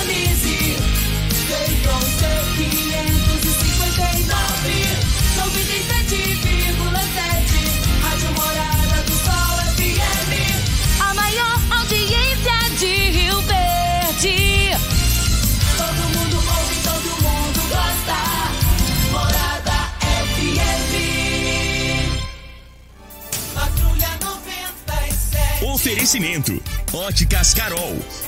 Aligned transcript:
sintonize. 0.00 0.76
Feitron 1.46 2.00
C559, 2.00 4.66
97,7. 5.36 8.02
Rádio 8.02 8.30
Morada 8.32 8.98
do 9.02 9.12
Sol 9.12 9.58
FM. 9.76 10.32
A 11.00 11.14
maior 11.14 11.60
audiência 11.70 12.58
de 12.78 13.10
Rio 13.10 13.40
Verde. 13.42 14.70
Todo 15.76 16.02
mundo 16.18 16.36
ouve, 16.36 16.74
todo 16.82 17.10
mundo 17.22 17.60
gosta. 17.68 18.18
Morada 19.10 19.78
FM. 20.34 20.94
Patrulha 23.54 24.10
97. 24.22 25.64
Oferecimento: 25.66 26.62
Óticas 26.92 27.54
Carol. 27.54 27.96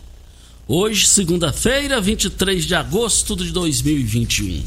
Hoje, 0.68 1.08
segunda-feira, 1.08 2.02
23 2.02 2.66
de 2.66 2.76
agosto 2.76 3.34
de 3.38 3.50
2021. 3.50 4.62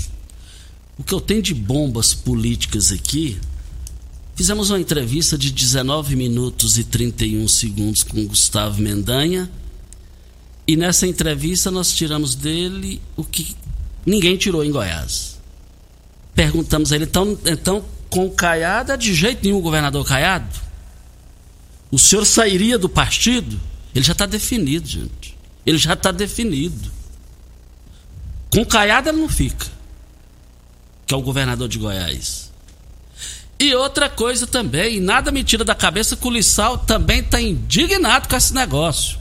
O 0.96 1.04
que 1.04 1.12
eu 1.12 1.20
tenho 1.20 1.42
de 1.42 1.52
bombas 1.52 2.14
políticas 2.14 2.92
aqui. 2.92 3.38
Fizemos 4.34 4.70
uma 4.70 4.80
entrevista 4.80 5.36
de 5.36 5.50
19 5.50 6.16
minutos 6.16 6.78
e 6.78 6.84
31 6.84 7.46
segundos 7.46 8.02
com 8.02 8.26
Gustavo 8.26 8.80
Mendanha. 8.80 9.50
E 10.66 10.78
nessa 10.78 11.06
entrevista 11.06 11.70
nós 11.70 11.92
tiramos 11.92 12.34
dele 12.34 13.02
o 13.18 13.22
que 13.22 13.54
ninguém 14.06 14.38
tirou 14.38 14.64
em 14.64 14.70
Goiás. 14.70 15.38
Perguntamos 16.34 16.90
a 16.90 16.96
ele, 16.96 17.04
então, 17.04 17.38
então 17.44 17.84
com 18.10 18.30
Caiado 18.30 18.92
é 18.92 18.96
de 18.96 19.14
jeito 19.14 19.44
nenhum 19.44 19.60
governador 19.60 20.06
Caiado? 20.06 20.60
O 21.90 21.98
senhor 21.98 22.24
sairia 22.24 22.78
do 22.78 22.88
partido? 22.88 23.60
Ele 23.94 24.04
já 24.04 24.12
está 24.12 24.26
definido, 24.26 24.88
gente. 24.88 25.36
Ele 25.64 25.78
já 25.78 25.94
está 25.94 26.10
definido. 26.10 26.90
Com 28.50 28.64
Caiado 28.64 29.08
ele 29.08 29.20
não 29.20 29.28
fica, 29.28 29.66
que 31.06 31.14
é 31.14 31.16
o 31.16 31.22
governador 31.22 31.68
de 31.68 31.78
Goiás. 31.78 32.52
E 33.58 33.74
outra 33.74 34.08
coisa 34.08 34.46
também, 34.46 35.00
nada 35.00 35.30
me 35.30 35.44
tira 35.44 35.64
da 35.64 35.74
cabeça 35.74 36.16
que 36.16 36.26
o 36.26 36.30
Lissau 36.30 36.78
também 36.78 37.20
está 37.20 37.40
indignado 37.40 38.28
com 38.28 38.36
esse 38.36 38.52
negócio. 38.52 39.18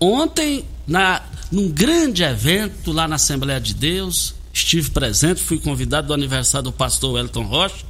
Ontem, 0.00 0.64
na, 0.86 1.22
num 1.50 1.68
grande 1.68 2.22
evento 2.22 2.92
lá 2.92 3.06
na 3.06 3.16
Assembleia 3.16 3.60
de 3.60 3.74
Deus, 3.74 4.34
estive 4.52 4.90
presente, 4.90 5.42
fui 5.42 5.58
convidado 5.58 6.08
do 6.08 6.14
aniversário 6.14 6.64
do 6.64 6.72
pastor 6.72 7.14
Wellington 7.14 7.44
Rocha. 7.44 7.87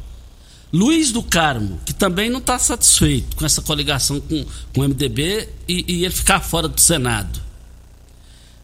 Luiz 0.72 1.12
do 1.12 1.22
Carmo, 1.22 1.80
que 1.84 1.94
também 1.94 2.28
não 2.28 2.40
está 2.40 2.58
satisfeito 2.58 3.36
com 3.36 3.46
essa 3.46 3.62
coligação 3.62 4.20
com, 4.20 4.44
com 4.74 4.80
o 4.80 4.84
MDB 4.84 5.48
e, 5.66 5.84
e 5.88 6.04
ele 6.04 6.14
ficar 6.14 6.40
fora 6.40 6.68
do 6.68 6.80
Senado. 6.80 7.40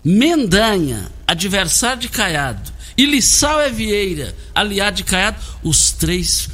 Mendanha, 0.04 1.10
adversário 1.26 2.03
de 2.03 2.09
Caiado, 2.10 2.72
e 2.97 3.06
Lissau 3.06 3.60
é 3.60 3.70
Vieira, 3.70 4.37
aliado 4.54 4.98
de 4.98 5.04
Caiado, 5.04 5.38
os 5.62 5.93
três 5.93 6.48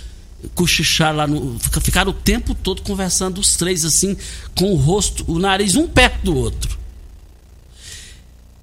cochicharam 0.55 1.16
lá 1.19 1.27
no. 1.27 1.59
Ficaram 1.83 2.10
o 2.10 2.15
tempo 2.15 2.55
todo 2.55 2.83
conversando, 2.83 3.39
os 3.39 3.56
três, 3.56 3.84
assim, 3.84 4.16
com 4.55 4.72
o 4.72 4.77
rosto, 4.77 5.25
o 5.28 5.39
nariz 5.39 5.75
um 5.75 5.87
perto 5.87 6.25
do 6.25 6.37
outro. 6.37 6.78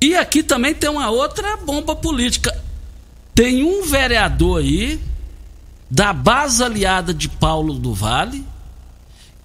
E 0.02 0.16
aqui 0.16 0.42
também 0.42 0.74
tem 0.74 0.90
uma 0.90 1.10
outra 1.10 1.58
bomba 1.58 1.96
política. 1.96 2.56
Tem 3.36 3.64
um 3.64 3.84
vereador 3.84 4.62
aí, 4.62 5.00
da 5.90 6.14
base 6.14 6.64
aliada 6.64 7.14
de 7.14 7.30
Paulo 7.30 7.74
do 7.74 7.94
Vale, 7.94 8.46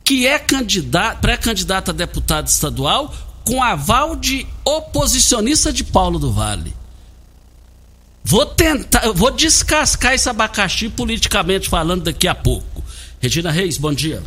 que 0.05 0.27
é 0.27 0.39
pré-candidato 0.39 1.91
a 1.91 1.95
deputado 1.95 2.49
estadual 2.49 3.15
com 3.45 3.63
aval 3.63 4.17
de 4.17 4.47
oposicionista 4.65 5.73
de 5.73 5.85
Paulo 5.85 6.19
do 6.19 6.33
Vale. 6.33 6.75
Vou 8.25 8.47
tentar, 8.47 9.13
vou 9.13 9.31
descascar 9.31 10.15
esse 10.15 10.29
abacaxi 10.29 10.89
politicamente 10.89 11.69
falando 11.69 12.05
daqui 12.05 12.29
a 12.29 12.35
pouco. 12.35 12.83
Regina 13.21 13.51
Reis, 13.51 13.79
bom 13.79 13.93
dia. 13.93 14.23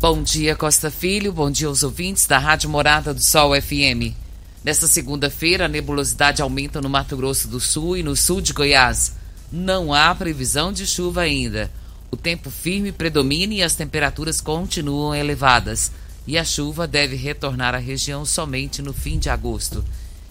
Bom 0.00 0.22
dia, 0.22 0.54
Costa 0.54 0.90
Filho. 0.90 1.32
Bom 1.32 1.50
dia 1.50 1.68
aos 1.68 1.82
ouvintes 1.82 2.26
da 2.26 2.38
Rádio 2.38 2.70
Morada 2.70 3.12
do 3.12 3.22
Sol 3.22 3.60
FM. 3.60 4.14
Nesta 4.62 4.86
segunda-feira, 4.86 5.66
a 5.66 5.68
nebulosidade 5.68 6.42
aumenta 6.42 6.80
no 6.80 6.88
Mato 6.88 7.16
Grosso 7.16 7.48
do 7.48 7.60
Sul 7.60 7.96
e 7.96 8.02
no 8.02 8.16
sul 8.16 8.40
de 8.40 8.52
Goiás. 8.52 9.14
Não 9.50 9.92
há 9.92 10.14
previsão 10.14 10.72
de 10.72 10.86
chuva 10.86 11.22
ainda. 11.22 11.70
O 12.10 12.16
tempo 12.16 12.50
firme 12.50 12.92
predomina 12.92 13.54
e 13.54 13.62
as 13.62 13.74
temperaturas 13.74 14.40
continuam 14.40 15.14
elevadas. 15.14 15.92
E 16.26 16.36
a 16.36 16.44
chuva 16.44 16.86
deve 16.86 17.14
retornar 17.14 17.74
à 17.74 17.78
região 17.78 18.24
somente 18.24 18.82
no 18.82 18.92
fim 18.92 19.18
de 19.18 19.28
agosto. 19.28 19.84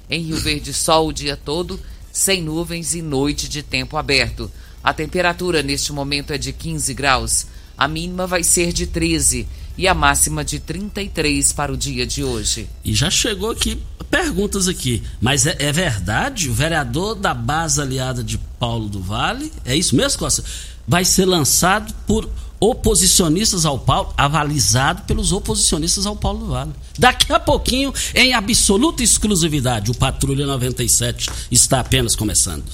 Em 0.09 0.21
Rio 0.21 0.38
Verde, 0.38 0.73
sol 0.73 1.07
o 1.07 1.13
dia 1.13 1.38
todo, 1.38 1.79
sem 2.12 2.41
nuvens 2.41 2.94
e 2.94 3.01
noite 3.01 3.47
de 3.47 3.63
tempo 3.63 3.97
aberto. 3.97 4.51
A 4.83 4.94
temperatura 4.94 5.63
neste 5.63 5.91
momento 5.94 6.31
é 6.31 6.38
de 6.38 6.51
15 6.51 6.94
graus. 6.94 7.47
A 7.77 7.88
mínima 7.88 8.27
vai 8.27 8.44
ser 8.44 8.71
de 8.71 8.85
13 8.85 9.47
e 9.77 9.88
a 9.88 9.94
máxima 9.94 10.44
de 10.44 10.59
33 10.59 11.51
para 11.53 11.71
o 11.71 11.77
dia 11.77 12.06
de 12.06 12.23
hoje. 12.23 12.69
E 12.83 12.94
já 12.94 13.09
chegou 13.09 13.51
aqui 13.51 13.81
perguntas 14.15 14.68
aqui. 14.68 15.03
Mas 15.19 15.45
é, 15.45 15.56
é 15.59 15.71
verdade? 15.71 16.50
O 16.50 16.53
vereador 16.53 17.15
da 17.15 17.33
base 17.33 17.81
aliada 17.81 18.23
de 18.23 18.38
Paulo 18.60 18.90
do 18.90 19.00
Vale, 19.00 19.52
é 19.63 19.75
isso 19.75 19.96
mesmo, 19.96 20.19
Costa? 20.19 20.44
Vai 20.88 21.04
ser 21.04 21.25
lançado 21.25 21.94
por 22.07 22.30
oposicionistas 22.60 23.66
ao 23.66 23.78
Paulo, 23.78 24.13
avalizado 24.18 25.04
pelos 25.04 25.31
oposicionistas 25.31 26.06
ao 26.06 26.16
Paulo 26.16 26.40
do 26.40 26.48
Vale. 26.48 26.72
Daqui 26.98 27.31
a 27.31 27.40
pouquinho, 27.40 27.94
em 28.13 28.34
absoluta 28.34 29.04
exclusividade, 29.04 29.92
o 29.92 29.96
Patrulha 29.96 30.46
97 30.46 31.30
está 31.52 31.80
apenas 31.81 32.16
começando. 32.16 32.66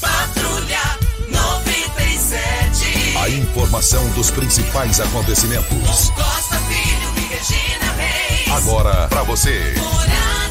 Patrulha 0.00 0.98
97. 1.30 3.18
A 3.18 3.28
informação 3.28 4.08
dos 4.12 4.30
principais 4.30 5.00
acontecimentos. 5.00 6.08
Com 6.10 6.22
Costa 6.22 6.56
Filho 6.68 7.12
e 7.16 7.20
Regina 7.34 7.92
Reis. 7.92 8.52
Agora 8.52 9.08
para 9.08 9.22
você. 9.22 9.74
Morada. 9.76 10.43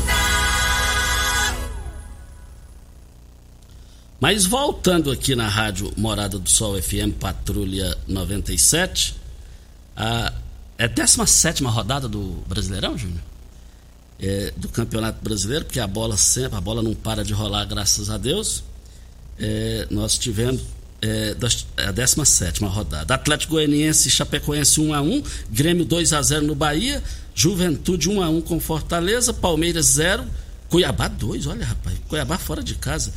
Mas 4.23 4.45
voltando 4.45 5.11
aqui 5.11 5.35
na 5.35 5.49
rádio 5.49 5.91
Morada 5.97 6.39
do 6.39 6.49
Sol 6.49 6.81
FM 6.81 7.11
Patrulha 7.19 7.97
97, 8.07 9.17
a, 9.97 10.31
é 10.77 10.85
a 10.85 10.87
17 10.87 11.61
rodada 11.65 12.07
do 12.07 12.41
Brasileirão, 12.47 12.97
Júnior? 12.97 13.19
É, 14.17 14.53
do 14.55 14.69
Campeonato 14.69 15.21
Brasileiro, 15.21 15.65
porque 15.65 15.77
a 15.77 15.85
bola 15.85 16.15
sempre, 16.15 16.57
a 16.57 16.61
bola 16.61 16.81
não 16.81 16.95
para 16.95 17.25
de 17.25 17.33
rolar, 17.33 17.65
graças 17.65 18.09
a 18.09 18.17
Deus. 18.17 18.63
É, 19.37 19.87
nós 19.91 20.17
tivemos 20.17 20.61
é, 21.01 21.35
a 21.85 21.91
17 21.91 22.63
rodada. 22.63 23.15
Atlético 23.15 23.55
Goianiense 23.55 24.07
e 24.07 24.11
Chapecoense 24.11 24.79
1 24.79 24.93
a 24.93 25.01
1 25.01 25.21
Grêmio 25.51 25.83
2 25.83 26.13
a 26.13 26.21
0 26.21 26.47
no 26.47 26.55
Bahia, 26.55 27.03
Juventude 27.35 28.07
1 28.07 28.23
a 28.23 28.29
1 28.29 28.41
com 28.43 28.57
Fortaleza, 28.57 29.33
Palmeiras 29.33 29.87
0, 29.87 30.23
Cuiabá 30.69 31.09
2, 31.09 31.45
olha 31.45 31.65
rapaz, 31.65 31.97
Cuiabá 32.07 32.37
fora 32.37 32.63
de 32.63 32.75
casa. 32.75 33.11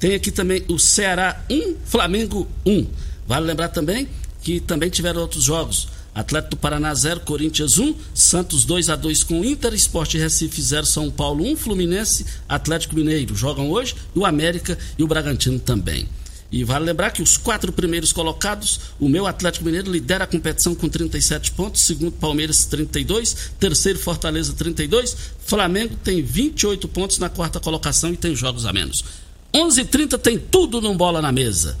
Tem 0.00 0.14
aqui 0.14 0.32
também 0.32 0.64
o 0.66 0.78
Ceará 0.78 1.44
1, 1.50 1.76
Flamengo 1.84 2.48
1. 2.64 2.86
Vale 3.28 3.46
lembrar 3.46 3.68
também 3.68 4.08
que 4.42 4.58
também 4.58 4.88
tiveram 4.88 5.20
outros 5.20 5.44
jogos. 5.44 5.88
Atlético 6.14 6.52
do 6.52 6.56
Paraná 6.56 6.92
0, 6.92 7.20
Corinthians 7.20 7.78
1, 7.78 7.94
Santos 8.14 8.64
2 8.64 8.88
a 8.88 8.96
2 8.96 9.22
com 9.22 9.44
Inter, 9.44 9.74
Esporte 9.74 10.16
Recife 10.16 10.60
0, 10.60 10.86
São 10.86 11.10
Paulo 11.10 11.44
1, 11.44 11.54
Fluminense, 11.54 12.24
Atlético 12.48 12.96
Mineiro 12.96 13.36
jogam 13.36 13.70
hoje, 13.70 13.94
e 14.16 14.18
o 14.18 14.24
América 14.24 14.76
e 14.98 15.04
o 15.04 15.06
Bragantino 15.06 15.58
também. 15.60 16.08
E 16.50 16.64
vale 16.64 16.86
lembrar 16.86 17.10
que 17.10 17.22
os 17.22 17.36
quatro 17.36 17.70
primeiros 17.70 18.12
colocados, 18.12 18.80
o 18.98 19.08
meu 19.08 19.26
Atlético 19.26 19.66
Mineiro 19.66 19.92
lidera 19.92 20.24
a 20.24 20.26
competição 20.26 20.74
com 20.74 20.88
37 20.88 21.52
pontos, 21.52 21.82
segundo 21.82 22.12
Palmeiras 22.12 22.64
32, 22.64 23.52
terceiro 23.60 23.98
Fortaleza 23.98 24.52
32, 24.54 25.16
Flamengo 25.44 25.94
tem 26.02 26.22
28 26.22 26.88
pontos 26.88 27.18
na 27.18 27.28
quarta 27.28 27.60
colocação 27.60 28.12
e 28.12 28.16
tem 28.16 28.34
jogos 28.34 28.66
a 28.66 28.72
menos. 28.72 29.04
11:30 29.52 30.16
tem 30.18 30.38
tudo 30.38 30.80
num 30.80 30.96
bola 30.96 31.20
na 31.20 31.32
mesa. 31.32 31.76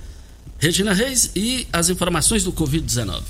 Regina 0.58 0.92
Reis 0.92 1.30
e 1.34 1.66
as 1.72 1.88
informações 1.88 2.44
do 2.44 2.52
Covid-19. 2.52 3.22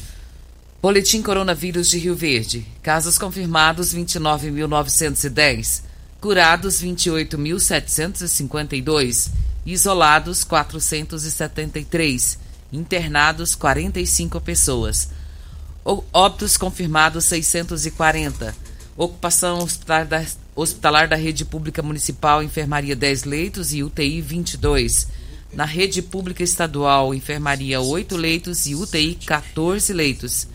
Boletim 0.82 1.22
Coronavírus 1.22 1.88
de 1.90 1.98
Rio 1.98 2.16
Verde. 2.16 2.66
Casos 2.82 3.18
confirmados 3.18 3.94
29.910. 3.94 5.82
Curados 6.20 6.82
28.752. 6.82 9.30
Isolados 9.66 10.42
473. 10.42 12.38
Internados 12.72 13.54
45 13.54 14.40
pessoas. 14.40 15.10
Óbitos 15.84 16.56
confirmados 16.56 17.26
640. 17.26 18.56
Ocupação 18.96 19.58
hospitalar 19.58 20.06
da, 20.06 20.24
hospitalar 20.54 21.08
da 21.08 21.16
rede 21.16 21.44
pública 21.44 21.82
municipal, 21.82 22.42
enfermaria 22.42 22.96
10 22.96 23.24
leitos 23.24 23.72
e 23.72 23.82
UTI 23.82 24.20
22. 24.20 25.08
Na 25.52 25.64
rede 25.64 26.00
pública 26.00 26.42
estadual, 26.42 27.14
enfermaria 27.14 27.80
8 27.80 28.16
leitos 28.16 28.66
e 28.66 28.74
UTI 28.74 29.16
14 29.26 29.92
leitos. 29.92 30.46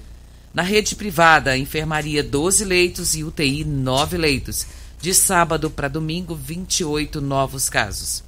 Na 0.53 0.61
rede 0.61 0.95
privada, 0.95 1.57
enfermaria 1.57 2.23
12 2.23 2.63
leitos 2.63 3.15
e 3.15 3.23
UTI 3.23 3.65
9 3.65 4.17
leitos. 4.17 4.65
De 5.01 5.13
sábado 5.13 5.69
para 5.69 5.89
domingo, 5.89 6.33
28 6.33 7.19
novos 7.19 7.69
casos. 7.69 8.23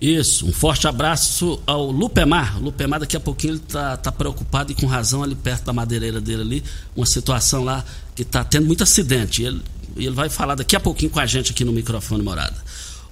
Isso, 0.00 0.46
um 0.46 0.52
forte 0.52 0.88
abraço 0.88 1.60
ao 1.66 1.90
Lupemar. 1.90 2.58
Lupemar 2.62 3.00
daqui 3.00 3.16
a 3.16 3.20
pouquinho 3.20 3.54
ele 3.54 3.60
tá, 3.60 3.96
tá 3.98 4.10
preocupado 4.10 4.72
e 4.72 4.74
com 4.74 4.86
razão 4.86 5.22
ali 5.22 5.34
perto 5.34 5.64
da 5.64 5.72
madeireira 5.72 6.20
dele 6.20 6.40
ali, 6.40 6.64
uma 6.96 7.04
situação 7.04 7.62
lá 7.64 7.84
que 8.14 8.22
está 8.22 8.42
tendo 8.42 8.66
muito 8.66 8.82
acidente. 8.82 9.42
Ele, 9.42 9.60
ele 9.96 10.10
vai 10.10 10.28
falar 10.28 10.54
daqui 10.54 10.76
a 10.76 10.80
pouquinho 10.80 11.10
com 11.10 11.20
a 11.20 11.26
gente 11.26 11.52
aqui 11.52 11.64
no 11.64 11.72
microfone 11.72 12.22
morada. 12.22 12.56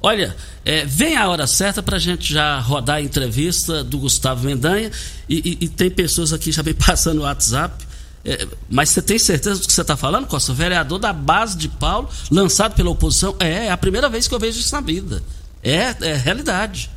Olha, 0.01 0.37
é, 0.65 0.85
vem 0.85 1.17
a 1.17 1.29
hora 1.29 1.47
certa 1.47 1.83
para 1.83 1.97
a 1.97 2.01
gente 2.01 2.33
já 2.33 2.61
rodar 2.61 2.97
a 2.97 3.03
entrevista 3.03 3.83
do 3.83 3.99
Gustavo 3.99 4.47
Mendanha 4.47 4.91
e, 5.29 5.59
e, 5.61 5.65
e 5.65 5.69
tem 5.69 5.91
pessoas 5.91 6.33
aqui 6.33 6.53
já 6.53 6.63
vem 6.63 6.75
passando 6.75 7.19
o 7.19 7.23
WhatsApp. 7.23 7.87
É, 8.25 8.47
mas 8.69 8.91
você 8.91 9.03
tem 9.03 9.19
certeza 9.19 9.61
do 9.61 9.67
que 9.67 9.73
você 9.73 9.81
está 9.81 9.97
falando, 9.97 10.27
Costa? 10.27 10.53
Vereador 10.53 10.99
da 10.99 11.13
base 11.13 11.57
de 11.57 11.69
Paulo, 11.69 12.09
lançado 12.31 12.75
pela 12.75 12.91
oposição. 12.91 13.35
É, 13.41 13.67
é 13.67 13.71
a 13.71 13.77
primeira 13.77 14.09
vez 14.09 14.29
que 14.29 14.35
eu 14.35 14.39
vejo 14.39 14.61
isso 14.61 14.75
na 14.75 14.81
vida. 14.81 15.23
É, 15.63 15.95
é 16.01 16.15
realidade. 16.15 16.91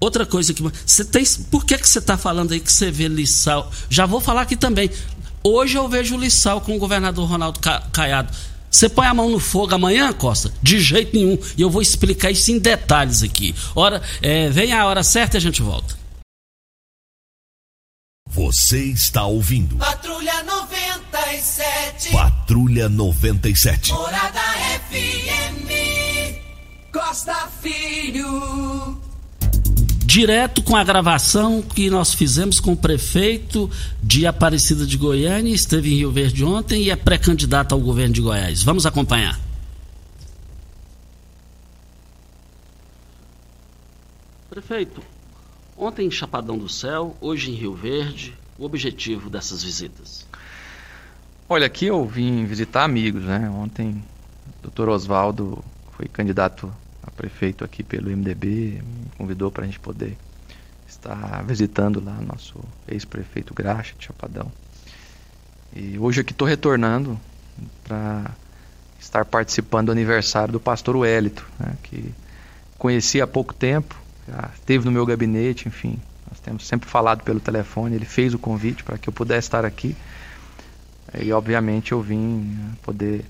Outra 0.00 0.26
coisa 0.26 0.52
que 0.52 0.62
você 0.62 1.04
tem, 1.04 1.24
por 1.50 1.64
que 1.64 1.78
que 1.78 1.88
você 1.88 1.98
está 1.98 2.16
falando 2.16 2.52
aí 2.52 2.60
que 2.60 2.72
você 2.72 2.90
vê 2.90 3.08
Lissau? 3.08 3.70
Já 3.88 4.04
vou 4.04 4.20
falar 4.20 4.42
aqui 4.42 4.56
também. 4.56 4.90
Hoje 5.44 5.76
eu 5.76 5.88
vejo 5.88 6.16
o 6.16 6.60
com 6.60 6.76
o 6.76 6.78
governador 6.78 7.28
Ronaldo 7.28 7.60
Caiado. 7.92 8.32
Você 8.72 8.88
põe 8.88 9.06
a 9.06 9.12
mão 9.12 9.28
no 9.28 9.38
fogo 9.38 9.74
amanhã, 9.74 10.10
Costa? 10.14 10.50
De 10.62 10.80
jeito 10.80 11.14
nenhum. 11.14 11.38
E 11.58 11.60
eu 11.60 11.68
vou 11.68 11.82
explicar 11.82 12.30
isso 12.30 12.50
em 12.50 12.58
detalhes 12.58 13.22
aqui. 13.22 13.54
Ora, 13.76 14.02
é, 14.22 14.48
vem 14.48 14.72
a 14.72 14.86
hora 14.86 15.02
certa 15.02 15.36
e 15.36 15.38
a 15.38 15.40
gente 15.40 15.60
volta. 15.60 15.94
Você 18.28 18.82
está 18.84 19.26
ouvindo. 19.26 19.76
Patrulha 19.76 20.42
97. 20.42 22.12
Patrulha 22.12 22.88
97. 22.88 23.92
Morada 23.92 24.40
FM. 24.90 25.68
Costa 26.90 27.48
Filho. 27.60 29.11
Direto 30.12 30.62
com 30.62 30.76
a 30.76 30.84
gravação 30.84 31.62
que 31.62 31.88
nós 31.88 32.12
fizemos 32.12 32.60
com 32.60 32.72
o 32.72 32.76
prefeito 32.76 33.70
de 34.02 34.26
Aparecida 34.26 34.84
de 34.84 34.98
Goiânia, 34.98 35.54
esteve 35.54 35.90
em 35.90 35.96
Rio 35.96 36.12
Verde 36.12 36.44
ontem 36.44 36.82
e 36.82 36.90
é 36.90 36.96
pré-candidato 36.96 37.72
ao 37.72 37.80
governo 37.80 38.12
de 38.12 38.20
Goiás. 38.20 38.62
Vamos 38.62 38.84
acompanhar. 38.84 39.40
Prefeito, 44.50 45.02
ontem 45.78 46.08
em 46.08 46.10
Chapadão 46.10 46.58
do 46.58 46.68
Céu, 46.68 47.16
hoje 47.18 47.50
em 47.50 47.54
Rio 47.54 47.74
Verde, 47.74 48.34
o 48.58 48.66
objetivo 48.66 49.30
dessas 49.30 49.64
visitas? 49.64 50.26
Olha, 51.48 51.64
aqui 51.64 51.86
eu 51.86 52.04
vim 52.04 52.44
visitar 52.44 52.84
amigos, 52.84 53.22
né? 53.22 53.48
Ontem 53.48 54.04
o 54.58 54.62
doutor 54.64 54.90
Oswaldo 54.90 55.64
foi 55.96 56.06
candidato 56.06 56.70
prefeito 57.16 57.64
aqui 57.64 57.82
pelo 57.82 58.10
MDB, 58.10 58.82
me 58.82 59.10
convidou 59.16 59.50
para 59.50 59.64
a 59.64 59.66
gente 59.66 59.80
poder 59.80 60.16
estar 60.88 61.42
visitando 61.44 62.02
lá 62.04 62.18
nosso 62.20 62.58
ex-prefeito 62.88 63.54
Graxa 63.54 63.94
de 63.98 64.06
Chapadão. 64.06 64.50
E 65.74 65.98
hoje 65.98 66.20
aqui 66.20 66.32
estou 66.32 66.46
retornando 66.46 67.18
para 67.84 68.30
estar 69.00 69.24
participando 69.24 69.86
do 69.86 69.92
aniversário 69.92 70.52
do 70.52 70.60
pastor 70.60 70.96
Wellito, 70.96 71.46
né, 71.58 71.74
que 71.82 72.14
conheci 72.78 73.20
há 73.20 73.26
pouco 73.26 73.54
tempo, 73.54 74.00
já 74.28 74.50
esteve 74.54 74.84
no 74.84 74.92
meu 74.92 75.04
gabinete, 75.06 75.66
enfim, 75.66 75.98
nós 76.30 76.40
temos 76.40 76.66
sempre 76.66 76.88
falado 76.88 77.22
pelo 77.22 77.40
telefone, 77.40 77.94
ele 77.94 78.04
fez 78.04 78.32
o 78.32 78.38
convite 78.38 78.82
para 78.84 78.96
que 78.96 79.08
eu 79.08 79.12
pudesse 79.12 79.48
estar 79.48 79.64
aqui. 79.64 79.96
E 81.20 81.30
obviamente 81.32 81.92
eu 81.92 82.00
vim 82.00 82.56
né, 82.56 82.72
poder 82.82 83.24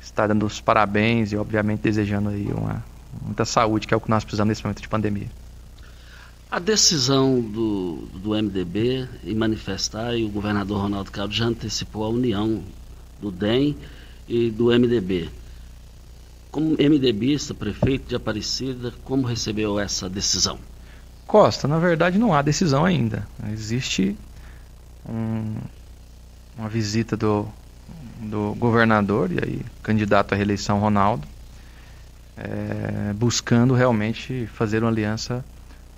estar 0.00 0.28
dando 0.28 0.46
os 0.46 0.60
parabéns 0.60 1.32
e 1.32 1.36
obviamente 1.36 1.80
desejando 1.80 2.28
aí 2.28 2.46
uma 2.52 2.84
muita 3.22 3.44
saúde, 3.44 3.86
que 3.86 3.94
é 3.94 3.96
o 3.96 4.00
que 4.00 4.10
nós 4.10 4.24
precisamos 4.24 4.48
nesse 4.48 4.64
momento 4.64 4.82
de 4.82 4.88
pandemia. 4.88 5.28
A 6.50 6.58
decisão 6.58 7.40
do, 7.40 8.08
do 8.14 8.30
MDB 8.30 9.08
em 9.24 9.34
manifestar, 9.34 10.14
e 10.14 10.24
o 10.24 10.28
governador 10.28 10.80
Ronaldo 10.80 11.10
Cabo 11.10 11.32
já 11.32 11.46
antecipou 11.46 12.04
a 12.04 12.08
união 12.08 12.62
do 13.20 13.30
DEM 13.30 13.76
e 14.28 14.50
do 14.50 14.66
MDB. 14.66 15.28
Como 16.50 16.76
MDBista, 16.78 17.52
prefeito 17.52 18.08
de 18.08 18.14
Aparecida, 18.14 18.92
como 19.04 19.26
recebeu 19.26 19.78
essa 19.78 20.08
decisão? 20.08 20.58
Costa, 21.26 21.66
na 21.66 21.78
verdade 21.78 22.18
não 22.18 22.32
há 22.32 22.40
decisão 22.40 22.84
ainda. 22.84 23.26
Existe 23.52 24.16
um, 25.08 25.56
uma 26.56 26.68
visita 26.68 27.16
do, 27.16 27.48
do 28.20 28.54
governador, 28.54 29.30
e 29.32 29.38
aí 29.42 29.60
candidato 29.82 30.32
à 30.32 30.36
reeleição 30.36 30.78
Ronaldo, 30.78 31.26
é, 32.36 33.12
buscando 33.14 33.74
realmente 33.74 34.46
fazer 34.46 34.82
uma 34.82 34.90
aliança 34.90 35.44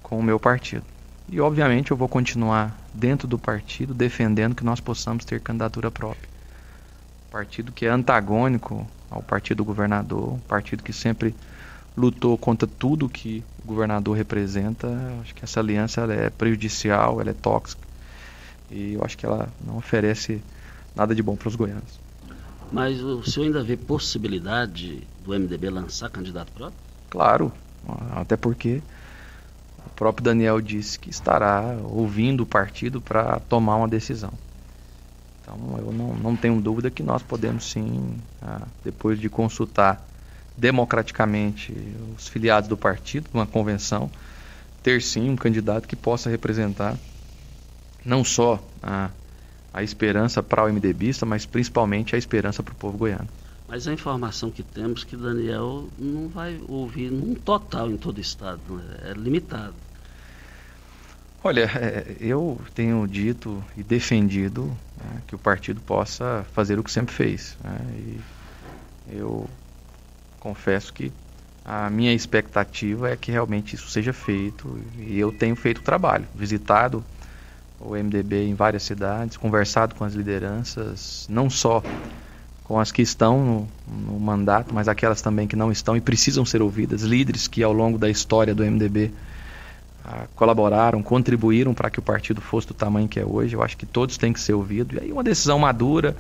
com 0.02 0.18
o 0.18 0.22
meu 0.22 0.38
partido. 0.38 0.84
E 1.28 1.40
obviamente 1.40 1.90
eu 1.90 1.96
vou 1.96 2.08
continuar 2.08 2.76
dentro 2.94 3.28
do 3.28 3.38
partido 3.38 3.92
defendendo 3.92 4.54
que 4.54 4.64
nós 4.64 4.80
possamos 4.80 5.24
ter 5.24 5.40
candidatura 5.40 5.90
própria. 5.90 6.28
Partido 7.30 7.72
que 7.72 7.84
é 7.84 7.90
antagônico 7.90 8.86
ao 9.10 9.22
partido 9.22 9.58
do 9.58 9.64
governador, 9.64 10.34
um 10.34 10.38
partido 10.38 10.82
que 10.82 10.92
sempre 10.92 11.34
lutou 11.96 12.38
contra 12.38 12.66
tudo 12.66 13.08
que 13.08 13.44
o 13.62 13.66
governador 13.66 14.16
representa. 14.16 14.88
Acho 15.20 15.34
que 15.34 15.44
essa 15.44 15.60
aliança 15.60 16.02
é 16.12 16.30
prejudicial, 16.30 17.20
ela 17.20 17.30
é 17.30 17.34
tóxica 17.34 17.88
e 18.70 18.94
eu 18.94 19.04
acho 19.04 19.16
que 19.16 19.26
ela 19.26 19.48
não 19.64 19.76
oferece 19.76 20.42
nada 20.94 21.14
de 21.14 21.22
bom 21.22 21.36
para 21.36 21.48
os 21.48 21.56
goianos. 21.56 22.00
Mas 22.70 23.00
o 23.02 23.22
senhor 23.22 23.46
ainda 23.46 23.62
vê 23.62 23.76
possibilidade 23.76 25.06
do 25.28 25.34
MDB 25.34 25.68
lançar 25.68 26.08
candidato 26.08 26.50
próprio? 26.52 26.80
Claro, 27.10 27.52
até 28.12 28.36
porque 28.36 28.82
o 29.86 29.90
próprio 29.90 30.24
Daniel 30.24 30.60
disse 30.60 30.98
que 30.98 31.10
estará 31.10 31.76
ouvindo 31.84 32.42
o 32.42 32.46
partido 32.46 33.00
para 33.00 33.38
tomar 33.40 33.76
uma 33.76 33.88
decisão. 33.88 34.32
Então 35.42 35.56
eu 35.78 35.92
não, 35.92 36.14
não 36.14 36.36
tenho 36.36 36.60
dúvida 36.60 36.90
que 36.90 37.02
nós 37.02 37.22
podemos 37.22 37.70
sim, 37.70 38.18
ah, 38.42 38.62
depois 38.82 39.20
de 39.20 39.28
consultar 39.28 40.02
democraticamente 40.56 41.74
os 42.16 42.26
filiados 42.26 42.68
do 42.68 42.76
partido, 42.76 43.28
uma 43.32 43.46
convenção, 43.46 44.10
ter 44.82 45.00
sim 45.02 45.30
um 45.30 45.36
candidato 45.36 45.86
que 45.86 45.94
possa 45.94 46.28
representar 46.28 46.96
não 48.04 48.24
só 48.24 48.62
a, 48.82 49.10
a 49.72 49.82
esperança 49.82 50.42
para 50.42 50.64
o 50.64 50.72
MDBista, 50.72 51.26
mas 51.26 51.44
principalmente 51.44 52.14
a 52.14 52.18
esperança 52.18 52.62
para 52.62 52.72
o 52.72 52.76
povo 52.76 52.96
goiano. 52.98 53.28
Mas 53.68 53.86
a 53.86 53.92
informação 53.92 54.50
que 54.50 54.62
temos 54.62 55.02
é 55.02 55.06
que 55.06 55.16
Daniel 55.16 55.86
não 55.98 56.26
vai 56.28 56.58
ouvir 56.66 57.10
num 57.10 57.34
total 57.34 57.90
em 57.90 57.98
todo 57.98 58.16
o 58.16 58.20
estado, 58.20 58.60
é? 59.02 59.10
é 59.10 59.12
limitado. 59.12 59.74
Olha, 61.44 61.70
é, 61.76 62.16
eu 62.18 62.58
tenho 62.74 63.06
dito 63.06 63.62
e 63.76 63.82
defendido 63.82 64.64
né, 64.96 65.22
que 65.26 65.34
o 65.34 65.38
partido 65.38 65.80
possa 65.82 66.44
fazer 66.52 66.78
o 66.78 66.82
que 66.82 66.90
sempre 66.90 67.14
fez. 67.14 67.56
Né, 67.62 67.78
e 67.98 68.20
eu 69.16 69.48
confesso 70.40 70.92
que 70.92 71.12
a 71.64 71.90
minha 71.90 72.14
expectativa 72.14 73.10
é 73.10 73.16
que 73.16 73.30
realmente 73.30 73.74
isso 73.76 73.90
seja 73.90 74.12
feito 74.14 74.80
e 74.96 75.18
eu 75.18 75.30
tenho 75.30 75.54
feito 75.54 75.78
o 75.78 75.82
trabalho, 75.82 76.26
visitado 76.34 77.04
o 77.78 77.94
MDB 77.94 78.48
em 78.48 78.54
várias 78.54 78.82
cidades, 78.82 79.36
conversado 79.36 79.94
com 79.94 80.04
as 80.04 80.14
lideranças, 80.14 81.26
não 81.28 81.50
só 81.50 81.82
com 82.68 82.78
as 82.78 82.92
que 82.92 83.00
estão 83.00 83.42
no, 83.42 83.68
no, 84.12 84.20
mandato, 84.20 84.74
mas 84.74 84.88
aquelas 84.88 85.22
também 85.22 85.48
que 85.48 85.56
não 85.56 85.72
estão 85.72 85.96
e 85.96 86.02
precisam 86.02 86.44
ser 86.44 86.60
ouvidas, 86.60 87.00
líderes 87.00 87.48
que 87.48 87.62
ao 87.62 87.72
longo 87.72 87.96
da 87.96 88.10
história 88.10 88.54
do 88.54 88.62
MDB 88.62 89.10
ah, 90.04 90.26
colaboraram, 90.36 91.02
contribuíram 91.02 91.72
para 91.72 91.88
que 91.88 91.98
o 91.98 92.02
partido 92.02 92.42
fosse 92.42 92.68
do 92.68 92.74
tamanho 92.74 93.08
que 93.08 93.18
é 93.18 93.24
hoje. 93.24 93.56
Eu 93.56 93.62
acho 93.62 93.74
que 93.74 93.86
todos 93.86 94.18
têm 94.18 94.34
que 94.34 94.40
ser 94.40 94.52
ouvidos. 94.52 94.98
E 94.98 95.04
aí 95.04 95.10
uma 95.10 95.24
decisão 95.24 95.58
madura 95.58 96.14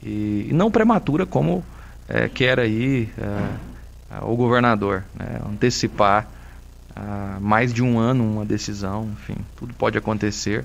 e, 0.00 0.46
e 0.48 0.52
não 0.52 0.70
prematura 0.70 1.26
como 1.26 1.64
é, 2.08 2.28
quer 2.28 2.60
aí 2.60 3.08
é, 3.18 4.22
o 4.22 4.36
governador, 4.36 5.02
né, 5.18 5.40
antecipar 5.50 6.28
ah, 6.94 7.38
mais 7.40 7.74
de 7.74 7.82
um 7.82 7.98
ano 7.98 8.22
uma 8.22 8.44
decisão, 8.44 9.10
enfim, 9.14 9.36
tudo 9.56 9.74
pode 9.74 9.98
acontecer 9.98 10.64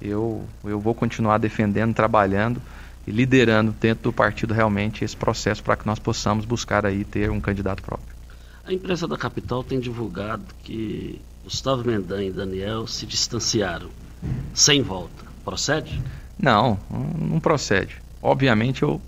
eu, 0.00 0.44
eu 0.64 0.80
vou 0.80 0.94
continuar 0.94 1.38
defendendo, 1.38 1.94
trabalhando 1.94 2.60
e 3.10 3.12
liderando 3.12 3.72
dentro 3.72 4.04
do 4.04 4.12
partido 4.12 4.54
realmente 4.54 5.04
esse 5.04 5.16
processo 5.16 5.62
para 5.62 5.76
que 5.76 5.84
nós 5.84 5.98
possamos 5.98 6.44
buscar 6.44 6.86
aí 6.86 7.04
ter 7.04 7.28
um 7.30 7.40
candidato 7.40 7.82
próprio. 7.82 8.14
A 8.64 8.72
imprensa 8.72 9.08
da 9.08 9.16
capital 9.16 9.64
tem 9.64 9.80
divulgado 9.80 10.44
que 10.62 11.20
Gustavo 11.42 11.84
Mendan 11.84 12.22
e 12.22 12.30
Daniel 12.30 12.86
se 12.86 13.04
distanciaram 13.04 13.90
sem 14.54 14.80
volta. 14.80 15.24
Procede? 15.44 16.00
Não, 16.38 16.78
não 17.18 17.40
procede. 17.40 17.96
Obviamente 18.22 18.82
eu 18.82 19.00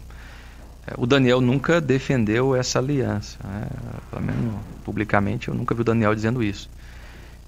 é, 0.84 0.94
o 0.98 1.06
Daniel 1.06 1.40
nunca 1.40 1.80
defendeu 1.80 2.56
essa 2.56 2.80
aliança. 2.80 3.38
Né? 3.44 3.68
Pelo 4.10 4.22
menos 4.22 4.54
publicamente 4.84 5.46
eu 5.46 5.54
nunca 5.54 5.74
vi 5.76 5.82
o 5.82 5.84
Daniel 5.84 6.12
dizendo 6.12 6.42
isso. 6.42 6.68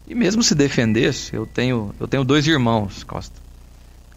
E 0.07 0.15
mesmo 0.15 0.43
se 0.43 0.55
defendesse, 0.55 1.35
eu 1.35 1.47
tenho, 1.47 1.93
eu 1.99 2.07
tenho 2.07 2.23
dois 2.23 2.47
irmãos, 2.47 3.03
Costa. 3.03 3.44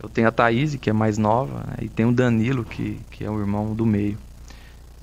Eu 0.01 0.09
tenho 0.09 0.27
a 0.27 0.31
Thaís, 0.31 0.75
que 0.75 0.89
é 0.89 0.93
mais 0.93 1.17
nova, 1.17 1.63
né, 1.67 1.77
e 1.81 1.89
tenho 1.89 2.09
o 2.09 2.13
Danilo, 2.13 2.63
que, 2.63 2.99
que 3.09 3.23
é 3.23 3.29
o 3.29 3.39
irmão 3.39 3.73
do 3.73 3.85
meio. 3.85 4.17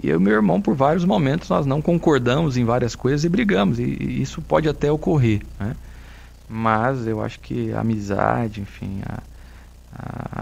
E 0.03 0.09
eu 0.09 0.21
e 0.21 0.23
meu 0.23 0.33
irmão, 0.33 0.61
por 0.61 0.75
vários 0.75 1.05
momentos, 1.05 1.49
nós 1.49 1.67
não 1.67 1.81
concordamos 1.81 2.57
em 2.57 2.65
várias 2.65 2.95
coisas 2.95 3.25
e 3.25 3.29
brigamos. 3.29 3.79
E, 3.79 3.83
e 3.83 4.23
isso 4.23 4.43
pode 4.43 4.69
até 4.69 4.91
ocorrer. 4.91 5.43
Né? 5.59 5.75
Mas 6.49 7.07
eu 7.07 7.23
acho 7.23 7.41
que 7.41 7.73
a 7.73 7.81
amizade, 7.81 8.61
enfim, 8.61 9.01
a, 9.07 9.23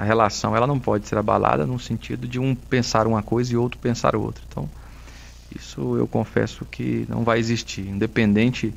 a, 0.01 0.03
relação, 0.03 0.57
ela 0.57 0.67
não 0.67 0.79
pode 0.79 1.07
ser 1.07 1.19
abalada 1.19 1.67
no 1.67 1.79
sentido 1.79 2.27
de 2.27 2.39
um 2.39 2.55
pensar 2.55 3.07
uma 3.07 3.23
coisa 3.23 3.53
e 3.53 3.57
outro 3.57 3.79
pensar 3.79 4.17
outra. 4.17 4.43
Então, 4.49 4.69
isso 5.55 5.97
eu 5.97 6.07
confesso 6.07 6.65
que 6.65 7.07
não 7.09 7.23
vai 7.23 7.39
existir. 7.39 7.87
Independente 7.87 8.73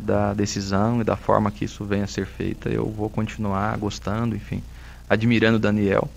da 0.00 0.34
decisão 0.34 1.00
e 1.00 1.04
da 1.04 1.16
forma 1.16 1.50
que 1.50 1.64
isso 1.64 1.84
venha 1.84 2.04
a 2.04 2.08
ser 2.08 2.26
feita, 2.26 2.68
eu 2.68 2.86
vou 2.88 3.08
continuar 3.08 3.76
gostando, 3.78 4.34
enfim, 4.34 4.62
admirando 5.14 5.58
Daniel. 5.58 6.08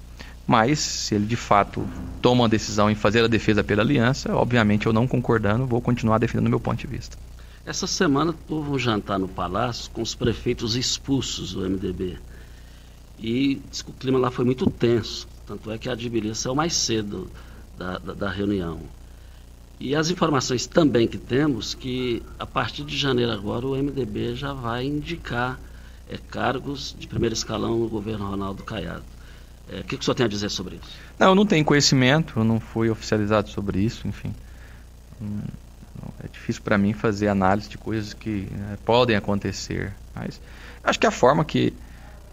Mas, 0.46 0.80
se 0.80 1.16
ele 1.16 1.26
de 1.26 1.36
fato 1.36 1.86
toma 2.22 2.44
uma 2.44 2.50
decisão 2.50 2.90
em 2.90 2.96
fazer 2.96 3.24
a 3.24 3.28
defesa 3.28 3.64
pela 3.64 3.82
aliança, 3.82 4.34
obviamente 4.34 4.86
eu 4.86 4.94
não 4.94 5.06
concordando, 5.06 5.66
vou 5.66 5.82
continuar 5.82 6.18
defendendo 6.20 6.48
o 6.48 6.50
meu 6.50 6.60
ponto 6.60 6.80
de 6.80 6.88
vista. 6.88 7.18
Essa 7.66 7.86
semana 7.86 8.34
houve 8.48 8.70
um 8.70 8.80
jantar 8.80 9.20
no 9.20 9.28
Palácio 9.28 9.92
com 9.92 10.02
os 10.02 10.16
prefeitos 10.16 10.78
expulsos 10.78 11.54
do 11.54 11.70
MDB. 11.70 12.18
E 13.20 13.62
o 13.86 13.92
clima 13.92 14.18
lá 14.18 14.32
foi 14.32 14.46
muito 14.46 14.70
tenso. 14.70 15.28
Tanto 15.46 15.70
é 15.70 15.78
que 15.78 15.90
a 15.90 15.92
Admiria 15.92 16.34
saiu 16.34 16.56
mais 16.56 16.74
cedo 16.74 17.30
da, 17.78 17.98
da, 17.98 18.14
da 18.14 18.30
reunião. 18.30 18.80
E 19.80 19.94
as 19.96 20.10
informações 20.10 20.66
também 20.66 21.08
que 21.08 21.18
temos 21.18 21.74
que 21.74 22.24
a 22.40 22.46
partir 22.46 22.84
de 22.84 22.98
janeiro 22.98 23.32
agora 23.32 23.68
o 23.68 23.76
MDB 23.76 24.34
já 24.34 24.54
vai 24.54 24.86
indicar 24.86 25.60
é, 26.10 26.18
cargos 26.30 26.96
de 26.98 27.08
primeiro 27.08 27.34
escalão 27.34 27.78
no 27.78 27.90
governo 27.90 28.30
Ronaldo 28.30 28.64
Caiado. 28.64 29.04
É, 29.70 29.82
o 29.82 29.84
que, 29.84 29.98
que 29.98 30.02
o 30.02 30.04
senhor 30.04 30.16
tem 30.16 30.26
a 30.26 30.30
dizer 30.30 30.50
sobre 30.50 30.76
isso? 30.76 30.98
Não, 31.20 31.28
eu 31.28 31.36
não 31.36 31.46
tenho 31.46 31.66
conhecimento, 31.66 32.40
eu 32.40 32.44
não 32.44 32.60
fui 32.60 32.90
oficializado 32.90 33.50
sobre 33.50 33.80
isso, 33.80 34.08
enfim. 34.08 34.34
É 36.24 36.28
difícil 36.32 36.62
para 36.62 36.78
mim 36.78 36.94
fazer 36.94 37.28
análise 37.28 37.70
de 37.70 37.78
coisas 37.78 38.14
que 38.14 38.48
né, 38.52 38.78
podem 38.86 39.16
acontecer, 39.16 39.94
mas 40.16 40.40
acho 40.84 41.00
que 41.00 41.08
a 41.08 41.12
forma 41.12 41.44
que, 41.44 41.74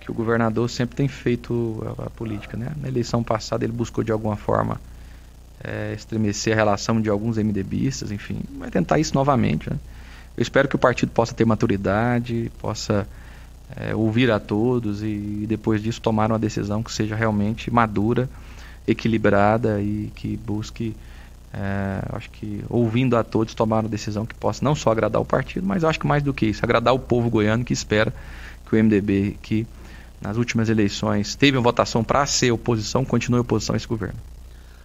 que 0.00 0.10
o 0.10 0.14
governador 0.14 0.68
sempre 0.70 0.96
tem 0.96 1.08
feito 1.08 1.82
a, 1.98 2.04
a 2.04 2.10
política, 2.10 2.56
né? 2.56 2.72
Na 2.76 2.88
eleição 2.88 3.22
passada 3.22 3.64
ele 3.64 3.72
buscou 3.72 4.04
de 4.04 4.12
alguma 4.12 4.36
forma 4.36 4.80
é, 5.62 5.94
estremecer 5.94 6.52
a 6.52 6.56
relação 6.56 7.00
de 7.00 7.08
alguns 7.08 7.38
MDBistas, 7.38 8.12
enfim, 8.12 8.38
vai 8.58 8.70
tentar 8.70 8.98
isso 8.98 9.14
novamente. 9.14 9.68
Né? 9.70 9.78
Eu 10.36 10.42
espero 10.42 10.68
que 10.68 10.76
o 10.76 10.78
partido 10.78 11.10
possa 11.10 11.34
ter 11.34 11.44
maturidade, 11.44 12.52
possa 12.58 13.08
é, 13.76 13.94
ouvir 13.94 14.30
a 14.30 14.38
todos 14.38 15.02
e, 15.02 15.44
depois 15.48 15.82
disso 15.82 16.00
tomar 16.00 16.30
uma 16.30 16.38
decisão 16.38 16.82
que 16.82 16.92
seja 16.92 17.16
realmente 17.16 17.70
madura, 17.70 18.28
equilibrada 18.86 19.80
e 19.80 20.12
que 20.14 20.36
busque, 20.36 20.94
é, 21.52 22.02
acho 22.12 22.30
que 22.30 22.64
ouvindo 22.68 23.16
a 23.16 23.24
todos, 23.24 23.54
tomar 23.54 23.80
uma 23.80 23.88
decisão 23.88 24.26
que 24.26 24.34
possa 24.34 24.64
não 24.64 24.74
só 24.74 24.90
agradar 24.90 25.20
o 25.20 25.24
partido, 25.24 25.66
mas 25.66 25.84
acho 25.84 25.98
que 25.98 26.06
mais 26.06 26.22
do 26.22 26.34
que 26.34 26.46
isso, 26.46 26.64
agradar 26.64 26.94
o 26.94 26.98
povo 26.98 27.30
goiano 27.30 27.64
que 27.64 27.72
espera 27.72 28.12
que 28.68 28.76
o 28.76 28.82
MDB, 28.82 29.38
que 29.42 29.66
nas 30.20 30.36
últimas 30.36 30.68
eleições 30.68 31.34
teve 31.34 31.56
uma 31.56 31.62
votação 31.62 32.02
para 32.02 32.24
ser 32.26 32.50
oposição, 32.50 33.04
continue 33.04 33.40
oposição 33.40 33.74
a 33.74 33.76
esse 33.76 33.86
governo. 33.86 34.18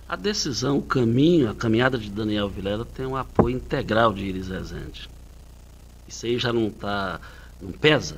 A 0.07 0.15
decisão, 0.15 0.79
o 0.79 0.81
caminho, 0.81 1.51
a 1.51 1.53
caminhada 1.53 1.98
de 1.98 2.09
Daniel 2.09 2.50
Vilela 2.50 2.83
tem 2.83 3.05
um 3.05 3.15
apoio 3.15 3.55
integral 3.55 4.12
de 4.12 4.25
Iris 4.25 4.48
Rezende. 4.48 5.07
Isso 6.07 6.25
aí 6.25 6.39
já 6.39 6.51
não 6.51 6.67
está. 6.67 7.19
não 7.62 7.71
pesa? 7.71 8.17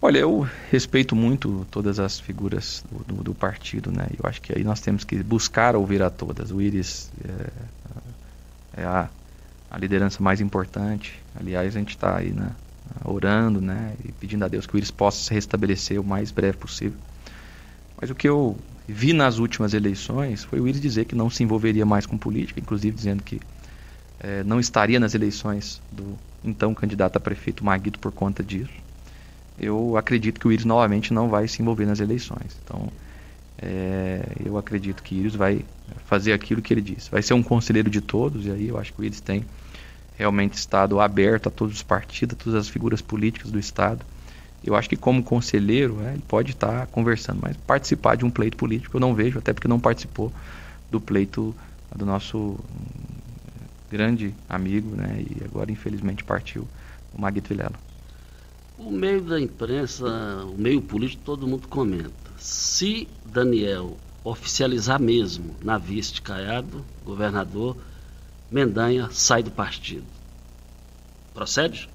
Olha, 0.00 0.18
eu 0.18 0.48
respeito 0.70 1.16
muito 1.16 1.66
todas 1.72 1.98
as 1.98 2.20
figuras 2.20 2.84
do, 2.88 3.16
do, 3.16 3.22
do, 3.24 3.34
partido, 3.34 3.90
né? 3.90 4.06
Eu 4.16 4.28
acho 4.28 4.40
que 4.40 4.56
aí 4.56 4.62
nós 4.62 4.80
temos 4.80 5.02
que 5.02 5.20
buscar 5.24 5.74
ouvir 5.74 6.00
a 6.02 6.08
todas. 6.08 6.52
O 6.52 6.60
Iris 6.60 7.10
é, 7.24 8.82
é 8.82 8.84
a, 8.84 9.08
a, 9.68 9.76
liderança 9.76 10.22
mais 10.22 10.40
importante. 10.40 11.20
Aliás, 11.34 11.74
a 11.74 11.78
gente 11.80 11.90
está 11.90 12.16
aí, 12.16 12.30
né? 12.30 12.52
Orando, 13.04 13.60
né? 13.60 13.94
E 14.04 14.12
pedindo 14.12 14.44
a 14.44 14.48
Deus 14.48 14.66
que 14.66 14.76
o 14.76 14.78
Iris 14.78 14.92
possa 14.92 15.18
se 15.20 15.34
restabelecer 15.34 16.00
o 16.00 16.04
mais 16.04 16.30
breve 16.30 16.58
possível. 16.58 16.98
Mas 18.00 18.08
o 18.08 18.14
que 18.14 18.28
eu 18.28 18.56
vi 18.86 19.12
nas 19.12 19.38
últimas 19.38 19.74
eleições 19.74 20.44
foi 20.44 20.60
o 20.60 20.68
Iris 20.68 20.80
dizer 20.80 21.06
que 21.06 21.16
não 21.16 21.28
se 21.28 21.42
envolveria 21.42 21.84
mais 21.84 22.06
com 22.06 22.16
política, 22.16 22.60
inclusive 22.60 22.96
dizendo 22.96 23.24
que 23.24 23.40
é, 24.20 24.44
não 24.44 24.60
estaria 24.60 25.00
nas 25.00 25.16
eleições 25.16 25.82
do 25.90 26.16
então 26.44 26.72
candidato 26.72 27.16
a 27.16 27.20
prefeito 27.20 27.64
Maguito 27.64 27.98
por 27.98 28.12
conta 28.12 28.44
disso. 28.44 28.87
Eu 29.60 29.96
acredito 29.96 30.40
que 30.40 30.46
o 30.46 30.52
Iris 30.52 30.64
novamente 30.64 31.12
não 31.12 31.28
vai 31.28 31.48
se 31.48 31.60
envolver 31.60 31.86
nas 31.86 32.00
eleições. 32.00 32.56
Então, 32.64 32.88
é, 33.60 34.22
eu 34.44 34.56
acredito 34.56 35.02
que 35.02 35.16
Iris 35.16 35.34
vai 35.34 35.64
fazer 36.06 36.32
aquilo 36.32 36.62
que 36.62 36.72
ele 36.72 36.82
disse. 36.82 37.10
Vai 37.10 37.22
ser 37.22 37.34
um 37.34 37.42
conselheiro 37.42 37.90
de 37.90 38.00
todos, 38.00 38.46
e 38.46 38.50
aí 38.50 38.68
eu 38.68 38.78
acho 38.78 38.92
que 38.92 39.00
o 39.00 39.04
Iris 39.04 39.20
tem 39.20 39.44
realmente 40.16 40.54
estado 40.54 41.00
aberto 41.00 41.48
a 41.48 41.50
todos 41.50 41.74
os 41.74 41.82
partidos, 41.82 42.34
a 42.34 42.44
todas 42.44 42.58
as 42.58 42.68
figuras 42.68 43.00
políticas 43.00 43.50
do 43.50 43.58
Estado 43.58 44.04
eu 44.64 44.74
acho 44.74 44.88
que 44.88 44.96
como 44.96 45.22
conselheiro 45.22 45.94
né, 45.94 46.14
ele 46.14 46.24
pode 46.26 46.52
estar 46.52 46.86
conversando, 46.88 47.40
mas 47.40 47.56
participar 47.56 48.16
de 48.16 48.24
um 48.24 48.30
pleito 48.30 48.56
político 48.56 48.96
eu 48.96 49.00
não 49.00 49.14
vejo, 49.14 49.38
até 49.38 49.52
porque 49.52 49.68
não 49.68 49.78
participou 49.78 50.32
do 50.90 51.00
pleito 51.00 51.54
do 51.94 52.04
nosso 52.04 52.58
grande 53.90 54.34
amigo, 54.48 54.94
né, 54.94 55.24
e 55.30 55.44
agora 55.44 55.70
infelizmente 55.70 56.24
partiu, 56.24 56.66
o 57.14 57.20
Maguito 57.20 57.48
Vilela. 57.48 57.87
O 58.78 58.90
meio 58.90 59.20
da 59.20 59.40
imprensa, 59.40 60.06
o 60.44 60.56
meio 60.56 60.80
político, 60.80 61.22
todo 61.24 61.46
mundo 61.46 61.66
comenta. 61.66 62.12
Se 62.38 63.08
Daniel 63.26 63.96
oficializar 64.22 65.00
mesmo 65.00 65.56
na 65.62 65.78
vice 65.78 66.14
de 66.14 66.22
Caiado, 66.22 66.84
governador, 67.04 67.76
Mendanha 68.50 69.08
sai 69.10 69.42
do 69.42 69.50
partido. 69.50 70.06
Procede? 71.34 71.88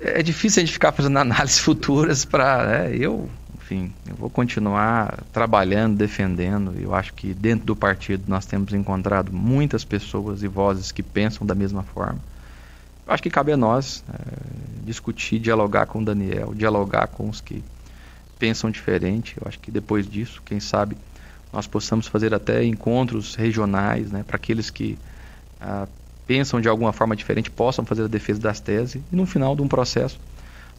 É 0.00 0.22
difícil 0.22 0.62
a 0.62 0.64
gente 0.64 0.72
ficar 0.72 0.92
fazendo 0.92 1.18
análises 1.18 1.58
futuras 1.58 2.24
para. 2.24 2.66
Né, 2.66 2.96
eu, 2.96 3.28
enfim, 3.54 3.92
eu 4.08 4.14
vou 4.14 4.30
continuar 4.30 5.22
trabalhando, 5.32 5.96
defendendo. 5.96 6.74
Eu 6.80 6.94
acho 6.94 7.12
que 7.12 7.34
dentro 7.34 7.66
do 7.66 7.76
partido 7.76 8.24
nós 8.28 8.46
temos 8.46 8.72
encontrado 8.72 9.32
muitas 9.32 9.84
pessoas 9.84 10.42
e 10.42 10.48
vozes 10.48 10.90
que 10.90 11.02
pensam 11.02 11.46
da 11.46 11.54
mesma 11.54 11.82
forma. 11.82 12.18
Acho 13.06 13.22
que 13.22 13.30
cabe 13.30 13.52
a 13.52 13.56
nós 13.56 14.02
é, 14.12 14.84
discutir, 14.84 15.38
dialogar 15.38 15.86
com 15.86 16.00
o 16.00 16.04
Daniel, 16.04 16.52
dialogar 16.54 17.06
com 17.06 17.28
os 17.28 17.40
que 17.40 17.62
pensam 18.38 18.70
diferente. 18.70 19.36
Eu 19.40 19.46
acho 19.46 19.58
que 19.58 19.70
depois 19.70 20.08
disso, 20.08 20.42
quem 20.44 20.58
sabe, 20.58 20.96
nós 21.52 21.66
possamos 21.66 22.06
fazer 22.08 22.34
até 22.34 22.64
encontros 22.64 23.34
regionais, 23.34 24.10
né, 24.10 24.24
para 24.26 24.36
aqueles 24.36 24.70
que 24.70 24.98
ah, 25.60 25.86
pensam 26.26 26.60
de 26.60 26.68
alguma 26.68 26.92
forma 26.92 27.14
diferente 27.14 27.50
possam 27.50 27.84
fazer 27.84 28.04
a 28.04 28.08
defesa 28.08 28.40
das 28.40 28.58
teses 28.60 29.00
e 29.12 29.16
no 29.16 29.24
final 29.24 29.54
de 29.54 29.62
um 29.62 29.68
processo 29.68 30.18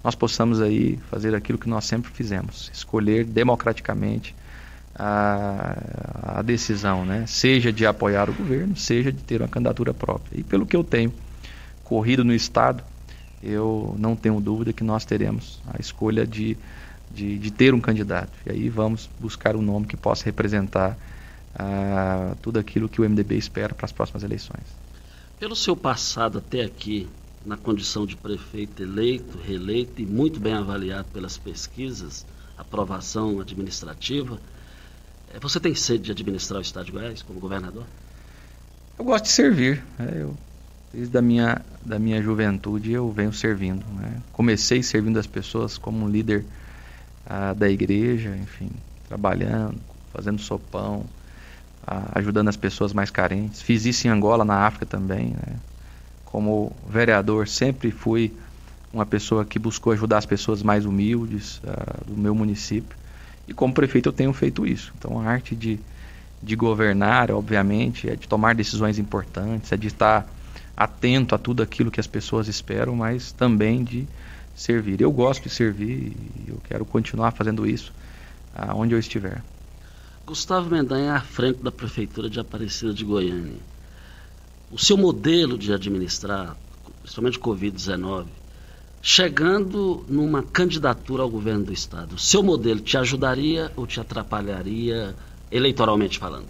nós 0.04 0.14
possamos 0.14 0.62
aí 0.62 1.00
fazer 1.10 1.34
aquilo 1.34 1.58
que 1.58 1.70
nós 1.70 1.86
sempre 1.86 2.12
fizemos, 2.12 2.70
escolher 2.74 3.26
democraticamente 3.26 4.36
a, 4.96 6.38
a 6.40 6.42
decisão, 6.42 7.06
né? 7.06 7.26
seja 7.28 7.74
de 7.74 7.86
apoiar 7.86 8.30
o 8.30 8.34
governo, 8.34 8.76
seja 8.76 9.12
de 9.12 9.22
ter 9.24 9.42
uma 9.42 9.48
candidatura 9.48 9.94
própria. 9.94 10.40
E 10.40 10.44
pelo 10.44 10.66
que 10.66 10.76
eu 10.76 10.84
tenho 10.84 11.12
corrido 11.88 12.24
no 12.24 12.34
Estado, 12.34 12.84
eu 13.42 13.96
não 13.98 14.16
tenho 14.16 14.42
dúvida 14.42 14.74
que 14.74 14.84
nós 14.84 15.06
teremos 15.06 15.62
a 15.66 15.80
escolha 15.80 16.28
de, 16.28 16.58
de, 17.10 17.40
de 17.40 17.52
ter 17.52 17.74
um 17.74 17.80
candidato. 17.80 18.32
E 18.46 18.52
aí 18.52 18.70
vamos 18.70 19.10
buscar 19.20 19.56
um 19.56 19.62
nome 19.62 19.88
que 19.88 19.96
possa 19.96 20.26
representar 20.26 20.98
uh, 21.56 22.36
tudo 22.42 22.60
aquilo 22.60 22.90
que 22.90 23.02
o 23.02 23.10
MDB 23.10 23.38
espera 23.38 23.74
para 23.74 23.86
as 23.86 23.92
próximas 23.94 24.24
eleições. 24.24 24.66
Pelo 25.40 25.56
seu 25.56 25.78
passado 25.78 26.40
até 26.40 26.62
aqui, 26.62 27.08
na 27.46 27.56
condição 27.56 28.06
de 28.06 28.18
prefeito 28.18 28.84
eleito, 28.84 29.38
reeleito 29.38 30.02
e 30.02 30.06
muito 30.06 30.40
bem 30.42 30.54
avaliado 30.54 31.08
pelas 31.14 31.38
pesquisas, 31.38 32.26
aprovação 32.58 33.40
administrativa, 33.40 34.42
eh, 35.34 35.40
você 35.40 35.58
tem 35.58 35.74
sede 35.74 36.06
de 36.06 36.12
administrar 36.12 36.60
o 36.60 36.62
Estado 36.62 36.88
de 36.88 36.92
Goiás 36.92 37.22
como 37.22 37.40
governador? 37.40 37.86
Eu 39.00 39.06
gosto 39.06 39.26
de 39.26 39.32
servir. 39.32 39.82
Né? 39.98 40.12
Eu, 40.16 40.36
desde 40.92 41.16
a 41.18 41.22
minha, 41.22 41.62
da 41.88 41.98
minha 41.98 42.22
juventude 42.22 42.92
eu 42.92 43.12
venho 43.12 43.34
servindo. 43.34 43.86
Né? 43.96 44.22
Comecei 44.32 44.84
servindo 44.84 45.18
as 45.18 45.28
pessoas 45.28 45.78
como 45.78 46.06
um 46.06 46.10
líder 46.10 46.46
ah, 47.26 47.54
da 47.54 47.70
igreja, 47.70 48.36
enfim, 48.36 48.70
trabalhando, 49.08 49.80
fazendo 50.14 50.40
sopão, 50.40 51.06
ah, 51.86 52.12
ajudando 52.16 52.50
as 52.50 52.58
pessoas 52.58 52.94
mais 52.94 53.10
carentes. 53.10 53.62
Fiz 53.62 53.86
isso 53.86 54.08
em 54.08 54.10
Angola, 54.10 54.44
na 54.44 54.66
África 54.66 54.86
também. 54.86 55.30
Né? 55.30 55.56
como 56.28 56.72
vereador, 56.88 57.48
sempre 57.48 57.90
fui 57.90 58.34
uma 58.92 59.06
pessoa 59.06 59.46
que 59.46 59.58
buscou 59.58 59.94
ajudar 59.94 60.18
as 60.18 60.26
pessoas 60.26 60.62
mais 60.62 60.86
humildes 60.86 61.58
uh, 61.60 62.06
do 62.06 62.18
meu 62.18 62.36
município. 62.36 62.98
E 63.48 63.54
como 63.54 63.74
prefeito 63.74 64.10
eu 64.10 64.14
tenho 64.14 64.34
feito 64.34 64.66
isso. 64.66 64.94
Então 64.98 65.20
a 65.20 65.26
arte 65.26 65.56
de, 65.56 65.80
de 66.44 66.56
governar, 66.56 67.32
obviamente, 67.32 68.10
é 68.10 68.16
de 68.16 68.28
tomar 68.28 68.54
decisões 68.54 69.00
importantes, 69.00 69.72
é 69.72 69.78
de 69.78 69.88
estar 69.88 70.30
atento 70.78 71.34
a 71.34 71.38
tudo 71.38 71.64
aquilo 71.64 71.92
que 71.92 72.00
as 72.00 72.08
pessoas 72.08 72.48
esperam, 72.48 72.96
mas 72.96 73.32
também 73.32 73.84
de 73.84 74.08
servir. 74.56 75.02
Eu 75.02 75.12
gosto 75.12 75.44
de 75.44 75.50
servir 75.50 76.16
e 76.46 76.50
eu 76.50 76.62
quero 76.70 76.86
continuar 76.86 77.32
fazendo 77.32 77.68
isso 77.68 77.92
aonde 78.56 78.94
eu 78.94 79.00
estiver. 79.00 79.44
Gustavo 80.26 80.70
Mendanha 80.70 81.16
à 81.16 81.22
frente 81.22 81.64
da 81.64 81.72
Prefeitura 81.72 82.30
de 82.30 82.40
Aparecida 82.40 82.94
de 82.94 83.04
Goiânia 83.04 83.58
o 84.72 84.78
seu 84.78 84.98
modelo 84.98 85.58
de 85.58 85.74
administrar, 85.74 86.56
principalmente 87.02 87.40
Covid-19, 87.40 88.26
chegando 89.02 90.06
numa 90.10 90.44
candidatura 90.44 91.24
ao 91.24 91.30
governo 91.30 91.66
do 91.66 91.74
Estado, 91.74 92.16
o 92.16 92.20
seu 92.20 92.44
modelo 92.44 92.80
te 92.82 92.98
ajudaria 92.98 93.72
ou 93.76 93.88
te 93.88 94.00
atrapalharia 94.00 95.16
eleitoralmente 95.50 96.20
falando? 96.20 96.50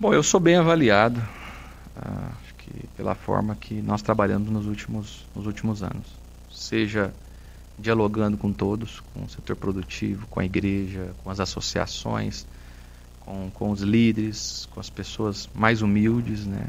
Bom, 0.00 0.14
eu 0.14 0.22
sou 0.22 0.40
bem 0.40 0.56
avaliado, 0.56 1.22
ah, 1.96 2.30
acho 2.42 2.54
que 2.56 2.86
pela 2.96 3.14
forma 3.14 3.54
que 3.54 3.80
nós 3.80 4.02
trabalhamos 4.02 4.50
nos 4.50 4.66
últimos, 4.66 5.26
nos 5.34 5.46
últimos 5.46 5.82
anos. 5.82 6.06
Seja 6.50 7.12
dialogando 7.78 8.36
com 8.36 8.52
todos, 8.52 9.00
com 9.12 9.24
o 9.24 9.28
setor 9.28 9.56
produtivo, 9.56 10.26
com 10.28 10.40
a 10.40 10.44
igreja, 10.44 11.12
com 11.22 11.30
as 11.30 11.40
associações, 11.40 12.46
com, 13.20 13.50
com 13.52 13.70
os 13.70 13.80
líderes, 13.80 14.68
com 14.72 14.80
as 14.80 14.90
pessoas 14.90 15.48
mais 15.54 15.82
humildes, 15.82 16.46
né? 16.46 16.64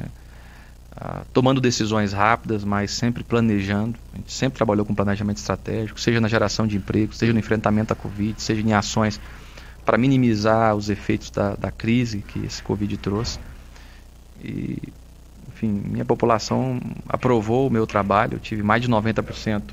Ah, 0.97 1.23
tomando 1.33 1.59
decisões 1.59 2.13
rápidas, 2.13 2.63
mas 2.63 2.91
sempre 2.91 3.23
planejando. 3.23 3.99
A 4.13 4.17
gente 4.17 4.31
sempre 4.31 4.57
trabalhou 4.57 4.85
com 4.85 4.95
planejamento 4.95 5.37
estratégico, 5.37 5.99
seja 5.99 6.21
na 6.21 6.27
geração 6.27 6.65
de 6.65 6.77
emprego, 6.77 7.13
seja 7.13 7.33
no 7.33 7.39
enfrentamento 7.39 7.91
à 7.91 7.95
Covid, 7.95 8.41
seja 8.41 8.61
em 8.61 8.73
ações 8.73 9.19
para 9.85 9.97
minimizar 9.97 10.75
os 10.75 10.89
efeitos 10.89 11.29
da, 11.29 11.55
da 11.55 11.69
crise 11.69 12.19
que 12.19 12.45
esse 12.45 12.63
Covid 12.63 12.95
trouxe. 12.97 13.39
E, 14.41 14.81
enfim, 15.55 15.69
minha 15.69 16.03
população 16.03 16.81
aprovou 17.07 17.67
o 17.67 17.71
meu 17.71 17.87
trabalho, 17.87 18.33
eu 18.33 18.39
tive 18.39 18.61
mais 18.61 18.81
de 18.81 18.89
90% 18.89 19.63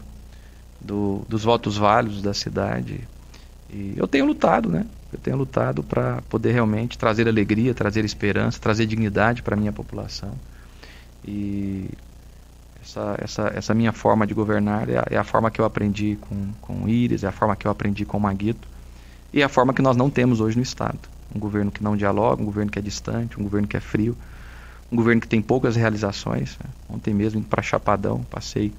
do, 0.80 1.22
dos 1.28 1.42
votos 1.42 1.76
válidos 1.76 2.22
da 2.22 2.32
cidade. 2.32 3.00
E 3.68 3.94
eu 3.96 4.06
tenho 4.06 4.24
lutado, 4.24 4.68
né? 4.68 4.86
Eu 5.12 5.18
tenho 5.18 5.36
lutado 5.36 5.82
para 5.82 6.22
poder 6.28 6.52
realmente 6.52 6.96
trazer 6.96 7.26
alegria, 7.26 7.74
trazer 7.74 8.04
esperança, 8.04 8.60
trazer 8.60 8.86
dignidade 8.86 9.42
para 9.42 9.56
a 9.56 9.58
minha 9.58 9.72
população. 9.72 10.32
E 11.26 11.90
essa, 12.80 13.16
essa, 13.20 13.52
essa 13.54 13.74
minha 13.74 13.92
forma 13.92 14.24
de 14.24 14.34
governar 14.34 14.88
é 14.88 14.98
a, 14.98 15.06
é 15.10 15.16
a, 15.16 15.24
forma 15.24 15.50
que 15.50 15.60
eu 15.60 15.64
aprendi 15.64 16.16
com, 16.20 16.52
com 16.60 16.84
o 16.84 16.88
Íris, 16.88 17.24
é 17.24 17.26
a 17.26 17.32
forma 17.32 17.56
que 17.56 17.66
eu 17.66 17.70
aprendi 17.70 18.04
com 18.04 18.18
o 18.18 18.20
Maguito 18.20 18.68
e 19.32 19.42
é 19.42 19.44
a 19.44 19.48
forma 19.48 19.74
que 19.74 19.82
nós 19.82 19.96
não 19.96 20.08
temos 20.08 20.40
hoje 20.40 20.56
no 20.56 20.62
Estado. 20.62 20.98
Um 21.34 21.40
governo 21.40 21.72
que 21.72 21.82
não 21.82 21.96
dialoga, 21.96 22.40
um 22.40 22.44
governo 22.44 22.70
que 22.70 22.78
é 22.78 22.82
distante, 22.82 23.38
um 23.40 23.42
governo 23.42 23.66
que 23.66 23.76
é 23.76 23.80
frio, 23.80 24.16
um 24.92 24.96
governo 24.96 25.20
que 25.22 25.28
tem 25.28 25.40
poucas 25.40 25.74
realizações. 25.74 26.58
Né? 26.62 26.70
Ontem 26.90 27.14
mesmo, 27.14 27.40
indo 27.40 27.48
para 27.48 27.62
Chapadão, 27.62 28.22
passei 28.30 28.70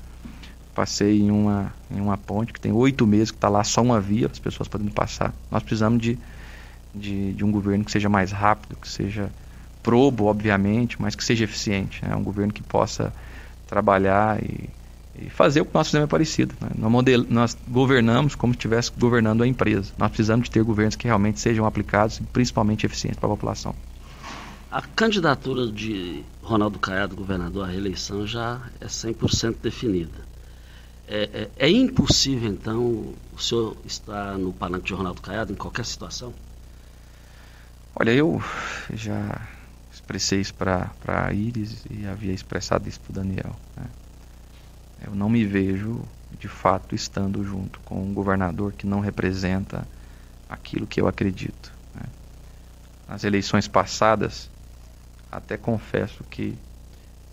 passei 0.73 1.21
em 1.21 1.29
uma, 1.29 1.71
em 1.91 2.01
uma 2.01 2.17
ponte 2.17 2.51
que 2.51 2.59
tem 2.59 2.71
oito 2.71 3.05
meses 3.05 3.29
que 3.29 3.37
está 3.37 3.47
lá 3.47 3.63
só 3.63 3.81
uma 3.81 4.01
via, 4.01 4.27
as 4.31 4.39
pessoas 4.39 4.67
podendo 4.67 4.91
passar. 4.91 5.31
Nós 5.51 5.61
precisamos 5.61 6.01
de, 6.01 6.17
de, 6.95 7.33
de, 7.33 7.45
um 7.45 7.51
governo 7.51 7.85
que 7.85 7.91
seja 7.91 8.09
mais 8.09 8.31
rápido, 8.31 8.75
que 8.75 8.87
seja 8.87 9.29
probo, 9.83 10.25
obviamente, 10.25 10.99
mas 10.99 11.13
que 11.13 11.23
seja 11.23 11.43
eficiente. 11.43 12.03
Né? 12.03 12.15
Um 12.15 12.23
governo 12.23 12.51
que 12.51 12.63
possa 12.63 13.13
trabalhar 13.67 14.41
e, 14.43 14.67
e 15.21 15.29
fazer 15.29 15.61
o 15.61 15.65
que 15.65 15.75
nós 15.75 15.87
fizemos 15.87 16.05
é 16.05 16.09
parecido. 16.09 16.55
Né? 16.59 16.69
Nós, 16.75 17.29
nós 17.29 17.57
governamos 17.67 18.33
como 18.33 18.53
se 18.53 18.57
estivesse 18.57 18.91
governando 18.97 19.43
a 19.43 19.47
empresa. 19.47 19.93
Nós 19.95 20.09
precisamos 20.09 20.45
de 20.45 20.51
ter 20.51 20.63
governos 20.63 20.95
que 20.95 21.05
realmente 21.05 21.39
sejam 21.39 21.67
aplicados 21.67 22.17
e 22.17 22.23
principalmente 22.23 22.83
eficientes 22.83 23.19
para 23.19 23.27
a 23.27 23.31
população. 23.31 23.75
A 24.73 24.81
candidatura 24.81 25.67
de 25.67 26.23
Ronaldo 26.41 26.79
Caiado, 26.79 27.15
governador, 27.15 27.65
à 27.65 27.67
reeleição 27.67 28.25
já 28.25 28.59
é 28.81 28.87
100% 28.87 29.57
definida. 29.61 30.25
É, 31.07 31.49
é, 31.59 31.67
é, 31.67 31.69
impossível, 31.69 32.49
então, 32.49 33.13
o 33.31 33.37
senhor 33.37 33.77
estar 33.85 34.35
no 34.35 34.51
palanque 34.51 34.87
de 34.87 34.93
Ronaldo 34.95 35.21
Caiado 35.21 35.53
em 35.53 35.55
qualquer 35.55 35.85
situação? 35.85 36.33
Olha, 37.95 38.09
eu 38.09 38.41
já 38.91 39.47
expressei 39.93 40.41
isso 40.41 40.55
para 40.55 40.89
a 41.05 41.31
Iris 41.31 41.85
e 41.91 42.07
havia 42.07 42.33
expressado 42.33 42.89
isso 42.89 42.99
para 42.99 43.11
o 43.11 43.13
Daniel. 43.13 43.55
Né? 43.77 43.85
Eu 45.05 45.13
não 45.13 45.29
me 45.29 45.45
vejo, 45.45 46.01
de 46.39 46.47
fato, 46.47 46.95
estando 46.95 47.43
junto 47.43 47.79
com 47.81 48.03
um 48.03 48.11
governador 48.11 48.73
que 48.73 48.87
não 48.87 49.01
representa 49.01 49.87
aquilo 50.49 50.87
que 50.87 50.99
eu 50.99 51.07
acredito. 51.07 51.71
Né? 51.93 52.07
Nas 53.07 53.23
eleições 53.23 53.67
passadas, 53.67 54.51
até 55.37 55.57
confesso 55.57 56.23
que 56.29 56.55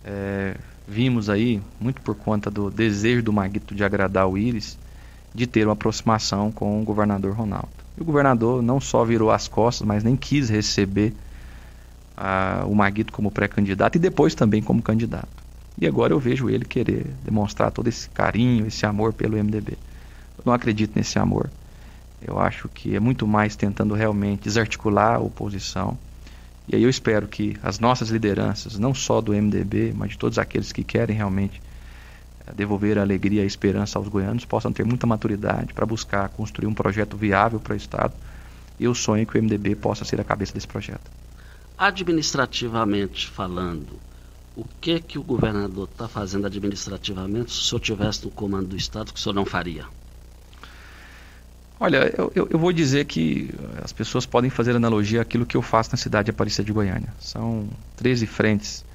é, 0.03 0.55
vimos 0.87 1.29
aí, 1.29 1.61
muito 1.79 2.01
por 2.01 2.15
conta 2.15 2.49
do 2.49 2.71
desejo 2.71 3.21
do 3.21 3.31
Maguito 3.31 3.75
de 3.75 3.83
agradar 3.83 4.27
o 4.27 4.37
Íris, 4.37 4.77
de 5.33 5.45
ter 5.45 5.65
uma 5.65 5.73
aproximação 5.73 6.51
com 6.51 6.81
o 6.81 6.83
governador 6.83 7.33
Ronaldo. 7.33 7.69
E 7.97 8.01
o 8.01 8.05
governador 8.05 8.61
não 8.61 8.79
só 8.79 9.05
virou 9.05 9.31
as 9.31 9.47
costas, 9.47 9.85
mas 9.85 10.03
nem 10.03 10.15
quis 10.15 10.49
receber 10.49 11.13
ah, 12.17 12.63
o 12.65 12.73
Maguito 12.73 13.13
como 13.13 13.31
pré-candidato 13.31 13.95
e 13.95 13.99
depois 13.99 14.33
também 14.33 14.61
como 14.61 14.81
candidato. 14.81 15.29
E 15.79 15.87
agora 15.87 16.11
eu 16.11 16.19
vejo 16.19 16.49
ele 16.49 16.65
querer 16.65 17.05
demonstrar 17.23 17.71
todo 17.71 17.87
esse 17.87 18.09
carinho, 18.09 18.67
esse 18.67 18.85
amor 18.85 19.13
pelo 19.13 19.37
MDB. 19.37 19.73
Eu 20.37 20.43
não 20.45 20.53
acredito 20.53 20.93
nesse 20.95 21.17
amor. 21.19 21.49
Eu 22.21 22.39
acho 22.39 22.67
que 22.67 22.95
é 22.95 22.99
muito 22.99 23.27
mais 23.27 23.55
tentando 23.55 23.93
realmente 23.93 24.43
desarticular 24.43 25.15
a 25.15 25.19
oposição 25.19 25.97
e 26.67 26.75
aí 26.75 26.83
eu 26.83 26.89
espero 26.89 27.27
que 27.27 27.57
as 27.63 27.79
nossas 27.79 28.09
lideranças, 28.09 28.77
não 28.77 28.93
só 28.93 29.19
do 29.19 29.33
MDB, 29.33 29.93
mas 29.95 30.11
de 30.11 30.17
todos 30.17 30.37
aqueles 30.37 30.71
que 30.71 30.83
querem 30.83 31.15
realmente 31.15 31.61
eh, 32.45 32.53
devolver 32.53 32.97
a 32.97 33.01
alegria 33.01 33.41
e 33.41 33.43
a 33.43 33.47
esperança 33.47 33.97
aos 33.97 34.07
goianos, 34.07 34.45
possam 34.45 34.71
ter 34.71 34.85
muita 34.85 35.07
maturidade 35.07 35.73
para 35.73 35.85
buscar 35.85 36.29
construir 36.29 36.67
um 36.67 36.73
projeto 36.73 37.17
viável 37.17 37.59
para 37.59 37.73
o 37.73 37.77
Estado. 37.77 38.13
E 38.79 38.83
eu 38.83 38.93
sonho 38.93 39.25
que 39.25 39.37
o 39.37 39.41
MDB 39.41 39.75
possa 39.75 40.05
ser 40.05 40.21
a 40.21 40.23
cabeça 40.23 40.53
desse 40.53 40.67
projeto. 40.67 41.11
Administrativamente 41.77 43.27
falando, 43.27 43.99
o 44.55 44.63
que 44.79 44.99
que 44.99 45.17
o 45.17 45.23
governador 45.23 45.87
está 45.91 46.07
fazendo 46.07 46.45
administrativamente 46.45 47.51
se 47.51 47.59
o 47.59 47.63
senhor 47.63 47.79
tivesse 47.79 48.25
no 48.25 48.31
comando 48.31 48.67
do 48.67 48.77
Estado 48.77 49.11
que 49.11 49.19
o 49.19 49.21
senhor 49.21 49.33
não 49.33 49.45
faria? 49.45 49.85
Olha, 51.83 52.13
eu, 52.15 52.31
eu, 52.35 52.47
eu, 52.51 52.59
vou 52.59 52.71
dizer 52.71 53.05
que 53.05 53.49
as 53.83 53.91
pessoas 53.91 54.23
podem 54.23 54.51
fazer 54.51 54.75
analogia 54.75 55.19
àquilo 55.19 55.47
que 55.47 55.57
eu 55.57 55.63
faço 55.63 55.89
na 55.91 55.97
cidade 55.97 56.25
de 56.25 56.29
Aparecida 56.29 56.63
de 56.63 56.71
Goiânia. 56.71 57.11
São 57.19 57.67
13 57.95 58.27
frentes 58.27 58.85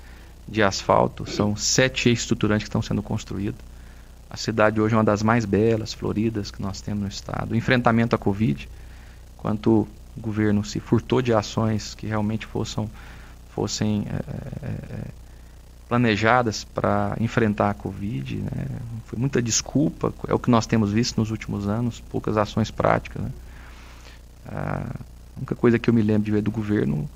de 0.46 0.62
asfalto, 0.62 1.28
são 1.28 1.56
sete 1.56 2.12
estruturantes 2.12 2.62
que 2.62 2.68
estão 2.68 2.80
sendo 2.80 3.02
construídos. 3.02 3.60
A 4.30 4.36
cidade 4.36 4.80
hoje 4.80 4.94
é 4.94 4.98
uma 4.98 5.02
das 5.02 5.20
mais 5.20 5.44
belas, 5.44 5.92
floridas 5.92 6.52
que 6.52 6.62
nós 6.62 6.80
temos 6.80 7.02
no 7.02 7.08
estado. 7.08 7.50
O 7.50 7.56
enfrentamento 7.56 8.14
à 8.14 8.18
Covid, 8.18 8.68
quanto 9.36 9.88
o 10.16 10.20
governo 10.20 10.64
se 10.64 10.78
furtou 10.78 11.20
de 11.20 11.34
ações 11.34 11.92
que 11.92 12.06
realmente 12.06 12.46
fossem, 12.46 12.88
fossem 13.52 14.06
é, 14.08 14.64
é, 14.64 15.04
planejadas 15.88 16.64
para 16.64 17.16
enfrentar 17.20 17.70
a 17.70 17.74
Covid. 17.74 18.36
Né? 18.36 18.66
Foi 19.04 19.18
muita 19.18 19.40
desculpa, 19.40 20.12
é 20.26 20.34
o 20.34 20.38
que 20.38 20.50
nós 20.50 20.66
temos 20.66 20.92
visto 20.92 21.18
nos 21.18 21.30
últimos 21.30 21.68
anos, 21.68 22.00
poucas 22.10 22.36
ações 22.36 22.70
práticas. 22.70 23.22
Né? 23.22 23.30
A 24.48 24.84
única 25.36 25.54
coisa 25.54 25.78
que 25.78 25.88
eu 25.88 25.94
me 25.94 26.02
lembro 26.02 26.24
de 26.24 26.30
ver 26.30 26.42
do 26.42 26.50
governo 26.50 27.08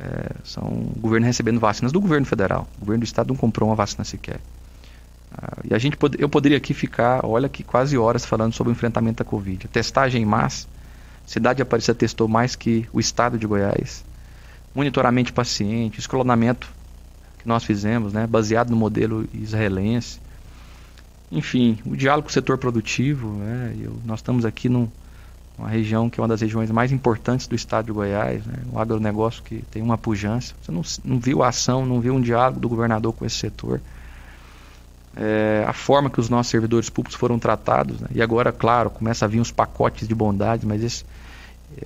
é, 0.00 0.30
são 0.44 0.64
o 0.64 0.98
governo 0.98 1.26
recebendo 1.26 1.60
vacinas 1.60 1.92
do 1.92 2.00
governo 2.00 2.26
federal. 2.26 2.66
O 2.76 2.80
governo 2.80 3.00
do 3.00 3.04
estado 3.04 3.28
não 3.28 3.36
comprou 3.36 3.68
uma 3.68 3.76
vacina 3.76 4.04
sequer. 4.04 4.40
Ah, 5.32 5.58
e 5.64 5.74
a 5.74 5.78
gente 5.78 5.96
eu 6.18 6.28
poderia 6.28 6.58
aqui 6.58 6.74
ficar, 6.74 7.24
olha 7.24 7.48
que 7.48 7.62
quase 7.62 7.96
horas 7.96 8.24
falando 8.24 8.52
sobre 8.52 8.72
o 8.72 8.74
enfrentamento 8.74 9.22
da 9.22 9.28
Covid. 9.28 9.66
A 9.66 9.68
testagem 9.68 10.22
em 10.22 10.26
massa, 10.26 10.66
cidade 11.26 11.58
de 11.58 11.62
Aparecida 11.62 11.94
testou 11.94 12.26
mais 12.26 12.56
que 12.56 12.88
o 12.92 12.98
estado 12.98 13.38
de 13.38 13.46
Goiás. 13.46 14.04
Monitoramento 14.74 15.26
de 15.26 15.32
paciente, 15.32 16.00
escalonamento 16.00 16.68
que 17.44 17.48
nós 17.48 17.62
fizemos, 17.62 18.14
né, 18.14 18.26
baseado 18.26 18.70
no 18.70 18.76
modelo 18.76 19.28
israelense. 19.34 20.18
Enfim, 21.30 21.78
o 21.84 21.94
diálogo 21.94 22.24
com 22.24 22.30
o 22.30 22.32
setor 22.32 22.56
produtivo. 22.56 23.28
Né, 23.34 23.76
eu, 23.78 23.94
nós 24.06 24.20
estamos 24.20 24.46
aqui 24.46 24.68
num, 24.68 24.88
numa 25.58 25.68
região 25.68 26.08
que 26.08 26.18
é 26.18 26.22
uma 26.22 26.28
das 26.28 26.40
regiões 26.40 26.70
mais 26.70 26.90
importantes 26.90 27.46
do 27.46 27.54
estado 27.54 27.84
de 27.84 27.92
Goiás, 27.92 28.44
né, 28.46 28.56
um 28.72 28.78
agronegócio 28.78 29.42
que 29.42 29.62
tem 29.70 29.82
uma 29.82 29.98
pujança. 29.98 30.54
Você 30.62 30.72
não, 30.72 30.82
não 31.04 31.20
viu 31.20 31.42
a 31.42 31.48
ação, 31.48 31.84
não 31.84 32.00
viu 32.00 32.14
um 32.14 32.20
diálogo 32.20 32.58
do 32.58 32.68
governador 32.68 33.12
com 33.12 33.26
esse 33.26 33.36
setor. 33.36 33.78
É, 35.14 35.64
a 35.68 35.72
forma 35.74 36.08
que 36.08 36.18
os 36.18 36.30
nossos 36.30 36.50
servidores 36.50 36.88
públicos 36.88 37.16
foram 37.16 37.38
tratados, 37.38 38.00
né, 38.00 38.08
e 38.12 38.22
agora, 38.22 38.50
claro, 38.50 38.88
começa 38.88 39.26
a 39.26 39.28
vir 39.28 39.38
os 39.38 39.52
pacotes 39.52 40.08
de 40.08 40.14
bondade, 40.14 40.66
mas 40.66 40.82
esse, 40.82 41.04
é, 41.76 41.84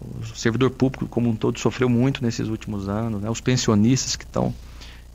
o 0.00 0.24
servidor 0.36 0.70
público 0.70 1.06
como 1.06 1.28
um 1.28 1.34
todo 1.34 1.58
sofreu 1.58 1.88
muito 1.88 2.24
nesses 2.24 2.48
últimos 2.48 2.88
anos, 2.88 3.20
né, 3.20 3.28
os 3.28 3.40
pensionistas 3.42 4.16
que 4.16 4.24
estão 4.24 4.54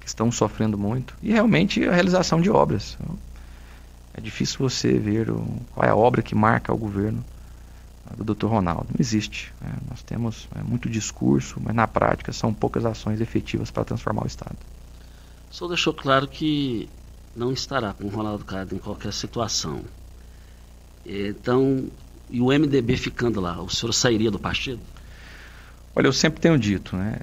estão 0.07 0.31
sofrendo 0.31 0.77
muito, 0.77 1.15
e 1.21 1.31
realmente 1.31 1.83
a 1.87 1.93
realização 1.93 2.41
de 2.41 2.49
obras. 2.49 2.97
É 4.13 4.21
difícil 4.21 4.57
você 4.59 4.97
ver 4.97 5.29
o, 5.29 5.45
qual 5.73 5.85
é 5.85 5.89
a 5.89 5.95
obra 5.95 6.21
que 6.21 6.33
marca 6.33 6.73
o 6.73 6.77
governo 6.77 7.23
do 8.15 8.33
Dr. 8.33 8.47
Ronaldo. 8.47 8.87
Não 8.89 8.99
existe. 8.99 9.53
Né? 9.61 9.73
Nós 9.89 10.01
temos 10.01 10.47
é, 10.55 10.63
muito 10.63 10.89
discurso, 10.89 11.59
mas 11.61 11.75
na 11.75 11.87
prática 11.87 12.31
são 12.31 12.53
poucas 12.53 12.85
ações 12.85 13.21
efetivas 13.21 13.69
para 13.69 13.83
transformar 13.83 14.23
o 14.23 14.27
Estado. 14.27 14.57
O 15.51 15.53
senhor 15.53 15.69
deixou 15.69 15.93
claro 15.93 16.27
que 16.27 16.89
não 17.35 17.51
estará 17.51 17.93
com 17.93 18.05
o 18.05 18.09
Ronaldo 18.09 18.43
Caiado 18.43 18.75
em 18.75 18.79
qualquer 18.79 19.13
situação. 19.13 19.81
Então, 21.05 21.87
e 22.29 22.41
o 22.41 22.47
MDB 22.47 22.97
ficando 22.97 23.39
lá, 23.39 23.61
o 23.61 23.69
senhor 23.69 23.93
sairia 23.93 24.31
do 24.31 24.39
partido? 24.39 24.81
Olha, 25.97 26.05
eu 26.05 26.13
sempre 26.13 26.39
tenho 26.39 26.59
dito, 26.59 26.95
né? 26.95 27.17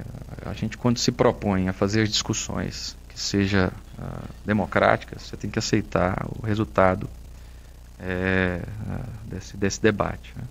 A 0.44 0.52
gente 0.52 0.76
quando 0.76 0.98
se 0.98 1.12
propõe 1.12 1.68
a 1.68 1.72
fazer 1.72 2.08
discussões 2.08 2.96
que 3.08 3.20
seja 3.20 3.70
uh, 3.96 4.28
democráticas, 4.44 5.22
você 5.22 5.36
tem 5.36 5.48
que 5.48 5.60
aceitar 5.60 6.26
o 6.36 6.44
resultado 6.44 7.08
é, 8.00 8.60
uh, 8.60 9.30
desse, 9.30 9.56
desse 9.56 9.80
debate. 9.80 10.34
Né? 10.36 10.42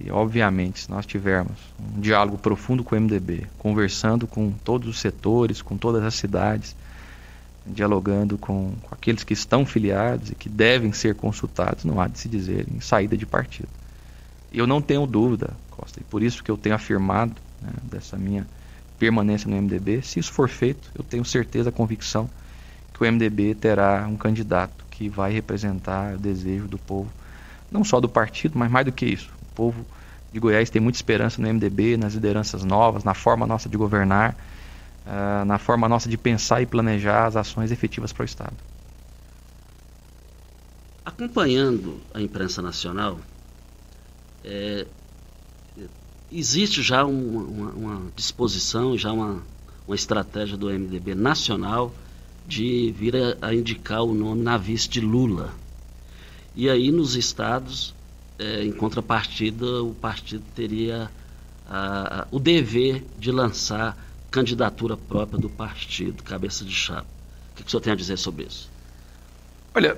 E 0.00 0.10
obviamente, 0.12 0.82
se 0.82 0.90
nós 0.92 1.04
tivermos 1.04 1.58
um 1.92 2.00
diálogo 2.00 2.38
profundo 2.38 2.84
com 2.84 2.94
o 2.94 3.00
MDB, 3.00 3.48
conversando 3.58 4.24
com 4.28 4.52
todos 4.52 4.88
os 4.88 5.00
setores, 5.00 5.60
com 5.60 5.76
todas 5.76 6.04
as 6.04 6.14
cidades, 6.14 6.76
dialogando 7.66 8.38
com, 8.38 8.76
com 8.80 8.94
aqueles 8.94 9.24
que 9.24 9.32
estão 9.32 9.66
filiados 9.66 10.30
e 10.30 10.36
que 10.36 10.48
devem 10.48 10.92
ser 10.92 11.16
consultados, 11.16 11.84
não 11.84 12.00
há 12.00 12.06
de 12.06 12.16
se 12.16 12.28
dizer 12.28 12.68
em 12.72 12.78
saída 12.78 13.16
de 13.16 13.26
partido. 13.26 13.68
Eu 14.52 14.68
não 14.68 14.80
tenho 14.80 15.04
dúvida, 15.04 15.50
Costa, 15.78 16.00
e 16.00 16.04
por 16.04 16.22
isso 16.22 16.42
que 16.42 16.50
eu 16.50 16.56
tenho 16.56 16.74
afirmado 16.74 17.36
né, 17.62 17.70
dessa 17.84 18.16
minha 18.16 18.46
permanência 18.98 19.48
no 19.48 19.56
MDB. 19.56 20.02
Se 20.02 20.18
isso 20.18 20.32
for 20.32 20.48
feito, 20.48 20.90
eu 20.96 21.04
tenho 21.04 21.24
certeza, 21.24 21.70
convicção, 21.70 22.28
que 22.92 23.02
o 23.02 23.12
MDB 23.12 23.54
terá 23.54 24.06
um 24.08 24.16
candidato 24.16 24.84
que 24.90 25.08
vai 25.08 25.32
representar 25.32 26.16
o 26.16 26.18
desejo 26.18 26.66
do 26.66 26.78
povo, 26.78 27.10
não 27.70 27.84
só 27.84 28.00
do 28.00 28.08
partido, 28.08 28.58
mas 28.58 28.70
mais 28.70 28.84
do 28.84 28.92
que 28.92 29.06
isso. 29.06 29.30
O 29.40 29.54
povo 29.54 29.86
de 30.32 30.40
Goiás 30.40 30.68
tem 30.68 30.82
muita 30.82 30.98
esperança 30.98 31.40
no 31.40 31.48
MDB, 31.48 31.96
nas 31.96 32.14
lideranças 32.14 32.64
novas, 32.64 33.04
na 33.04 33.14
forma 33.14 33.46
nossa 33.46 33.68
de 33.68 33.76
governar, 33.76 34.36
uh, 35.06 35.44
na 35.44 35.58
forma 35.58 35.88
nossa 35.88 36.08
de 36.08 36.18
pensar 36.18 36.60
e 36.60 36.66
planejar 36.66 37.26
as 37.26 37.36
ações 37.36 37.70
efetivas 37.70 38.12
para 38.12 38.22
o 38.22 38.24
Estado. 38.24 38.56
Acompanhando 41.04 42.00
a 42.12 42.20
imprensa 42.20 42.60
nacional, 42.60 43.18
é, 44.44 44.86
existe 46.30 46.82
já 46.82 47.04
uma, 47.04 47.42
uma, 47.42 47.70
uma, 47.70 48.12
disposição, 48.14 48.96
já 48.96 49.12
uma, 49.12 49.42
uma 49.86 49.96
estratégia 49.96 50.56
do 50.56 50.68
MDB 50.68 51.14
nacional 51.14 51.94
de 52.46 52.92
vir 52.96 53.16
a, 53.16 53.48
a, 53.48 53.54
indicar 53.54 54.02
o 54.02 54.14
nome 54.14 54.42
na 54.42 54.56
vice 54.56 54.88
de 54.88 55.00
Lula. 55.00 55.52
E 56.54 56.68
aí 56.68 56.90
nos 56.90 57.14
estados, 57.14 57.94
é, 58.38 58.64
em 58.64 58.72
contrapartida, 58.72 59.82
o 59.82 59.94
partido 59.94 60.44
teria 60.54 61.10
a, 61.68 62.26
o 62.30 62.38
dever 62.38 63.04
de 63.18 63.30
lançar 63.30 63.96
candidatura 64.30 64.96
própria 64.96 65.38
do 65.38 65.48
partido, 65.48 66.22
cabeça 66.22 66.64
de 66.64 66.74
chapa. 66.74 67.06
O 67.52 67.56
que, 67.56 67.62
que 67.62 67.68
o 67.68 67.70
senhor 67.70 67.80
tem 67.80 67.92
a 67.92 67.96
dizer 67.96 68.16
sobre 68.16 68.44
isso? 68.44 68.70
Olha, 69.74 69.96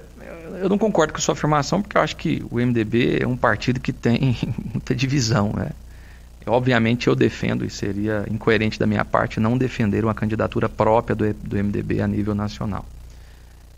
eu 0.60 0.68
não 0.68 0.76
concordo 0.78 1.12
com 1.12 1.18
a 1.18 1.22
sua 1.22 1.32
afirmação, 1.32 1.80
porque 1.80 1.96
eu 1.96 2.02
acho 2.02 2.16
que 2.16 2.44
o 2.50 2.56
MDB 2.56 3.18
é 3.22 3.26
um 3.26 3.36
partido 3.36 3.80
que 3.80 3.92
tem 3.92 4.36
muita 4.72 4.94
divisão. 4.94 5.52
Né? 5.54 5.70
Obviamente 6.46 7.06
eu 7.06 7.14
defendo, 7.14 7.64
e 7.64 7.70
seria 7.70 8.24
incoerente 8.30 8.78
da 8.78 8.86
minha 8.86 9.04
parte, 9.04 9.38
não 9.38 9.58
defender 9.58 10.04
uma 10.04 10.14
candidatura 10.14 10.68
própria 10.68 11.14
do, 11.14 11.32
do 11.34 11.56
MDB 11.56 12.00
a 12.00 12.06
nível 12.06 12.34
nacional. 12.34 12.84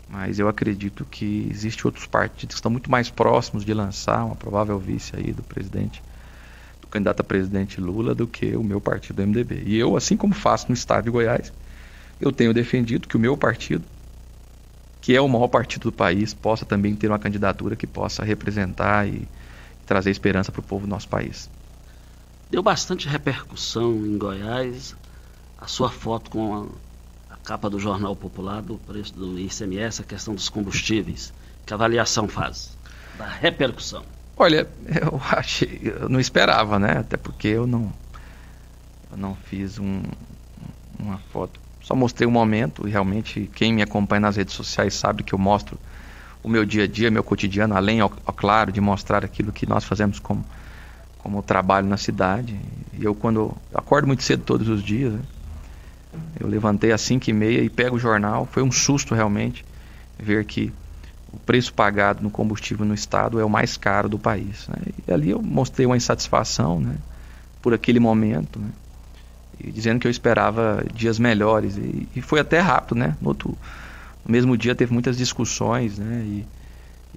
Mas 0.09 0.39
eu 0.39 0.47
acredito 0.47 1.05
que 1.05 1.47
existem 1.51 1.83
outros 1.85 2.05
partidos 2.05 2.55
que 2.55 2.59
estão 2.59 2.71
muito 2.71 2.89
mais 2.89 3.09
próximos 3.09 3.65
de 3.65 3.73
lançar 3.73 4.25
uma 4.25 4.35
provável 4.35 4.77
vice 4.79 5.15
aí 5.15 5.33
do 5.33 5.43
presidente, 5.43 6.01
do 6.81 6.87
candidato 6.87 7.21
a 7.21 7.23
presidente 7.23 7.81
Lula, 7.81 8.15
do 8.15 8.27
que 8.27 8.55
o 8.55 8.63
meu 8.63 8.79
partido, 8.79 9.17
do 9.17 9.27
MDB. 9.27 9.63
E 9.65 9.77
eu, 9.77 9.97
assim 9.97 10.15
como 10.15 10.33
faço 10.33 10.67
no 10.69 10.73
estado 10.73 11.05
de 11.05 11.09
Goiás, 11.09 11.51
eu 12.21 12.31
tenho 12.31 12.53
defendido 12.53 13.07
que 13.07 13.17
o 13.17 13.19
meu 13.19 13.35
partido 13.35 13.83
que 15.03 15.13
é 15.13 15.19
o 15.19 15.27
maior 15.27 15.49
partido 15.49 15.83
do 15.83 15.91
país, 15.91 16.33
possa 16.33 16.65
também 16.65 16.95
ter 16.95 17.09
uma 17.09 17.19
candidatura 17.19 17.75
que 17.75 17.85
possa 17.85 18.23
representar 18.23 19.05
e 19.05 19.27
trazer 19.85 20.09
esperança 20.09 20.49
para 20.49 20.61
o 20.61 20.63
povo 20.63 20.87
do 20.87 20.89
nosso 20.89 21.09
país. 21.09 21.49
Deu 22.53 22.61
bastante 22.61 23.07
repercussão 23.07 24.05
em 24.05 24.15
Goiás 24.15 24.95
a 25.57 25.65
sua 25.65 25.89
foto 25.89 26.29
com 26.29 26.69
a, 27.31 27.33
a 27.33 27.37
capa 27.37 27.67
do 27.67 27.79
Jornal 27.79 28.15
Popular 28.15 28.61
do 28.61 28.77
preço 28.77 29.11
do 29.15 29.39
ICMS, 29.39 30.03
a 30.03 30.05
questão 30.05 30.35
dos 30.35 30.49
combustíveis. 30.49 31.33
Que 31.65 31.73
avaliação 31.73 32.27
faz 32.27 32.77
da 33.17 33.25
repercussão? 33.25 34.05
Olha, 34.37 34.69
eu 34.85 35.19
achei, 35.35 35.81
eu 35.99 36.07
não 36.07 36.19
esperava, 36.19 36.77
né? 36.77 36.99
Até 36.99 37.17
porque 37.17 37.47
eu 37.47 37.65
não, 37.65 37.91
eu 39.09 39.17
não 39.17 39.33
fiz 39.33 39.79
um, 39.79 40.03
uma 40.99 41.17
foto 41.17 41.59
só 41.81 41.95
mostrei 41.95 42.27
um 42.27 42.31
momento 42.31 42.87
e 42.87 42.91
realmente 42.91 43.49
quem 43.55 43.73
me 43.73 43.81
acompanha 43.81 44.19
nas 44.19 44.35
redes 44.35 44.53
sociais 44.53 44.93
sabe 44.93 45.23
que 45.23 45.33
eu 45.33 45.39
mostro 45.39 45.75
o 46.43 46.47
meu 46.47 46.63
dia 46.65 46.83
a 46.83 46.87
dia, 46.87 47.09
meu 47.09 47.23
cotidiano, 47.23 47.75
além, 47.75 47.99
ao, 47.99 48.13
ao 48.23 48.33
claro, 48.33 48.71
de 48.71 48.79
mostrar 48.79 49.25
aquilo 49.25 49.51
que 49.51 49.65
nós 49.65 49.83
fazemos 49.83 50.19
como, 50.19 50.45
como 51.23 51.41
trabalho 51.41 51.87
na 51.87 51.97
cidade. 51.97 52.59
E 52.93 53.03
eu, 53.03 53.15
quando 53.15 53.37
eu 53.39 53.57
acordo 53.73 54.07
muito 54.07 54.21
cedo 54.21 54.43
todos 54.43 54.67
os 54.67 54.83
dias, 54.83 55.13
né? 55.13 55.21
eu 56.39 56.47
levantei 56.47 56.91
às 56.91 57.01
5 57.01 57.29
e 57.29 57.33
meia 57.33 57.61
e 57.61 57.69
pego 57.69 57.95
o 57.95 57.99
jornal. 57.99 58.47
Foi 58.51 58.61
um 58.61 58.71
susto 58.71 59.15
realmente 59.15 59.65
ver 60.19 60.45
que 60.45 60.71
o 61.31 61.39
preço 61.39 61.73
pagado 61.73 62.21
no 62.21 62.29
combustível 62.29 62.85
no 62.85 62.93
estado 62.93 63.39
é 63.39 63.45
o 63.45 63.49
mais 63.49 63.77
caro 63.77 64.07
do 64.07 64.19
país. 64.19 64.67
Né? 64.67 64.93
E 65.07 65.11
ali 65.11 65.31
eu 65.31 65.41
mostrei 65.41 65.85
uma 65.87 65.97
insatisfação 65.97 66.79
né? 66.79 66.97
por 67.61 67.73
aquele 67.73 67.99
momento. 67.99 68.59
Né? 68.59 68.69
e 69.59 69.71
dizendo 69.71 69.99
que 69.99 70.07
eu 70.07 70.11
esperava 70.11 70.83
dias 70.93 71.17
melhores. 71.17 71.77
E, 71.77 72.07
e 72.15 72.21
foi 72.21 72.39
até 72.39 72.59
rápido, 72.59 72.95
né? 72.95 73.15
No, 73.21 73.29
outro, 73.29 73.57
no 74.25 74.31
mesmo 74.31 74.57
dia 74.57 74.75
teve 74.75 74.93
muitas 74.93 75.17
discussões, 75.17 75.97
né? 75.97 76.23
E, 76.25 76.45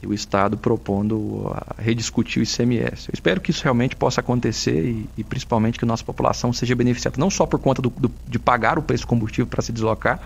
e 0.02 0.06
o 0.06 0.12
Estado 0.12 0.56
propondo 0.58 1.54
rediscutir 1.78 2.40
o 2.40 2.44
ICMS. 2.44 3.08
Eu 3.08 3.14
espero 3.14 3.40
que 3.40 3.50
isso 3.50 3.62
realmente 3.62 3.96
possa 3.96 4.20
acontecer 4.20 4.84
e, 4.84 5.08
e 5.16 5.24
principalmente 5.24 5.78
que 5.78 5.84
a 5.84 5.88
nossa 5.88 6.04
população 6.04 6.52
seja 6.52 6.74
beneficiada, 6.74 7.16
não 7.18 7.30
só 7.30 7.46
por 7.46 7.58
conta 7.58 7.80
do, 7.80 7.90
do, 7.90 8.10
de 8.28 8.38
pagar 8.38 8.78
o 8.78 8.82
preço 8.82 9.04
do 9.04 9.08
combustível 9.08 9.46
para 9.46 9.62
se 9.62 9.72
deslocar, 9.72 10.20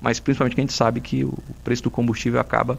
mas 0.00 0.20
principalmente 0.20 0.54
que 0.54 0.60
a 0.60 0.64
gente 0.64 0.72
sabe 0.72 1.00
que 1.00 1.24
o 1.24 1.36
preço 1.64 1.82
do 1.82 1.90
combustível 1.90 2.38
acaba 2.38 2.78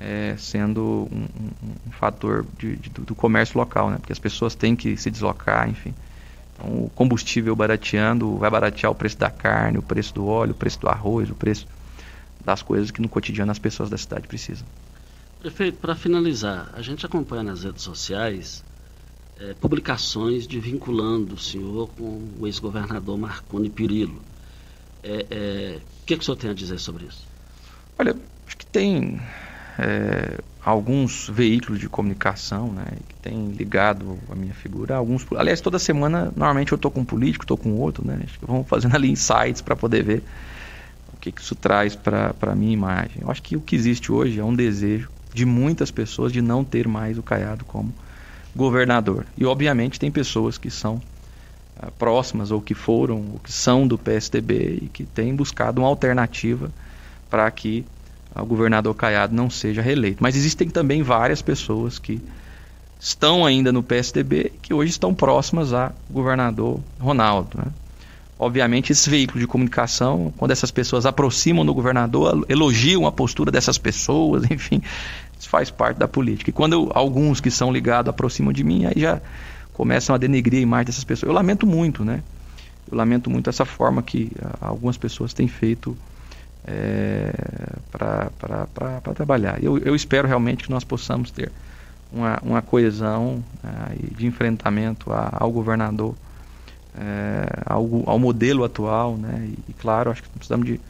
é, 0.00 0.34
sendo 0.38 1.08
um, 1.12 1.26
um, 1.42 1.72
um 1.88 1.90
fator 1.90 2.46
de, 2.58 2.76
de, 2.76 2.90
do 2.90 3.14
comércio 3.14 3.58
local, 3.58 3.90
né? 3.90 3.96
porque 3.98 4.12
as 4.12 4.18
pessoas 4.18 4.54
têm 4.54 4.76
que 4.76 4.96
se 4.96 5.10
deslocar, 5.10 5.68
enfim. 5.68 5.94
Então, 6.54 6.84
o 6.84 6.90
combustível 6.94 7.54
barateando 7.54 8.36
vai 8.38 8.50
baratear 8.50 8.90
o 8.90 8.94
preço 8.94 9.18
da 9.18 9.30
carne, 9.30 9.78
o 9.78 9.82
preço 9.82 10.14
do 10.14 10.26
óleo, 10.26 10.52
o 10.52 10.54
preço 10.54 10.80
do 10.80 10.88
arroz, 10.88 11.30
o 11.30 11.34
preço 11.34 11.66
das 12.44 12.62
coisas 12.62 12.90
que 12.90 13.02
no 13.02 13.08
cotidiano 13.08 13.50
as 13.50 13.58
pessoas 13.58 13.90
da 13.90 13.98
cidade 13.98 14.26
precisam. 14.28 14.66
Prefeito, 15.38 15.78
para 15.78 15.94
finalizar, 15.94 16.70
a 16.72 16.80
gente 16.80 17.04
acompanha 17.04 17.42
nas 17.42 17.62
redes 17.62 17.82
sociais 17.82 18.64
é, 19.38 19.54
publicações 19.54 20.46
de 20.46 20.58
vinculando 20.58 21.34
o 21.34 21.38
senhor 21.38 21.88
com 21.90 22.32
o 22.38 22.46
ex-governador 22.46 23.18
Marconi 23.18 23.68
Pirillo. 23.68 24.22
É, 25.02 25.26
é, 25.30 25.76
o 25.76 26.06
que, 26.06 26.16
que 26.16 26.22
o 26.22 26.24
senhor 26.24 26.36
tem 26.36 26.50
a 26.50 26.54
dizer 26.54 26.78
sobre 26.78 27.04
isso? 27.04 27.26
Olha, 27.98 28.16
acho 28.46 28.56
que 28.56 28.66
tem 28.66 29.20
é, 29.78 30.38
alguns 30.64 31.28
veículos 31.28 31.78
de 31.78 31.88
comunicação 31.88 32.72
né, 32.72 32.86
que 33.06 33.14
têm 33.16 33.50
ligado 33.50 34.18
a 34.30 34.34
minha 34.34 34.54
figura. 34.54 34.96
Alguns, 34.96 35.26
aliás, 35.36 35.60
toda 35.60 35.78
semana, 35.78 36.32
normalmente 36.34 36.72
eu 36.72 36.76
estou 36.76 36.90
com 36.90 37.00
um 37.00 37.04
político, 37.04 37.44
estou 37.44 37.58
com 37.58 37.74
outro, 37.74 38.06
né? 38.06 38.20
Acho 38.24 38.38
que 38.38 38.46
vamos 38.46 38.66
fazendo 38.66 38.96
ali 38.96 39.10
insights 39.10 39.60
para 39.60 39.76
poder 39.76 40.02
ver 40.02 40.22
o 41.12 41.16
que, 41.18 41.30
que 41.30 41.40
isso 41.40 41.54
traz 41.54 41.94
para 41.94 42.34
a 42.40 42.54
minha 42.54 42.72
imagem. 42.72 43.18
Eu 43.20 43.30
acho 43.30 43.42
que 43.42 43.54
o 43.54 43.60
que 43.60 43.76
existe 43.76 44.10
hoje 44.10 44.40
é 44.40 44.44
um 44.44 44.54
desejo 44.54 45.10
de 45.36 45.44
muitas 45.44 45.90
pessoas 45.90 46.32
de 46.32 46.40
não 46.40 46.64
ter 46.64 46.88
mais 46.88 47.18
o 47.18 47.22
Caiado 47.22 47.62
como 47.66 47.92
governador. 48.54 49.26
E 49.36 49.44
obviamente 49.44 50.00
tem 50.00 50.10
pessoas 50.10 50.56
que 50.56 50.70
são 50.70 50.94
uh, 50.94 51.90
próximas 51.98 52.50
ou 52.50 52.58
que 52.58 52.72
foram 52.72 53.16
ou 53.34 53.40
que 53.44 53.52
são 53.52 53.86
do 53.86 53.98
PSDB 53.98 54.78
e 54.84 54.88
que 54.88 55.04
têm 55.04 55.36
buscado 55.36 55.82
uma 55.82 55.88
alternativa 55.88 56.70
para 57.28 57.50
que 57.50 57.84
uh, 58.34 58.40
o 58.40 58.46
governador 58.46 58.94
Caiado 58.94 59.34
não 59.34 59.50
seja 59.50 59.82
reeleito. 59.82 60.22
Mas 60.22 60.36
existem 60.36 60.70
também 60.70 61.02
várias 61.02 61.42
pessoas 61.42 61.98
que 61.98 62.18
estão 62.98 63.44
ainda 63.44 63.70
no 63.70 63.82
PSDB 63.82 64.52
que 64.62 64.72
hoje 64.72 64.90
estão 64.90 65.14
próximas 65.14 65.74
a 65.74 65.92
governador 66.10 66.80
Ronaldo. 66.98 67.58
Né? 67.58 67.66
Obviamente, 68.38 68.92
esse 68.92 69.08
veículo 69.08 69.40
de 69.40 69.46
comunicação, 69.46 70.32
quando 70.36 70.50
essas 70.50 70.70
pessoas 70.70 71.06
aproximam 71.06 71.64
do 71.64 71.72
governador, 71.72 72.44
elogiam 72.50 73.06
a 73.06 73.12
postura 73.12 73.50
dessas 73.50 73.78
pessoas, 73.78 74.44
enfim, 74.50 74.82
isso 75.38 75.48
faz 75.48 75.70
parte 75.70 75.98
da 75.98 76.08
política. 76.08 76.50
E 76.50 76.52
quando 76.52 76.72
eu, 76.72 76.90
alguns 76.94 77.40
que 77.40 77.50
são 77.50 77.72
ligados 77.72 78.08
aproximam 78.08 78.52
de 78.52 78.64
mim, 78.64 78.86
aí 78.86 78.94
já 78.96 79.20
começam 79.72 80.14
a 80.14 80.18
denegrir 80.18 80.60
a 80.60 80.62
imagem 80.62 80.86
dessas 80.86 81.04
pessoas. 81.04 81.28
Eu 81.28 81.34
lamento 81.34 81.66
muito, 81.66 82.04
né? 82.04 82.22
Eu 82.90 82.96
lamento 82.96 83.28
muito 83.28 83.50
essa 83.50 83.64
forma 83.64 84.02
que 84.02 84.32
ah, 84.42 84.68
algumas 84.68 84.96
pessoas 84.96 85.34
têm 85.34 85.48
feito 85.48 85.96
é, 86.66 87.32
para 87.92 89.12
trabalhar. 89.14 89.62
Eu, 89.62 89.78
eu 89.78 89.94
espero 89.94 90.26
realmente 90.26 90.64
que 90.64 90.70
nós 90.70 90.84
possamos 90.84 91.30
ter 91.30 91.52
uma, 92.12 92.38
uma 92.42 92.62
coesão 92.62 93.42
né, 93.62 93.96
de 94.16 94.26
enfrentamento 94.26 95.12
a, 95.12 95.30
ao 95.32 95.50
governador, 95.50 96.14
é, 96.98 97.62
ao, 97.66 98.08
ao, 98.08 98.18
modelo 98.18 98.64
atual, 98.64 99.16
né? 99.16 99.46
E, 99.46 99.70
e, 99.70 99.72
claro, 99.74 100.10
acho 100.10 100.22
que 100.22 100.28
precisamos 100.30 100.66
de, 100.66 100.80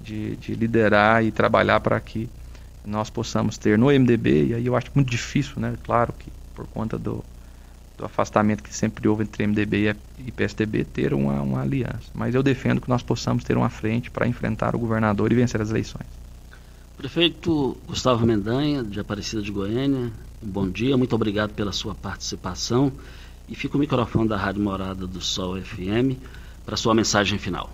de, 0.00 0.36
de 0.36 0.54
liderar 0.54 1.24
e 1.24 1.30
trabalhar 1.30 1.78
para 1.80 2.00
que 2.00 2.28
nós 2.84 3.10
possamos 3.10 3.56
ter 3.56 3.78
no 3.78 3.86
MDB, 3.86 4.46
e 4.48 4.54
aí 4.54 4.66
eu 4.66 4.76
acho 4.76 4.90
muito 4.94 5.10
difícil, 5.10 5.54
né? 5.56 5.74
Claro 5.82 6.12
que 6.12 6.30
por 6.54 6.66
conta 6.66 6.98
do, 6.98 7.24
do 7.96 8.04
afastamento 8.04 8.62
que 8.62 8.74
sempre 8.74 9.08
houve 9.08 9.24
entre 9.24 9.46
MDB 9.46 9.96
e 10.18 10.30
PSDB, 10.30 10.84
ter 10.84 11.14
uma, 11.14 11.40
uma 11.40 11.62
aliança. 11.62 12.10
Mas 12.14 12.34
eu 12.34 12.42
defendo 12.42 12.80
que 12.80 12.88
nós 12.88 13.02
possamos 13.02 13.44
ter 13.44 13.56
uma 13.56 13.70
frente 13.70 14.10
para 14.10 14.26
enfrentar 14.26 14.74
o 14.76 14.78
governador 14.78 15.32
e 15.32 15.34
vencer 15.34 15.60
as 15.60 15.70
eleições. 15.70 16.06
Prefeito 16.96 17.76
Gustavo 17.86 18.24
Mendanha, 18.24 18.84
de 18.84 19.00
Aparecida 19.00 19.42
de 19.42 19.50
Goiânia, 19.50 20.12
bom 20.40 20.68
dia, 20.68 20.96
muito 20.96 21.14
obrigado 21.14 21.52
pela 21.52 21.72
sua 21.72 21.94
participação. 21.94 22.92
E 23.48 23.54
fica 23.54 23.76
o 23.76 23.80
microfone 23.80 24.28
da 24.28 24.36
Rádio 24.36 24.62
Morada 24.62 25.06
do 25.06 25.20
Sol 25.20 25.60
FM 25.60 26.18
para 26.64 26.76
sua 26.76 26.94
mensagem 26.94 27.38
final. 27.38 27.70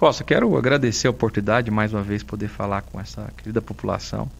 Costa, 0.00 0.24
quero 0.24 0.56
agradecer 0.56 1.08
a 1.08 1.10
oportunidade 1.10 1.66
de 1.66 1.70
mais 1.70 1.92
uma 1.92 2.02
vez 2.02 2.22
poder 2.22 2.48
falar 2.48 2.80
com 2.80 2.98
essa 2.98 3.30
querida 3.36 3.60
população. 3.60 4.30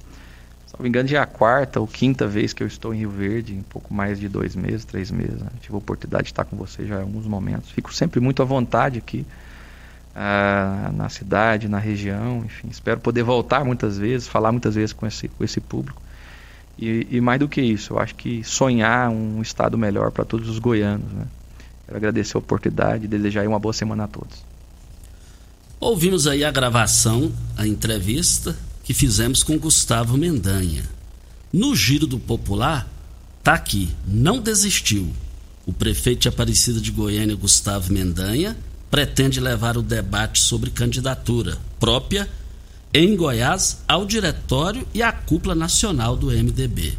Se 0.67 0.73
não 0.73 0.83
me 0.83 0.89
engano, 0.89 1.07
já 1.07 1.19
é 1.19 1.21
a 1.21 1.27
quarta 1.27 1.79
ou 1.79 1.87
quinta 1.87 2.27
vez 2.27 2.55
que 2.55 2.63
eu 2.63 2.67
estou 2.67 2.95
em 2.95 3.01
Rio 3.01 3.11
Verde, 3.11 3.55
em 3.55 3.61
pouco 3.61 3.93
mais 3.93 4.19
de 4.19 4.27
dois 4.27 4.57
meses, 4.57 4.87
três 4.87 5.11
meses. 5.11 5.39
Né? 5.39 5.51
Tive 5.61 5.75
a 5.75 5.77
oportunidade 5.77 6.25
de 6.25 6.31
estar 6.31 6.47
com 6.47 6.57
você 6.57 6.87
já 6.87 7.01
em 7.01 7.03
alguns 7.03 7.27
momentos. 7.27 7.71
Fico 7.73 7.93
sempre 7.93 8.21
muito 8.21 8.41
à 8.41 8.45
vontade 8.47 8.97
aqui 8.97 9.27
ah, 10.17 10.91
na 10.95 11.11
cidade, 11.11 11.69
na 11.69 11.79
região, 11.79 12.43
enfim. 12.43 12.69
Espero 12.71 12.99
poder 12.99 13.23
voltar 13.23 13.63
muitas 13.63 13.99
vezes, 13.99 14.29
falar 14.29 14.53
muitas 14.53 14.77
vezes 14.77 14.95
com 14.95 15.07
esse, 15.07 15.29
com 15.29 15.45
esse 15.45 15.61
público. 15.61 16.01
E, 16.79 17.07
e 17.11 17.21
mais 17.21 17.39
do 17.39 17.47
que 17.47 17.61
isso, 17.61 17.93
eu 17.93 17.99
acho 17.99 18.15
que 18.15 18.43
sonhar 18.45 19.11
um 19.11 19.43
estado 19.43 19.77
melhor 19.77 20.11
para 20.11 20.25
todos 20.25 20.49
os 20.49 20.59
goianos. 20.59 21.13
Né? 21.13 21.27
Quero 21.85 21.99
agradecer 21.99 22.39
a 22.39 22.41
oportunidade 22.41 23.05
e 23.05 23.09
desejar 23.09 23.47
uma 23.47 23.59
boa 23.59 23.75
semana 23.75 24.05
a 24.05 24.09
todos. 24.09 24.49
Ouvimos 25.81 26.27
aí 26.27 26.45
a 26.45 26.51
gravação, 26.51 27.33
a 27.57 27.67
entrevista 27.67 28.55
que 28.85 28.93
fizemos 28.93 29.43
com 29.43 29.59
Gustavo 29.59 30.19
Mendanha. 30.19 30.85
No 31.51 31.75
Giro 31.75 32.07
do 32.07 32.19
Popular, 32.19 32.87
tá 33.43 33.55
aqui, 33.55 33.89
não 34.07 34.43
desistiu. 34.43 35.11
O 35.65 35.73
prefeito 35.73 36.21
de 36.21 36.29
Aparecida 36.29 36.79
de 36.83 36.91
Goiânia, 36.91 37.35
Gustavo 37.35 37.95
Mendanha, 37.95 38.59
pretende 38.91 39.41
levar 39.41 39.79
o 39.79 39.83
debate 39.83 40.43
sobre 40.43 40.71
candidatura 40.71 41.57
própria 41.79 42.29
em 42.93 43.17
Goiás 43.17 43.79
ao 43.89 44.05
diretório 44.05 44.87
e 44.93 45.03
à 45.03 45.11
cúpula 45.11 45.55
nacional 45.55 46.15
do 46.15 46.27
MDB. 46.27 46.93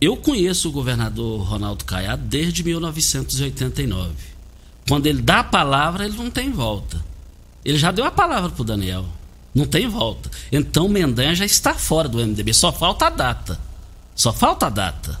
Eu 0.00 0.16
conheço 0.16 0.68
o 0.68 0.72
governador 0.72 1.40
Ronaldo 1.42 1.84
Caiado 1.84 2.22
desde 2.26 2.62
1989. 2.62 4.12
Quando 4.86 5.06
ele 5.06 5.20
dá 5.20 5.40
a 5.40 5.44
palavra, 5.44 6.04
ele 6.04 6.16
não 6.16 6.30
tem 6.30 6.52
volta. 6.52 7.10
Ele 7.64 7.78
já 7.78 7.90
deu 7.90 8.04
a 8.04 8.10
palavra 8.10 8.50
para 8.50 8.62
o 8.62 8.64
Daniel. 8.64 9.06
Não 9.54 9.66
tem 9.66 9.88
volta. 9.88 10.30
Então 10.50 10.88
Mendanha 10.88 11.34
já 11.34 11.44
está 11.44 11.74
fora 11.74 12.08
do 12.08 12.18
MDB. 12.18 12.54
Só 12.54 12.72
falta 12.72 13.06
a 13.06 13.10
data. 13.10 13.60
Só 14.14 14.32
falta 14.32 14.66
a 14.66 14.70
data. 14.70 15.20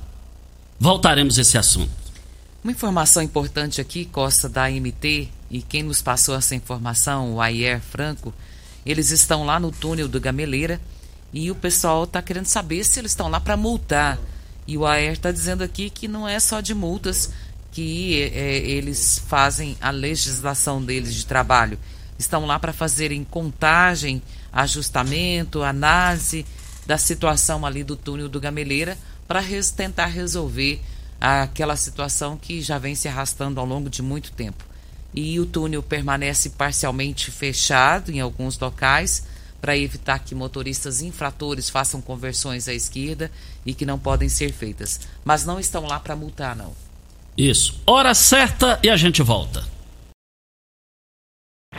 Voltaremos 0.78 1.38
a 1.38 1.42
esse 1.42 1.56
assunto. 1.56 1.90
Uma 2.64 2.72
informação 2.72 3.22
importante 3.22 3.80
aqui, 3.80 4.04
Costa 4.04 4.48
da 4.48 4.64
AMT, 4.64 5.28
e 5.50 5.62
quem 5.62 5.82
nos 5.82 6.00
passou 6.00 6.34
essa 6.36 6.54
informação, 6.54 7.34
o 7.34 7.40
Ayer 7.40 7.80
Franco, 7.80 8.32
eles 8.86 9.10
estão 9.10 9.44
lá 9.44 9.58
no 9.58 9.72
túnel 9.72 10.08
do 10.08 10.20
Gameleira 10.20 10.80
e 11.32 11.50
o 11.50 11.54
pessoal 11.54 12.04
está 12.04 12.22
querendo 12.22 12.46
saber 12.46 12.84
se 12.84 13.00
eles 13.00 13.12
estão 13.12 13.28
lá 13.28 13.40
para 13.40 13.56
multar. 13.56 14.18
E 14.66 14.78
o 14.78 14.86
Ayer 14.86 15.12
está 15.12 15.32
dizendo 15.32 15.62
aqui 15.62 15.90
que 15.90 16.06
não 16.06 16.28
é 16.28 16.38
só 16.38 16.60
de 16.60 16.74
multas 16.74 17.30
que 17.72 18.22
é, 18.22 18.58
eles 18.58 19.20
fazem 19.26 19.76
a 19.80 19.90
legislação 19.90 20.82
deles 20.82 21.14
de 21.14 21.26
trabalho 21.26 21.78
estão 22.18 22.46
lá 22.46 22.58
para 22.58 22.72
fazerem 22.72 23.24
contagem, 23.24 24.22
ajustamento, 24.52 25.62
análise 25.62 26.46
da 26.86 26.98
situação 26.98 27.64
ali 27.64 27.82
do 27.84 27.96
túnel 27.96 28.28
do 28.28 28.40
Gameleira 28.40 28.98
para 29.26 29.40
res, 29.40 29.70
tentar 29.70 30.06
resolver 30.06 30.80
aquela 31.20 31.76
situação 31.76 32.36
que 32.36 32.60
já 32.60 32.78
vem 32.78 32.94
se 32.94 33.08
arrastando 33.08 33.60
ao 33.60 33.66
longo 33.66 33.88
de 33.88 34.02
muito 34.02 34.32
tempo. 34.32 34.64
E 35.14 35.38
o 35.38 35.46
túnel 35.46 35.82
permanece 35.82 36.50
parcialmente 36.50 37.30
fechado 37.30 38.10
em 38.10 38.20
alguns 38.20 38.58
locais 38.58 39.24
para 39.60 39.76
evitar 39.76 40.18
que 40.18 40.34
motoristas 40.34 41.00
infratores 41.00 41.70
façam 41.70 42.00
conversões 42.00 42.66
à 42.66 42.74
esquerda 42.74 43.30
e 43.64 43.72
que 43.72 43.86
não 43.86 43.98
podem 43.98 44.28
ser 44.28 44.52
feitas. 44.52 45.00
Mas 45.24 45.44
não 45.44 45.60
estão 45.60 45.86
lá 45.86 46.00
para 46.00 46.16
multar, 46.16 46.56
não. 46.56 46.72
Isso. 47.38 47.80
Hora 47.86 48.14
certa 48.14 48.80
e 48.82 48.90
a 48.90 48.96
gente 48.96 49.22
volta. 49.22 49.64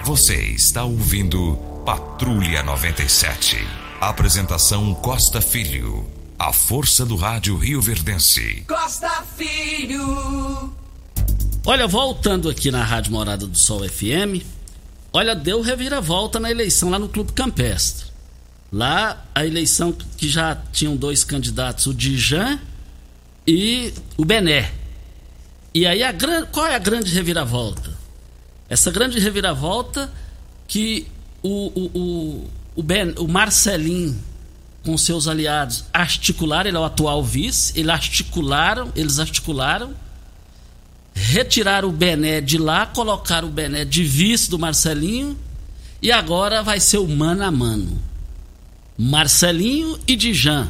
Você 0.05 0.35
está 0.35 0.83
ouvindo 0.83 1.55
Patrulha 1.85 2.61
97. 2.61 3.55
Apresentação 4.01 4.93
Costa 4.95 5.39
Filho. 5.39 6.05
A 6.37 6.51
força 6.51 7.05
do 7.05 7.15
rádio 7.15 7.55
Rio 7.55 7.81
Verdense. 7.81 8.65
Costa 8.67 9.23
Filho. 9.37 10.73
Olha, 11.65 11.87
voltando 11.87 12.49
aqui 12.49 12.69
na 12.69 12.83
Rádio 12.83 13.13
Morada 13.13 13.47
do 13.47 13.57
Sol 13.57 13.87
FM, 13.87 14.43
olha, 15.13 15.33
deu 15.33 15.61
reviravolta 15.61 16.37
na 16.37 16.51
eleição 16.51 16.89
lá 16.89 16.99
no 16.99 17.07
Clube 17.07 17.31
Campestre. 17.31 18.07
Lá, 18.73 19.25
a 19.33 19.45
eleição 19.45 19.93
que 20.17 20.27
já 20.27 20.53
tinham 20.73 20.97
dois 20.97 21.23
candidatos, 21.23 21.87
o 21.87 21.93
Dijan 21.93 22.59
e 23.47 23.93
o 24.17 24.25
Bené. 24.25 24.69
E 25.73 25.87
aí, 25.87 26.03
a, 26.03 26.13
qual 26.51 26.67
é 26.67 26.75
a 26.75 26.79
grande 26.79 27.13
reviravolta? 27.13 27.92
Essa 28.69 28.91
grande 28.91 29.19
reviravolta 29.19 30.11
que 30.67 31.07
o, 31.41 31.67
o, 31.67 31.99
o, 31.99 32.49
o, 32.75 32.83
ben, 32.83 33.13
o 33.17 33.27
Marcelinho 33.27 34.17
com 34.83 34.97
seus 34.97 35.27
aliados, 35.27 35.85
articularam, 35.93 36.69
ele 36.69 36.77
é 36.77 36.79
o 36.79 36.83
atual 36.83 37.23
vice, 37.23 37.71
eles 37.75 37.89
articularam, 37.89 38.91
eles 38.95 39.17
articularam, 39.17 39.95
retiraram 41.13 41.87
o 41.87 41.91
Bené 41.91 42.41
de 42.41 42.57
lá, 42.57 42.85
colocaram 42.85 43.47
o 43.47 43.51
Bené 43.51 43.85
de 43.85 44.03
vice 44.03 44.49
do 44.49 44.59
Marcelinho, 44.59 45.39
e 46.01 46.11
agora 46.11 46.61
vai 46.61 46.81
ser 46.81 46.97
o 46.97 47.07
mano 47.07 47.43
a 47.43 47.51
mano. 47.51 47.97
Marcelinho 48.97 49.97
e 50.05 50.17
Dijan. 50.17 50.69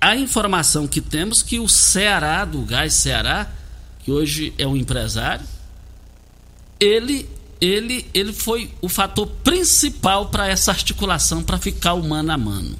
A 0.00 0.16
informação 0.16 0.86
que 0.88 1.00
temos 1.00 1.42
que 1.42 1.60
o 1.60 1.68
Ceará, 1.68 2.44
do 2.44 2.62
Gás 2.62 2.94
Ceará, 2.94 3.50
que 4.00 4.10
hoje 4.10 4.54
é 4.56 4.66
um 4.66 4.76
empresário, 4.76 5.46
ele 6.78 7.28
ele 7.60 8.06
ele 8.12 8.32
foi 8.32 8.70
o 8.82 8.88
fator 8.88 9.26
principal 9.42 10.26
para 10.26 10.48
essa 10.48 10.70
articulação 10.70 11.42
para 11.42 11.58
ficar 11.58 11.94
o 11.94 12.02
mano 12.02 12.32
a 12.32 12.38
mano. 12.38 12.76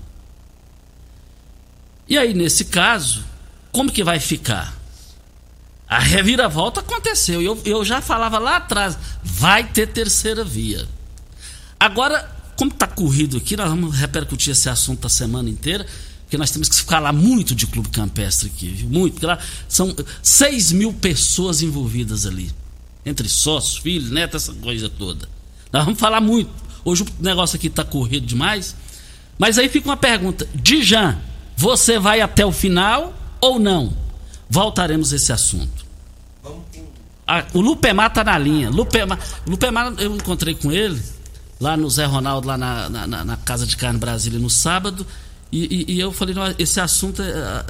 E 2.09 2.19
aí 2.19 2.35
nesse 2.35 2.67
caso, 2.67 3.25
como 3.73 3.91
que 3.91 4.05
vai 4.05 4.21
ficar? 4.21 4.79
A 5.87 5.99
reviravolta 5.99 6.81
aconteceu. 6.81 7.41
Eu, 7.43 7.61
eu 7.65 7.85
já 7.85 8.01
falava 8.01 8.39
lá 8.39 8.57
atrás, 8.57 8.97
vai 9.23 9.65
ter 9.65 9.89
terceira 9.89 10.45
via. 10.45 10.87
Agora, 11.79 12.35
como 12.57 12.71
está 12.71 12.87
corrido 12.87 13.37
aqui, 13.37 13.57
nós 13.57 13.69
vamos 13.69 13.95
repercutir 13.95 14.53
esse 14.53 14.69
assunto 14.69 15.07
a 15.07 15.11
semana 15.11 15.51
inteira, 15.51 15.87
porque 16.23 16.39
nós 16.39 16.51
temos 16.51 16.69
que 16.69 16.83
falar 16.83 17.13
muito 17.13 17.55
de 17.55 17.67
clube 17.67 17.89
campestre 17.91 18.51
aqui, 18.55 18.69
viu? 18.69 18.89
muito, 18.89 19.15
porque 19.15 19.27
lá 19.27 19.39
são 19.69 19.95
6 20.23 20.73
mil 20.73 20.93
pessoas 20.93 21.63
envolvidas 21.63 22.27
ali, 22.27 22.51
entre 23.05 23.29
sócios, 23.29 23.79
filhos, 23.79 24.11
netos, 24.11 24.49
essa 24.49 24.59
coisa 24.61 24.89
toda. 24.89 25.29
Nós 25.73 25.85
vamos 25.85 26.01
falar 26.01 26.21
muito. 26.21 26.51
Hoje 26.85 27.03
o 27.03 27.07
negócio 27.23 27.57
aqui 27.57 27.69
está 27.69 27.85
corrido 27.85 28.27
demais, 28.27 28.77
mas 29.39 29.59
aí 29.59 29.69
fica 29.69 29.89
uma 29.89 29.97
pergunta: 29.97 30.47
Dijan, 30.55 31.19
você 31.57 31.99
vai 31.99 32.21
até 32.21 32.45
o 32.45 32.53
final 32.53 33.15
ou 33.41 33.59
não? 33.59 33.93
Voltaremos 34.49 35.13
a 35.13 35.17
esse 35.17 35.33
assunto. 35.33 35.85
Ah, 37.27 37.45
o 37.55 37.61
Lupemar 37.61 38.09
está 38.09 38.23
na 38.23 38.39
linha. 38.39 38.69
Lupemar, 38.71 39.19
Lupemar, 39.47 39.95
eu 39.99 40.15
encontrei 40.15 40.55
com 40.55 40.71
ele 40.71 41.01
lá 41.59 41.77
no 41.77 41.89
Zé 41.89 42.05
Ronaldo, 42.05 42.47
lá 42.47 42.59
na, 42.59 42.89
na, 42.91 43.25
na 43.25 43.37
Casa 43.39 43.67
de 43.67 43.77
Carne 43.77 43.99
Brasília 43.99 44.39
no 44.39 44.51
sábado. 44.51 45.07
E, 45.51 45.85
e, 45.89 45.95
e 45.95 46.01
eu 46.01 46.13
falei, 46.13 46.35
esse 46.59 46.81
assunto 46.81 47.23
é, 47.23 47.27
é, 47.27 47.65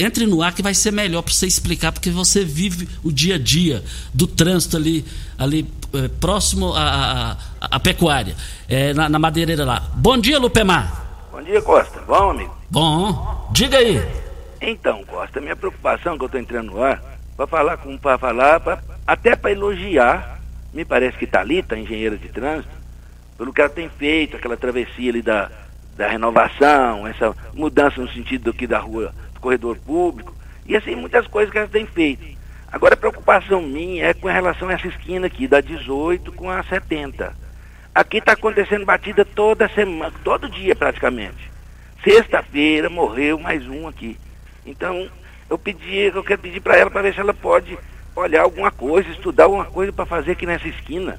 entre 0.00 0.26
no 0.26 0.42
ar 0.42 0.54
que 0.54 0.62
vai 0.62 0.72
ser 0.72 0.90
melhor 0.90 1.22
para 1.22 1.32
você 1.32 1.46
explicar, 1.46 1.92
porque 1.92 2.10
você 2.10 2.44
vive 2.44 2.88
o 3.04 3.12
dia 3.12 3.34
a 3.34 3.38
dia 3.38 3.84
do 4.14 4.26
trânsito 4.26 4.76
ali, 4.76 5.04
ali 5.38 5.68
é, 5.92 6.08
próximo 6.08 6.72
à, 6.74 7.36
à, 7.60 7.76
à 7.76 7.80
pecuária, 7.80 8.34
é, 8.68 8.94
na, 8.94 9.08
na, 9.08 9.18
madeireira 9.18 9.64
lá. 9.64 9.90
Bom 9.94 10.16
dia, 10.16 10.38
Lupemar. 10.38 11.28
Bom 11.30 11.42
dia, 11.42 11.60
Costa. 11.60 12.00
Bom, 12.06 12.30
amigo? 12.30 12.56
Bom. 12.70 13.50
Diga 13.52 13.78
aí. 13.78 14.02
Então, 14.60 15.04
Costa, 15.04 15.40
minha 15.40 15.56
preocupação 15.56 16.16
que 16.16 16.24
eu 16.24 16.26
estou 16.26 16.40
entrando 16.40 16.72
no 16.72 16.82
ar, 16.82 17.02
para 17.36 17.46
falar 17.46 17.76
com 17.76 17.96
para 17.98 18.18
falar, 18.18 18.60
pra, 18.60 18.82
até 19.06 19.36
para 19.36 19.52
elogiar, 19.52 20.40
me 20.72 20.84
parece 20.84 21.18
que 21.18 21.26
Talita, 21.26 21.78
engenheira 21.78 22.16
de 22.16 22.28
trânsito, 22.28 22.74
pelo 23.36 23.52
que 23.52 23.60
ela 23.60 23.70
tem 23.70 23.88
feito, 23.88 24.36
aquela 24.36 24.56
travessia 24.56 25.10
ali 25.10 25.22
da, 25.22 25.50
da 25.96 26.08
renovação, 26.08 27.06
essa 27.06 27.34
mudança 27.52 28.00
no 28.00 28.08
sentido 28.10 28.50
aqui 28.50 28.66
da 28.66 28.78
rua, 28.78 29.14
corredor 29.40 29.76
público, 29.78 30.34
e 30.66 30.76
assim, 30.76 30.94
muitas 30.94 31.26
coisas 31.26 31.50
que 31.50 31.58
ela 31.58 31.68
tem 31.68 31.86
feito. 31.86 32.38
Agora, 32.70 32.94
a 32.94 32.96
preocupação 32.96 33.60
minha 33.60 34.06
é 34.06 34.14
com 34.14 34.28
relação 34.28 34.68
a 34.68 34.74
essa 34.74 34.86
esquina 34.86 35.26
aqui, 35.26 35.48
da 35.48 35.60
18 35.60 36.30
com 36.32 36.48
a 36.48 36.62
70. 36.62 37.34
Aqui 37.92 38.18
está 38.18 38.32
acontecendo 38.32 38.84
batida 38.84 39.24
toda 39.24 39.68
semana, 39.68 40.12
todo 40.22 40.48
dia 40.48 40.76
praticamente. 40.76 41.50
Sexta-feira 42.04 42.88
morreu 42.88 43.38
mais 43.38 43.66
um 43.66 43.88
aqui. 43.88 44.16
Então, 44.64 45.08
eu 45.48 45.58
pedi, 45.58 46.12
eu 46.14 46.22
quero 46.22 46.40
pedir 46.40 46.60
para 46.60 46.76
ela 46.76 46.90
para 46.90 47.02
ver 47.02 47.14
se 47.14 47.20
ela 47.20 47.34
pode 47.34 47.76
olhar 48.14 48.42
alguma 48.42 48.70
coisa, 48.70 49.08
estudar 49.10 49.44
alguma 49.44 49.64
coisa 49.64 49.92
para 49.92 50.06
fazer 50.06 50.32
aqui 50.32 50.46
nessa 50.46 50.68
esquina 50.68 51.18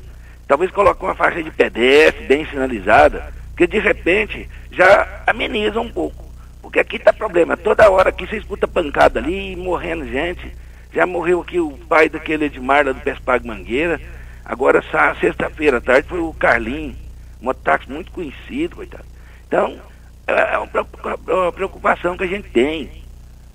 talvez 0.52 0.70
colocar 0.70 1.06
uma 1.06 1.16
faixa 1.16 1.42
de 1.42 1.50
pedestre 1.50 2.26
bem 2.26 2.46
sinalizada, 2.46 3.34
que 3.56 3.66
de 3.66 3.80
repente 3.80 4.50
já 4.70 5.24
ameniza 5.26 5.80
um 5.80 5.90
pouco. 5.90 6.26
Porque 6.72 6.80
aqui 6.80 6.96
está 6.96 7.12
problema, 7.12 7.58
toda 7.58 7.92
hora 7.92 8.08
aqui 8.08 8.26
você 8.26 8.38
escuta 8.38 8.66
pancada 8.66 9.20
ali, 9.20 9.58
morrendo 9.58 10.08
gente. 10.08 10.56
Já 10.94 11.06
morreu 11.06 11.42
aqui 11.42 11.60
o 11.60 11.72
pai 11.72 12.08
daquele 12.08 12.46
Edmar 12.46 12.86
lá 12.86 12.94
do 12.94 13.02
Pespag 13.02 13.46
Mangueira. 13.46 14.00
Agora, 14.46 14.82
sexta-feira 15.20 15.80
à 15.80 15.82
tarde, 15.82 16.08
foi 16.08 16.20
o 16.22 16.34
Carlinho, 16.34 16.96
um 17.42 17.46
mototáxi 17.46 17.92
muito 17.92 18.10
conhecido, 18.14 18.78
coitado. 18.78 19.04
Então, 19.46 19.82
é 20.26 20.58
uma 20.58 21.52
preocupação 21.52 22.16
que 22.16 22.24
a 22.24 22.28
gente 22.28 22.50
tem. 22.52 23.04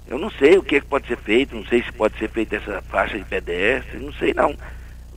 Eu 0.07 0.19
não 0.19 0.31
sei 0.33 0.59
o 0.59 0.63
que 0.63 0.79
pode 0.83 1.07
ser 1.07 1.17
feito, 1.17 1.57
não 1.57 1.65
sei 1.65 1.83
se 1.83 1.93
pode 1.93 2.19
ser 2.19 2.29
feita 2.29 2.57
essa 2.57 2.83
faixa 2.83 3.17
de 3.17 3.25
pedestre, 3.25 3.99
não 3.99 4.13
sei 4.13 4.35
não 4.35 4.55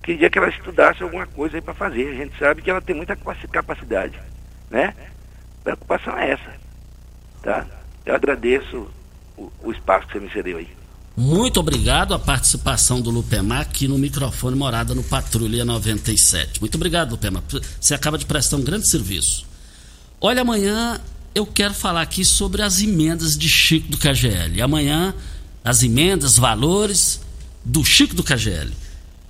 queria 0.02 0.30
que 0.30 0.38
ela 0.38 0.48
estudasse 0.48 1.04
alguma 1.04 1.28
coisa 1.28 1.58
aí 1.58 1.62
para 1.62 1.74
fazer. 1.74 2.12
A 2.12 2.16
gente 2.16 2.38
sabe 2.40 2.62
que 2.62 2.70
ela 2.70 2.80
tem 2.80 2.96
muita 2.96 3.18
capacidade, 3.52 4.18
né? 4.70 4.96
A 5.60 5.64
preocupação 5.66 6.18
é 6.18 6.32
essa, 6.32 6.54
tá? 7.44 7.66
Eu 8.10 8.16
agradeço 8.16 8.88
o, 9.38 9.52
o 9.64 9.72
espaço 9.72 10.08
que 10.08 10.14
você 10.14 10.20
me 10.20 10.32
cedeu 10.32 10.58
aí. 10.58 10.68
Muito 11.16 11.60
obrigado 11.60 12.12
a 12.16 12.18
participação 12.18 13.00
do 13.00 13.12
Lupemar 13.12 13.62
aqui 13.62 13.88
no 13.88 14.00
microfone 14.00 14.58
Morada 14.58 14.96
no 14.96 15.04
Patrulha 15.04 15.64
97. 15.64 16.60
Muito 16.60 16.74
obrigado, 16.74 17.12
Lupemar. 17.12 17.44
Você 17.80 17.94
acaba 17.94 18.18
de 18.18 18.26
prestar 18.26 18.58
um 18.58 18.64
grande 18.64 18.90
serviço. 18.90 19.46
Olha, 20.20 20.42
amanhã 20.42 21.00
eu 21.36 21.46
quero 21.46 21.76
falar 21.76 22.02
aqui 22.02 22.26
sobre 22.26 22.64
as 22.64 22.82
emendas 22.82 23.38
de 23.38 23.48
Chico 23.48 23.90
do 23.90 23.98
KGL. 24.00 24.60
Amanhã, 24.60 25.14
as 25.64 25.84
emendas, 25.84 26.36
valores 26.36 27.22
do 27.64 27.86
Chico 27.86 28.16
do 28.16 28.24
KGL. 28.24 28.72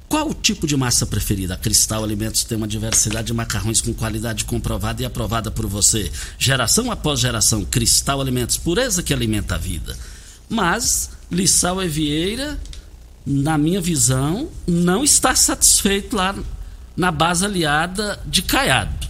Qual 0.10 0.28
o 0.28 0.34
tipo 0.34 0.65
de 0.65 0.76
massa 0.76 1.06
preferida? 1.06 1.54
A 1.54 1.58
Cristal 1.58 2.04
Alimentos 2.04 2.43
tem 2.43 2.58
uma 2.58 2.67
diversidade 2.67 3.28
de 3.28 3.34
macarrões 3.34 3.80
com 3.80 3.93
qualidade 3.93 4.43
comprovada 4.43 5.04
e 5.04 5.06
aprovada 5.06 5.52
por 5.52 5.67
você. 5.67 6.12
Geração 6.39 6.91
após 6.91 7.19
geração, 7.19 7.63
Cristal 7.63 8.19
Alimentos, 8.19 8.58
pureza 8.58 9.04
que 9.04 9.13
alimenta 9.13 9.54
a 9.54 9.58
vida. 9.60 9.95
Mas 10.50 11.12
Lissau 11.32 11.80
Evieira, 11.80 12.60
na 13.24 13.56
minha 13.56 13.80
visão, 13.80 14.50
não 14.65 15.04
está 15.04 15.36
satisfeito 15.36 16.15
lá 16.15 16.36
na 16.98 17.12
base 17.12 17.45
aliada 17.45 18.19
de 18.26 18.41
Caiado. 18.41 19.08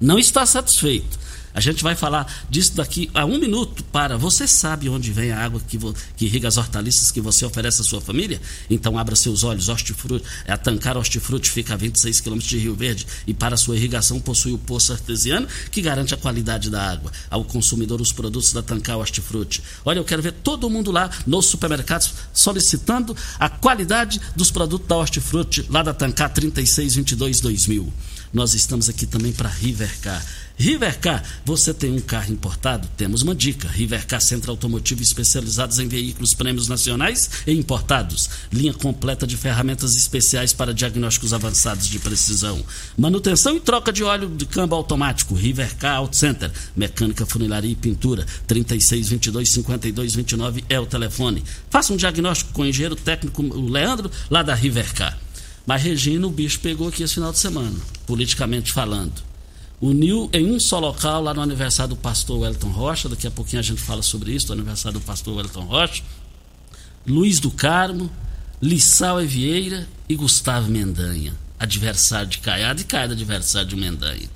Não 0.00 0.18
está 0.18 0.44
satisfeito. 0.44 1.21
A 1.54 1.60
gente 1.60 1.82
vai 1.82 1.94
falar 1.94 2.32
disso 2.48 2.74
daqui 2.74 3.10
a 3.12 3.24
um 3.24 3.38
minuto 3.38 3.84
para. 3.84 4.16
Você 4.16 4.46
sabe 4.46 4.88
onde 4.88 5.12
vem 5.12 5.32
a 5.32 5.38
água 5.38 5.60
que, 5.66 5.78
que 6.16 6.24
irriga 6.24 6.48
as 6.48 6.56
hortaliças 6.56 7.10
que 7.10 7.20
você 7.20 7.44
oferece 7.44 7.82
à 7.82 7.84
sua 7.84 8.00
família? 8.00 8.40
Então 8.70 8.98
abra 8.98 9.14
seus 9.14 9.44
olhos. 9.44 9.68
Hortifruti, 9.68 10.24
é 10.46 10.52
a 10.52 10.56
Tancar 10.56 10.96
Hortifruti 10.96 11.50
fica 11.50 11.74
a 11.74 11.76
26 11.76 12.20
quilômetros 12.20 12.50
de 12.50 12.58
Rio 12.58 12.74
Verde 12.74 13.06
e 13.26 13.34
para 13.34 13.56
sua 13.56 13.76
irrigação 13.76 14.18
possui 14.20 14.52
o 14.52 14.58
poço 14.58 14.92
artesiano 14.92 15.46
que 15.70 15.82
garante 15.82 16.14
a 16.14 16.16
qualidade 16.16 16.70
da 16.70 16.90
água. 16.90 17.12
Ao 17.28 17.44
consumidor, 17.44 18.00
os 18.00 18.12
produtos 18.12 18.52
da 18.52 18.62
Tancar 18.62 18.98
Hortifruti. 18.98 19.62
Olha, 19.84 19.98
eu 19.98 20.04
quero 20.04 20.22
ver 20.22 20.32
todo 20.32 20.70
mundo 20.70 20.90
lá 20.90 21.10
nos 21.26 21.46
supermercados 21.46 22.12
solicitando 22.32 23.14
a 23.38 23.48
qualidade 23.48 24.20
dos 24.34 24.50
produtos 24.50 24.88
da 24.88 24.96
Hortifruti 24.96 25.66
lá 25.68 25.82
da 25.82 25.92
Tancar 25.92 26.32
3622 26.32 27.40
2000. 27.40 27.92
Nós 28.32 28.54
estamos 28.54 28.88
aqui 28.88 29.04
também 29.04 29.32
para 29.32 29.48
Rivercar 29.48 30.24
Rivercar, 30.56 31.24
você 31.44 31.72
tem 31.72 31.92
um 31.92 32.00
carro 32.00 32.32
importado? 32.32 32.88
Temos 32.96 33.22
uma 33.22 33.34
dica. 33.34 33.68
Rivercar 33.68 34.20
Centro 34.20 34.50
Automotivo 34.50 35.02
especializados 35.02 35.78
em 35.78 35.88
veículos 35.88 36.34
prêmios 36.34 36.68
nacionais 36.68 37.30
e 37.46 37.52
importados. 37.52 38.30
Linha 38.52 38.72
completa 38.72 39.26
de 39.26 39.36
ferramentas 39.36 39.96
especiais 39.96 40.52
para 40.52 40.74
diagnósticos 40.74 41.32
avançados 41.32 41.88
de 41.88 41.98
precisão. 41.98 42.62
Manutenção 42.96 43.56
e 43.56 43.60
troca 43.60 43.92
de 43.92 44.04
óleo 44.04 44.28
de 44.28 44.46
câmbio 44.46 44.76
automático. 44.76 45.34
Rivercar 45.34 45.96
Auto 45.96 46.16
Center. 46.16 46.52
Mecânica, 46.76 47.26
funilaria 47.26 47.72
e 47.72 47.76
pintura. 47.76 48.26
3622 48.46 49.48
5229 49.48 50.64
é 50.68 50.78
o 50.78 50.86
telefone. 50.86 51.42
Faça 51.70 51.92
um 51.92 51.96
diagnóstico 51.96 52.52
com 52.52 52.62
o 52.62 52.66
engenheiro 52.66 52.94
técnico 52.94 53.42
o 53.42 53.68
Leandro, 53.68 54.10
lá 54.30 54.42
da 54.42 54.54
Rivercar. 54.54 55.18
Mas 55.66 55.82
Regina, 55.82 56.26
o 56.26 56.30
bicho 56.30 56.60
pegou 56.60 56.88
aqui 56.88 57.02
esse 57.02 57.14
final 57.14 57.32
de 57.32 57.38
semana, 57.38 57.76
politicamente 58.06 58.72
falando 58.72 59.31
uniu 59.82 60.30
em 60.32 60.48
um 60.48 60.60
só 60.60 60.78
local, 60.78 61.20
lá 61.24 61.34
no 61.34 61.42
aniversário 61.42 61.96
do 61.96 62.00
pastor 62.00 62.38
Wellington 62.38 62.68
Rocha. 62.68 63.08
Daqui 63.08 63.26
a 63.26 63.30
pouquinho 63.30 63.58
a 63.58 63.64
gente 63.64 63.82
fala 63.82 64.00
sobre 64.00 64.32
isso, 64.32 64.46
do 64.46 64.52
aniversário 64.52 65.00
do 65.00 65.04
pastor 65.04 65.34
Wellington 65.34 65.64
Rocha. 65.64 66.04
Luiz 67.04 67.40
do 67.40 67.50
Carmo, 67.50 68.08
Lissau 68.62 69.20
Evieira 69.20 69.88
e 70.08 70.14
Gustavo 70.14 70.70
Mendanha, 70.70 71.34
adversário 71.58 72.28
de 72.28 72.38
Caiado 72.38 72.80
e 72.80 72.84
Caiado 72.84 73.12
adversário 73.12 73.68
de 73.68 73.74
Mendanha. 73.74 74.30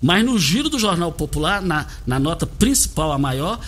Mas 0.00 0.24
no 0.24 0.38
giro 0.38 0.70
do 0.70 0.78
Jornal 0.78 1.12
Popular, 1.12 1.60
na, 1.60 1.86
na 2.06 2.18
nota 2.18 2.46
principal, 2.46 3.12
a 3.12 3.18
maior, 3.18 3.60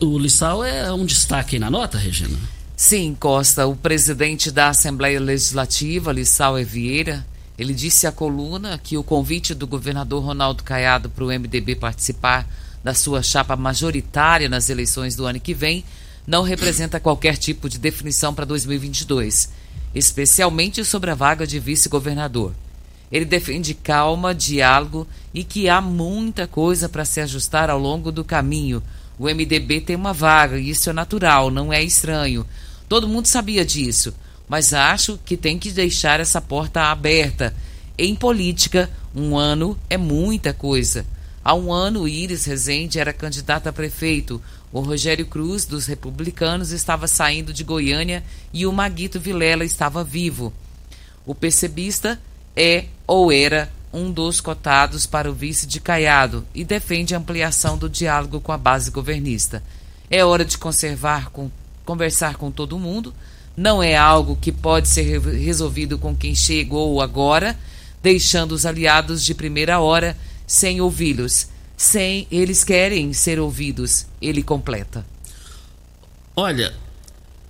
o 0.00 0.18
Lissau 0.18 0.64
é 0.64 0.92
um 0.92 1.06
destaque 1.06 1.56
aí 1.56 1.60
na 1.60 1.70
nota, 1.70 1.96
Regina? 1.96 2.36
Sim, 2.76 3.16
Costa. 3.18 3.66
O 3.66 3.76
presidente 3.76 4.50
da 4.50 4.70
Assembleia 4.70 5.20
Legislativa, 5.20 6.12
Lissau 6.12 6.58
Evieira, 6.58 7.24
ele 7.58 7.74
disse 7.74 8.06
à 8.06 8.12
coluna 8.12 8.78
que 8.78 8.96
o 8.96 9.04
convite 9.04 9.54
do 9.54 9.66
governador 9.66 10.22
Ronaldo 10.22 10.62
Caiado 10.62 11.10
para 11.10 11.24
o 11.24 11.28
MDB 11.28 11.76
participar 11.76 12.46
da 12.82 12.94
sua 12.94 13.22
chapa 13.22 13.56
majoritária 13.56 14.48
nas 14.48 14.70
eleições 14.70 15.14
do 15.14 15.26
ano 15.26 15.38
que 15.38 15.54
vem 15.54 15.84
não 16.26 16.42
representa 16.42 17.00
qualquer 17.00 17.36
tipo 17.36 17.68
de 17.68 17.78
definição 17.78 18.32
para 18.32 18.44
2022, 18.44 19.50
especialmente 19.94 20.84
sobre 20.84 21.10
a 21.10 21.14
vaga 21.14 21.46
de 21.46 21.58
vice-governador. 21.58 22.54
Ele 23.10 23.24
defende 23.24 23.74
calma, 23.74 24.34
diálogo 24.34 25.06
e 25.34 25.44
que 25.44 25.68
há 25.68 25.80
muita 25.80 26.46
coisa 26.46 26.88
para 26.88 27.04
se 27.04 27.20
ajustar 27.20 27.68
ao 27.68 27.78
longo 27.78 28.10
do 28.10 28.24
caminho. 28.24 28.82
O 29.18 29.24
MDB 29.24 29.82
tem 29.82 29.96
uma 29.96 30.14
vaga 30.14 30.58
e 30.58 30.70
isso 30.70 30.88
é 30.88 30.92
natural, 30.92 31.50
não 31.50 31.72
é 31.72 31.82
estranho. 31.82 32.46
Todo 32.88 33.08
mundo 33.08 33.26
sabia 33.26 33.64
disso, 33.64 34.14
mas 34.52 34.74
acho 34.74 35.18
que 35.24 35.34
tem 35.34 35.58
que 35.58 35.70
deixar 35.70 36.20
essa 36.20 36.38
porta 36.38 36.82
aberta. 36.82 37.54
Em 37.96 38.14
política, 38.14 38.90
um 39.16 39.34
ano 39.34 39.78
é 39.88 39.96
muita 39.96 40.52
coisa. 40.52 41.06
Há 41.42 41.54
um 41.54 41.72
ano, 41.72 42.06
Iris 42.06 42.44
Rezende 42.44 42.98
era 42.98 43.14
candidata 43.14 43.70
a 43.70 43.72
prefeito. 43.72 44.42
O 44.70 44.80
Rogério 44.80 45.24
Cruz, 45.24 45.64
dos 45.64 45.86
republicanos, 45.86 46.70
estava 46.70 47.08
saindo 47.08 47.50
de 47.50 47.64
Goiânia 47.64 48.22
e 48.52 48.66
o 48.66 48.72
Maguito 48.74 49.18
Vilela 49.18 49.64
estava 49.64 50.04
vivo. 50.04 50.52
O 51.24 51.34
percebista 51.34 52.20
é 52.54 52.84
ou 53.06 53.32
era 53.32 53.72
um 53.90 54.12
dos 54.12 54.38
cotados 54.38 55.06
para 55.06 55.30
o 55.30 55.34
vice 55.34 55.66
de 55.66 55.80
Caiado 55.80 56.46
e 56.54 56.62
defende 56.62 57.14
a 57.14 57.18
ampliação 57.18 57.78
do 57.78 57.88
diálogo 57.88 58.38
com 58.38 58.52
a 58.52 58.58
base 58.58 58.90
governista. 58.90 59.62
É 60.10 60.22
hora 60.22 60.44
de 60.44 60.58
conservar 60.58 61.30
com, 61.30 61.50
conversar 61.86 62.36
com 62.36 62.50
todo 62.50 62.78
mundo. 62.78 63.14
Não 63.56 63.82
é 63.82 63.96
algo 63.96 64.36
que 64.40 64.50
pode 64.50 64.88
ser 64.88 65.20
resolvido 65.20 65.98
com 65.98 66.16
quem 66.16 66.34
chegou 66.34 67.00
agora, 67.00 67.58
deixando 68.02 68.52
os 68.52 68.64
aliados 68.64 69.24
de 69.24 69.34
primeira 69.34 69.80
hora 69.80 70.16
sem 70.46 70.80
ouvi-los. 70.80 71.48
Sem 71.76 72.26
eles 72.30 72.62
querem 72.62 73.12
ser 73.12 73.40
ouvidos, 73.40 74.06
ele 74.20 74.42
completa. 74.42 75.04
Olha, 76.36 76.72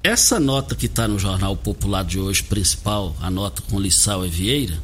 essa 0.03 0.41
nota 0.41 0.75
que 0.75 0.87
está 0.87 1.07
no 1.07 1.19
Jornal 1.19 1.57
Popular 1.57 2.05
de 2.05 2.19
hoje, 2.19 2.43
principal, 2.43 3.15
a 3.21 3.31
nota 3.31 3.63
com 3.63 3.79
Lissau 3.79 4.25
e 4.27 4.31
Vieira, 4.31 4.79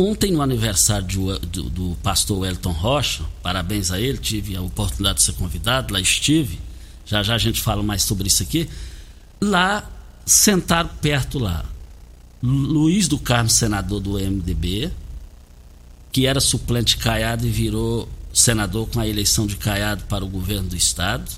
Ontem, 0.00 0.30
no 0.30 0.40
aniversário 0.40 1.08
do, 1.08 1.38
do, 1.40 1.62
do 1.70 1.96
pastor 2.04 2.38
Wellington 2.38 2.70
Rocha, 2.70 3.24
parabéns 3.42 3.90
a 3.90 4.00
ele, 4.00 4.16
tive 4.16 4.54
a 4.54 4.60
oportunidade 4.60 5.18
de 5.18 5.24
ser 5.24 5.32
convidado, 5.32 5.92
lá 5.92 6.00
estive, 6.00 6.60
já 7.04 7.20
já 7.20 7.34
a 7.34 7.38
gente 7.38 7.60
fala 7.60 7.82
mais 7.82 8.04
sobre 8.04 8.28
isso 8.28 8.40
aqui. 8.40 8.70
Lá, 9.40 9.90
sentaram 10.28 10.90
perto 11.00 11.38
lá, 11.38 11.64
Luiz 12.42 13.08
do 13.08 13.18
Carmo, 13.18 13.48
senador 13.48 13.98
do 13.98 14.12
MDB, 14.12 14.92
que 16.12 16.26
era 16.26 16.38
suplente 16.38 16.98
Caiado 16.98 17.46
e 17.46 17.50
virou 17.50 18.08
senador 18.32 18.88
com 18.88 19.00
a 19.00 19.08
eleição 19.08 19.46
de 19.46 19.56
Caiado 19.56 20.04
para 20.04 20.24
o 20.24 20.28
governo 20.28 20.68
do 20.68 20.76
estado. 20.76 21.28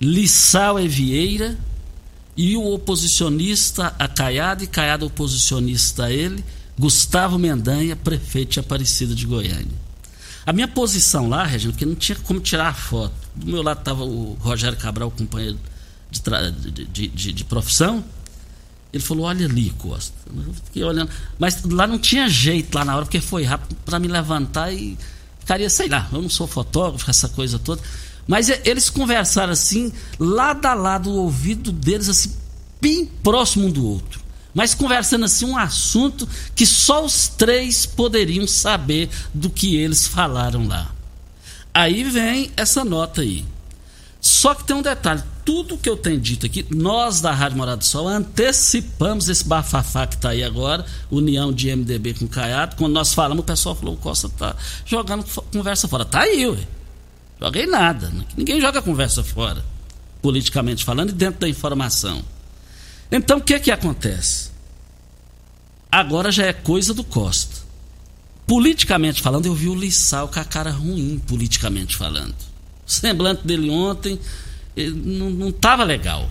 Lissau 0.00 0.76
Vieira 0.76 1.58
e 2.36 2.56
o 2.56 2.72
oposicionista 2.72 3.94
a 3.98 4.06
Caiado 4.06 4.64
e 4.64 4.68
Caiado 4.68 5.06
oposicionista 5.06 6.04
a 6.04 6.12
ele 6.12 6.44
Gustavo 6.78 7.38
Mendanha, 7.38 7.96
prefeito 7.96 8.52
de 8.52 8.60
Aparecida 8.60 9.14
de 9.14 9.26
Goiânia. 9.26 9.84
A 10.46 10.52
minha 10.52 10.68
posição 10.68 11.28
lá, 11.28 11.44
Regina, 11.44 11.72
porque 11.72 11.86
não 11.86 11.94
tinha 11.94 12.18
como 12.18 12.40
tirar 12.40 12.68
a 12.68 12.74
foto. 12.74 13.14
Do 13.34 13.46
meu 13.46 13.62
lado 13.62 13.78
estava 13.78 14.04
o 14.04 14.34
Rogério 14.40 14.76
Cabral, 14.78 15.10
companheiro 15.10 15.58
de, 16.20 16.84
de, 16.84 17.06
de, 17.08 17.32
de, 17.32 17.44
profissão. 17.44 18.04
Ele 18.92 19.02
falou: 19.02 19.26
Olha 19.26 19.46
ali, 19.46 19.70
Costa. 19.70 20.14
Eu 20.34 20.54
fiquei 20.64 20.84
olhando. 20.84 21.10
Mas 21.38 21.62
lá 21.64 21.86
não 21.86 21.98
tinha 21.98 22.28
jeito 22.28 22.74
lá 22.74 22.84
na 22.84 22.96
hora, 22.96 23.04
porque 23.04 23.20
foi 23.20 23.44
rápido 23.44 23.76
para 23.84 23.98
me 23.98 24.08
levantar 24.08 24.72
e 24.72 24.96
ficaria, 25.40 25.68
sei 25.68 25.88
lá, 25.88 26.08
eu 26.12 26.22
não 26.22 26.28
sou 26.28 26.46
fotógrafo, 26.46 27.10
essa 27.10 27.28
coisa 27.28 27.58
toda. 27.58 27.82
Mas 28.26 28.48
eles 28.64 28.88
conversaram 28.88 29.52
assim, 29.52 29.92
lado 30.18 30.64
a 30.64 30.74
lado, 30.74 31.10
o 31.10 31.16
ouvido 31.16 31.70
deles, 31.70 32.08
assim, 32.08 32.32
bem 32.80 33.04
próximo 33.04 33.66
um 33.66 33.70
do 33.70 33.86
outro 33.86 34.24
mas 34.54 34.72
conversando 34.72 35.24
assim 35.24 35.44
um 35.44 35.58
assunto 35.58 36.28
que 36.54 36.64
só 36.64 37.04
os 37.04 37.26
três 37.26 37.84
poderiam 37.84 38.46
saber 38.46 39.10
do 39.34 39.50
que 39.50 39.76
eles 39.76 40.06
falaram 40.06 40.66
lá. 40.68 40.94
Aí 41.74 42.04
vem 42.04 42.52
essa 42.56 42.84
nota 42.84 43.22
aí. 43.22 43.44
Só 44.20 44.54
que 44.54 44.64
tem 44.64 44.76
um 44.76 44.80
detalhe, 44.80 45.22
tudo 45.44 45.76
que 45.76 45.88
eu 45.88 45.96
tenho 45.96 46.18
dito 46.18 46.46
aqui, 46.46 46.64
nós 46.70 47.20
da 47.20 47.30
Rádio 47.30 47.58
Morada 47.58 47.76
do 47.76 47.84
Sol 47.84 48.08
antecipamos 48.08 49.28
esse 49.28 49.44
bafafá 49.44 50.06
que 50.06 50.14
está 50.14 50.30
aí 50.30 50.42
agora, 50.42 50.84
união 51.10 51.52
de 51.52 51.74
MDB 51.74 52.14
com 52.14 52.26
Caiado, 52.26 52.76
quando 52.76 52.92
nós 52.92 53.12
falamos, 53.12 53.42
o 53.42 53.46
pessoal 53.46 53.74
falou, 53.74 53.94
o 53.94 53.98
Costa 53.98 54.28
tá 54.28 54.56
jogando 54.86 55.24
conversa 55.52 55.86
fora. 55.86 56.04
Tá 56.04 56.20
aí, 56.20 56.46
ué. 56.46 56.66
Joguei 57.40 57.66
nada. 57.66 58.10
Ninguém 58.36 58.60
joga 58.60 58.80
conversa 58.80 59.22
fora, 59.22 59.64
politicamente 60.22 60.84
falando, 60.84 61.10
e 61.10 61.12
dentro 61.12 61.40
da 61.40 61.48
informação. 61.48 62.24
Então 63.12 63.38
o 63.38 63.42
que 63.42 63.60
que 63.60 63.70
acontece? 63.70 64.50
Agora 65.92 66.32
já 66.32 66.46
é 66.46 66.52
coisa 66.52 66.94
do 66.94 67.04
Costa. 67.04 67.62
Politicamente 68.46 69.22
falando, 69.22 69.46
eu 69.46 69.54
vi 69.54 69.68
o 69.68 69.74
Lissau 69.74 70.28
com 70.28 70.40
a 70.40 70.44
cara 70.44 70.70
ruim, 70.70 71.20
politicamente 71.26 71.96
falando. 71.96 72.34
O 72.86 72.90
semblante 72.90 73.46
dele 73.46 73.70
ontem 73.70 74.18
não 74.76 75.48
estava 75.48 75.84
legal. 75.84 76.30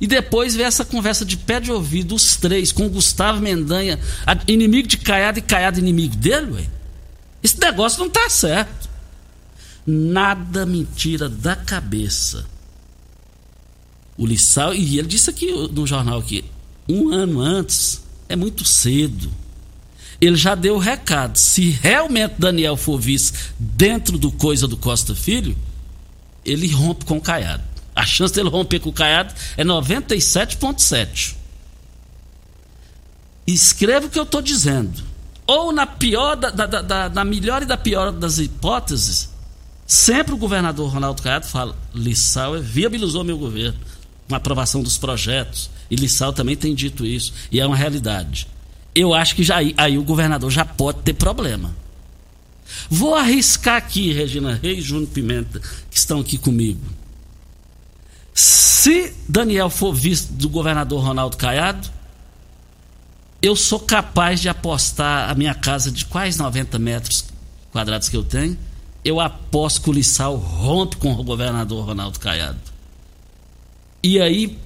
E 0.00 0.06
depois 0.06 0.54
veio 0.54 0.66
essa 0.66 0.84
conversa 0.84 1.24
de 1.24 1.36
pé 1.36 1.60
de 1.60 1.70
ouvido, 1.70 2.14
os 2.14 2.36
três, 2.36 2.72
com 2.72 2.88
Gustavo 2.88 3.40
Mendanha, 3.40 3.98
inimigo 4.48 4.88
de 4.88 4.96
Caiado 4.96 5.38
e 5.38 5.42
Caiado 5.42 5.78
inimigo 5.78 6.16
dele, 6.16 6.52
ué. 6.52 6.66
Esse 7.42 7.58
negócio 7.60 7.98
não 7.98 8.06
está 8.06 8.28
certo. 8.30 8.88
Nada 9.86 10.64
mentira 10.64 11.28
da 11.28 11.54
cabeça 11.56 12.46
o 14.20 14.26
Lissau, 14.26 14.74
e 14.74 14.98
ele 14.98 15.08
disse 15.08 15.30
aqui 15.30 15.50
no 15.50 15.86
jornal 15.86 16.18
aqui, 16.18 16.44
um 16.86 17.08
ano 17.08 17.40
antes 17.40 18.02
é 18.28 18.36
muito 18.36 18.66
cedo. 18.66 19.30
Ele 20.20 20.36
já 20.36 20.54
deu 20.54 20.74
o 20.74 20.78
recado. 20.78 21.38
Se 21.38 21.70
realmente 21.70 22.34
Daniel 22.38 22.76
for 22.76 23.00
vice 23.00 23.32
dentro 23.58 24.18
do 24.18 24.30
coisa 24.30 24.68
do 24.68 24.76
Costa 24.76 25.14
Filho, 25.14 25.56
ele 26.44 26.68
rompe 26.68 27.06
com 27.06 27.16
o 27.16 27.20
Caiado. 27.20 27.64
A 27.94 28.06
chance 28.06 28.34
dele 28.34 28.48
romper 28.48 28.80
com 28.80 28.90
o 28.90 28.92
Caiado 28.92 29.34
é 29.56 29.64
97,7. 29.64 31.34
Escreva 33.46 34.06
o 34.06 34.10
que 34.10 34.18
eu 34.18 34.22
estou 34.24 34.40
dizendo. 34.40 35.02
Ou 35.46 35.72
na 35.72 35.86
pior, 35.86 36.36
da, 36.36 36.50
da, 36.50 36.66
da, 36.66 37.08
na 37.08 37.24
melhor 37.24 37.62
e 37.62 37.66
da 37.66 37.76
pior 37.76 38.12
das 38.12 38.38
hipóteses, 38.38 39.30
sempre 39.86 40.32
o 40.32 40.38
governador 40.38 40.88
Ronaldo 40.92 41.22
Caiado 41.22 41.46
fala: 41.46 41.76
Lissau 41.92 42.60
viabilizou 42.60 43.24
meu 43.24 43.36
governo 43.36 43.78
com 44.28 44.34
a 44.34 44.38
aprovação 44.38 44.82
dos 44.82 44.96
projetos. 44.96 45.68
E 45.90 45.96
Lissau 45.96 46.32
também 46.32 46.56
tem 46.56 46.72
dito 46.72 47.04
isso, 47.04 47.32
e 47.50 47.58
é 47.58 47.66
uma 47.66 47.76
realidade. 47.76 48.46
Eu 48.94 49.12
acho 49.12 49.34
que 49.34 49.42
já 49.42 49.56
aí 49.76 49.98
o 49.98 50.04
governador 50.04 50.50
já 50.50 50.64
pode 50.64 51.00
ter 51.00 51.14
problema. 51.14 51.74
Vou 52.88 53.16
arriscar 53.16 53.76
aqui, 53.76 54.12
Regina 54.12 54.54
Reis 54.54 54.78
e 54.78 54.82
Júnior 54.82 55.08
Pimenta, 55.08 55.60
que 55.90 55.98
estão 55.98 56.20
aqui 56.20 56.38
comigo. 56.38 56.80
Se 58.40 59.12
Daniel 59.28 59.68
for 59.68 59.92
visto 59.92 60.32
do 60.32 60.48
governador 60.48 61.04
Ronaldo 61.04 61.36
Caiado, 61.36 61.86
eu 63.42 63.54
sou 63.54 63.78
capaz 63.78 64.40
de 64.40 64.48
apostar 64.48 65.28
a 65.28 65.34
minha 65.34 65.52
casa 65.52 65.90
de 65.90 66.06
quase 66.06 66.38
90 66.38 66.78
metros 66.78 67.26
quadrados 67.70 68.08
que 68.08 68.16
eu 68.16 68.24
tenho. 68.24 68.56
Eu 69.04 69.20
aposto 69.20 69.82
que 69.82 69.90
o 69.90 69.92
Lissau 69.92 70.36
rompe 70.36 70.96
com 70.96 71.12
o 71.12 71.22
governador 71.22 71.84
Ronaldo 71.84 72.18
Caiado. 72.18 72.58
E 74.02 74.18
aí 74.18 74.58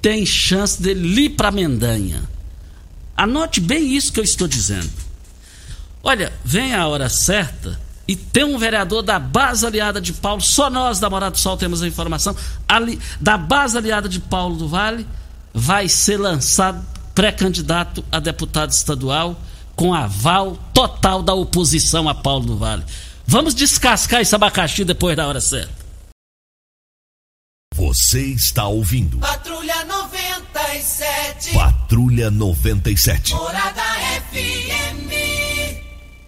tem 0.00 0.24
chance 0.24 0.80
dele 0.80 1.24
ir 1.24 1.30
para 1.30 1.50
Mendanha. 1.50 2.22
Anote 3.14 3.60
bem 3.60 3.94
isso 3.94 4.10
que 4.10 4.20
eu 4.20 4.24
estou 4.24 4.48
dizendo. 4.48 4.90
Olha, 6.02 6.32
vem 6.42 6.74
a 6.74 6.88
hora 6.88 7.10
certa 7.10 7.78
e 8.08 8.16
tem 8.16 8.42
um 8.42 8.56
vereador 8.56 9.02
da 9.02 9.18
base 9.18 9.66
aliada 9.66 10.00
de 10.00 10.14
Paulo, 10.14 10.40
só 10.40 10.70
nós 10.70 10.98
da 10.98 11.10
Morada 11.10 11.32
do 11.32 11.38
Sol 11.38 11.58
temos 11.58 11.82
a 11.82 11.86
informação, 11.86 12.34
ali, 12.66 12.98
da 13.20 13.36
base 13.36 13.76
aliada 13.76 14.08
de 14.08 14.18
Paulo 14.18 14.56
do 14.56 14.66
Vale, 14.66 15.06
vai 15.52 15.88
ser 15.90 16.16
lançado 16.16 16.82
pré-candidato 17.14 18.02
a 18.10 18.18
deputado 18.18 18.70
estadual 18.70 19.38
com 19.76 19.92
aval 19.92 20.56
total 20.72 21.22
da 21.22 21.34
oposição 21.34 22.08
a 22.08 22.14
Paulo 22.14 22.46
do 22.46 22.56
Vale. 22.56 22.82
Vamos 23.26 23.54
descascar 23.54 24.22
esse 24.22 24.34
abacaxi 24.34 24.84
depois 24.84 25.14
da 25.14 25.26
hora 25.26 25.40
certa. 25.40 25.86
Você 27.74 28.22
está 28.22 28.66
ouvindo. 28.66 29.18
Patrulha 29.18 29.84
97. 29.84 31.52
Patrulha 31.52 32.30
97. 32.30 33.34
Morada 33.34 33.82
FM. 34.32 34.87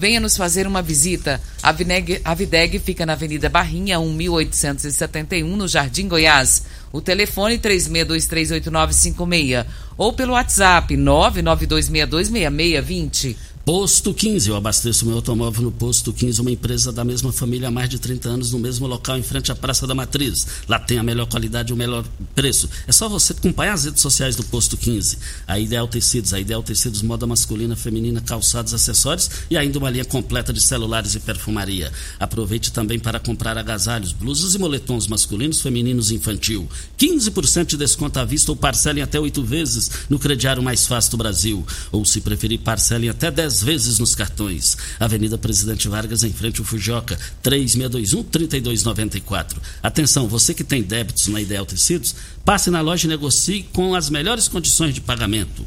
Venha 0.00 0.18
nos 0.18 0.34
fazer 0.34 0.66
uma 0.66 0.80
visita. 0.80 1.38
A, 1.62 1.70
Vineg, 1.72 2.22
a 2.24 2.32
Videg 2.32 2.78
fica 2.78 3.04
na 3.04 3.12
Avenida 3.12 3.50
Barrinha, 3.50 4.00
1871, 4.00 5.54
no 5.54 5.68
Jardim 5.68 6.08
Goiás. 6.08 6.62
O 6.90 7.02
telefone 7.02 7.58
36238956 7.58 9.66
ou 9.98 10.14
pelo 10.14 10.32
WhatsApp 10.32 10.96
992626620. 10.96 13.36
Posto 13.72 14.12
15, 14.12 14.50
eu 14.50 14.56
abasteço 14.56 15.06
meu 15.06 15.14
automóvel 15.14 15.62
no 15.62 15.70
Posto 15.70 16.12
15, 16.12 16.40
uma 16.40 16.50
empresa 16.50 16.90
da 16.90 17.04
mesma 17.04 17.30
família 17.30 17.68
há 17.68 17.70
mais 17.70 17.88
de 17.88 18.00
30 18.00 18.28
anos, 18.28 18.50
no 18.50 18.58
mesmo 18.58 18.84
local, 18.84 19.16
em 19.16 19.22
frente 19.22 19.52
à 19.52 19.54
Praça 19.54 19.86
da 19.86 19.94
Matriz. 19.94 20.44
Lá 20.68 20.76
tem 20.76 20.98
a 20.98 21.04
melhor 21.04 21.26
qualidade 21.26 21.70
e 21.70 21.72
o 21.72 21.76
melhor 21.76 22.04
preço. 22.34 22.68
É 22.88 22.90
só 22.90 23.08
você 23.08 23.32
acompanhar 23.32 23.74
as 23.74 23.84
redes 23.84 24.02
sociais 24.02 24.34
do 24.34 24.42
Posto 24.42 24.76
15. 24.76 25.18
A 25.46 25.56
Ideal 25.56 25.86
Tecidos, 25.86 26.34
a 26.34 26.40
Ideal 26.40 26.64
Tecidos, 26.64 27.00
moda 27.00 27.28
masculina, 27.28 27.76
feminina, 27.76 28.20
calçados, 28.20 28.74
acessórios 28.74 29.30
e 29.48 29.56
ainda 29.56 29.78
uma 29.78 29.88
linha 29.88 30.04
completa 30.04 30.52
de 30.52 30.60
celulares 30.60 31.14
e 31.14 31.20
perfumaria. 31.20 31.92
Aproveite 32.18 32.72
também 32.72 32.98
para 32.98 33.20
comprar 33.20 33.56
agasalhos, 33.56 34.10
blusas 34.10 34.52
e 34.56 34.58
moletons 34.58 35.06
masculinos, 35.06 35.60
femininos 35.60 36.10
e 36.10 36.16
infantil. 36.16 36.68
15% 36.98 37.66
de 37.66 37.76
desconto 37.76 38.18
à 38.18 38.24
vista 38.24 38.50
ou 38.50 38.56
parcelem 38.56 39.04
até 39.04 39.20
oito 39.20 39.44
vezes 39.44 39.88
no 40.10 40.18
crediário 40.18 40.60
mais 40.60 40.88
fácil 40.88 41.12
do 41.12 41.18
Brasil. 41.18 41.64
Ou, 41.92 42.04
se 42.04 42.20
preferir, 42.20 42.58
parcelem 42.58 43.08
até 43.08 43.30
10 43.30 43.59
vezes 43.62 43.98
nos 43.98 44.14
cartões. 44.14 44.76
Avenida 44.98 45.38
Presidente 45.38 45.88
Vargas, 45.88 46.22
em 46.22 46.32
frente 46.32 46.60
ao 46.60 46.66
Fujoca, 46.66 47.18
3621-3294. 47.42 49.56
Atenção, 49.82 50.28
você 50.28 50.54
que 50.54 50.64
tem 50.64 50.82
débitos 50.82 51.26
na 51.28 51.40
Ideal 51.40 51.66
Tecidos, 51.66 52.14
passe 52.44 52.70
na 52.70 52.80
loja 52.80 53.06
e 53.06 53.08
negocie 53.08 53.64
com 53.72 53.94
as 53.94 54.10
melhores 54.10 54.48
condições 54.48 54.94
de 54.94 55.00
pagamento. 55.00 55.66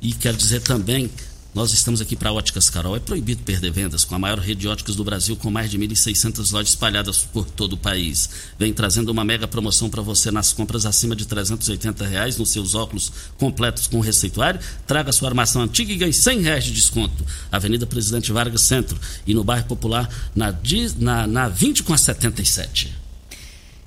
E 0.00 0.12
quero 0.12 0.36
dizer 0.36 0.62
também 0.62 1.10
nós 1.54 1.72
estamos 1.74 2.00
aqui 2.00 2.16
para 2.16 2.32
Óticas 2.32 2.70
Carol. 2.70 2.96
É 2.96 3.00
proibido 3.00 3.42
perder 3.42 3.70
vendas 3.70 4.04
com 4.04 4.14
a 4.14 4.18
maior 4.18 4.38
rede 4.38 4.62
de 4.62 4.68
óticas 4.68 4.96
do 4.96 5.04
Brasil, 5.04 5.36
com 5.36 5.50
mais 5.50 5.70
de 5.70 5.78
1.600 5.78 6.50
lojas 6.50 6.70
espalhadas 6.70 7.18
por 7.18 7.44
todo 7.44 7.74
o 7.74 7.76
país. 7.76 8.28
Vem 8.58 8.72
trazendo 8.72 9.10
uma 9.10 9.24
mega 9.24 9.46
promoção 9.46 9.90
para 9.90 10.00
você 10.00 10.30
nas 10.30 10.52
compras 10.52 10.86
acima 10.86 11.14
de 11.14 11.26
380 11.26 12.06
reais 12.06 12.38
nos 12.38 12.50
seus 12.50 12.74
óculos 12.74 13.12
completos 13.36 13.86
com 13.86 14.00
receituário. 14.00 14.60
Traga 14.86 15.12
sua 15.12 15.28
armação 15.28 15.60
antiga 15.60 15.92
e 15.92 15.96
ganhe 15.96 16.12
100 16.12 16.40
reais 16.40 16.64
de 16.64 16.72
desconto. 16.72 17.22
Avenida 17.50 17.86
Presidente 17.86 18.32
Vargas 18.32 18.62
Centro 18.62 18.98
e 19.26 19.34
no 19.34 19.44
bairro 19.44 19.66
Popular, 19.66 20.08
na, 20.34 20.54
na, 20.98 21.26
na 21.26 21.48
20 21.48 21.82
com 21.82 21.92
a 21.92 21.98
77. 21.98 22.96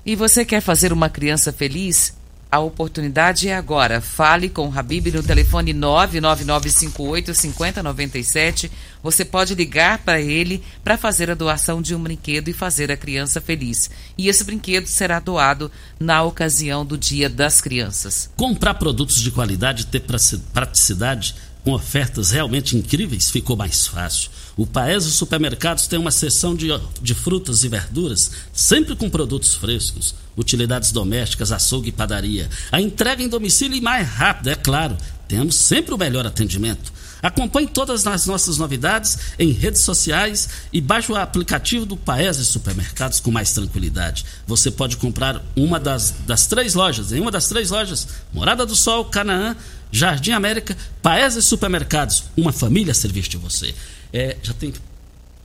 E 0.04 0.14
você 0.14 0.44
quer 0.44 0.60
fazer 0.60 0.92
uma 0.92 1.08
criança 1.08 1.52
feliz? 1.52 2.14
A 2.50 2.58
oportunidade 2.60 3.48
é 3.48 3.56
agora. 3.56 4.00
Fale 4.00 4.48
com 4.48 4.68
o 4.68 4.78
Habib 4.78 5.08
no 5.08 5.22
telefone 5.22 5.74
999585097. 5.74 8.70
Você 9.02 9.24
pode 9.24 9.54
ligar 9.54 9.98
para 9.98 10.20
ele 10.20 10.62
para 10.82 10.96
fazer 10.96 11.30
a 11.30 11.34
doação 11.34 11.82
de 11.82 11.94
um 11.94 12.02
brinquedo 12.02 12.48
e 12.48 12.52
fazer 12.52 12.90
a 12.90 12.96
criança 12.96 13.40
feliz. 13.40 13.90
E 14.16 14.28
esse 14.28 14.44
brinquedo 14.44 14.86
será 14.86 15.18
doado 15.18 15.70
na 15.98 16.22
ocasião 16.22 16.86
do 16.86 16.96
Dia 16.96 17.28
das 17.28 17.60
Crianças. 17.60 18.30
Comprar 18.36 18.74
produtos 18.74 19.20
de 19.20 19.30
qualidade 19.30 19.82
e 19.82 19.86
ter 19.86 20.04
praticidade 20.52 21.34
com 21.66 21.72
ofertas 21.72 22.30
realmente 22.30 22.76
incríveis 22.76 23.28
ficou 23.28 23.56
mais 23.56 23.88
fácil. 23.88 24.30
O 24.56 24.64
Paese 24.64 25.10
Supermercados 25.10 25.88
tem 25.88 25.98
uma 25.98 26.12
seção 26.12 26.54
de, 26.54 26.68
de 27.02 27.12
frutas 27.12 27.64
e 27.64 27.68
verduras, 27.68 28.30
sempre 28.52 28.94
com 28.94 29.10
produtos 29.10 29.54
frescos, 29.54 30.14
utilidades 30.36 30.92
domésticas, 30.92 31.50
açougue 31.50 31.88
e 31.88 31.92
padaria. 31.92 32.48
A 32.70 32.80
entrega 32.80 33.20
em 33.20 33.28
domicílio 33.28 33.76
e 33.76 33.80
mais 33.80 34.08
rápida, 34.08 34.52
é 34.52 34.54
claro. 34.54 34.96
Temos 35.26 35.56
sempre 35.56 35.92
o 35.92 35.98
melhor 35.98 36.24
atendimento. 36.24 36.92
Acompanhe 37.20 37.66
todas 37.66 38.06
as 38.06 38.26
nossas 38.26 38.58
novidades 38.58 39.18
em 39.36 39.50
redes 39.50 39.80
sociais 39.80 40.48
e 40.72 40.80
baixe 40.80 41.10
o 41.10 41.16
aplicativo 41.16 41.84
do 41.84 41.96
Paese 41.96 42.44
Supermercados 42.44 43.18
com 43.18 43.32
mais 43.32 43.52
tranquilidade. 43.52 44.24
Você 44.46 44.70
pode 44.70 44.96
comprar 44.96 45.42
uma 45.56 45.80
das, 45.80 46.14
das 46.24 46.46
três 46.46 46.74
lojas, 46.74 47.10
em 47.10 47.20
uma 47.20 47.32
das 47.32 47.48
três 47.48 47.70
lojas, 47.70 48.06
Morada 48.32 48.64
do 48.64 48.76
Sol, 48.76 49.06
Canaã, 49.06 49.56
Jardim 49.90 50.32
América, 50.32 50.76
Paese 51.02 51.42
Supermercados. 51.42 52.24
Uma 52.36 52.52
família 52.52 52.92
a 52.92 52.94
serviço 52.94 53.30
de 53.30 53.36
você. 53.36 53.74
É, 54.12 54.36
já 54.42 54.52
tem. 54.52 54.72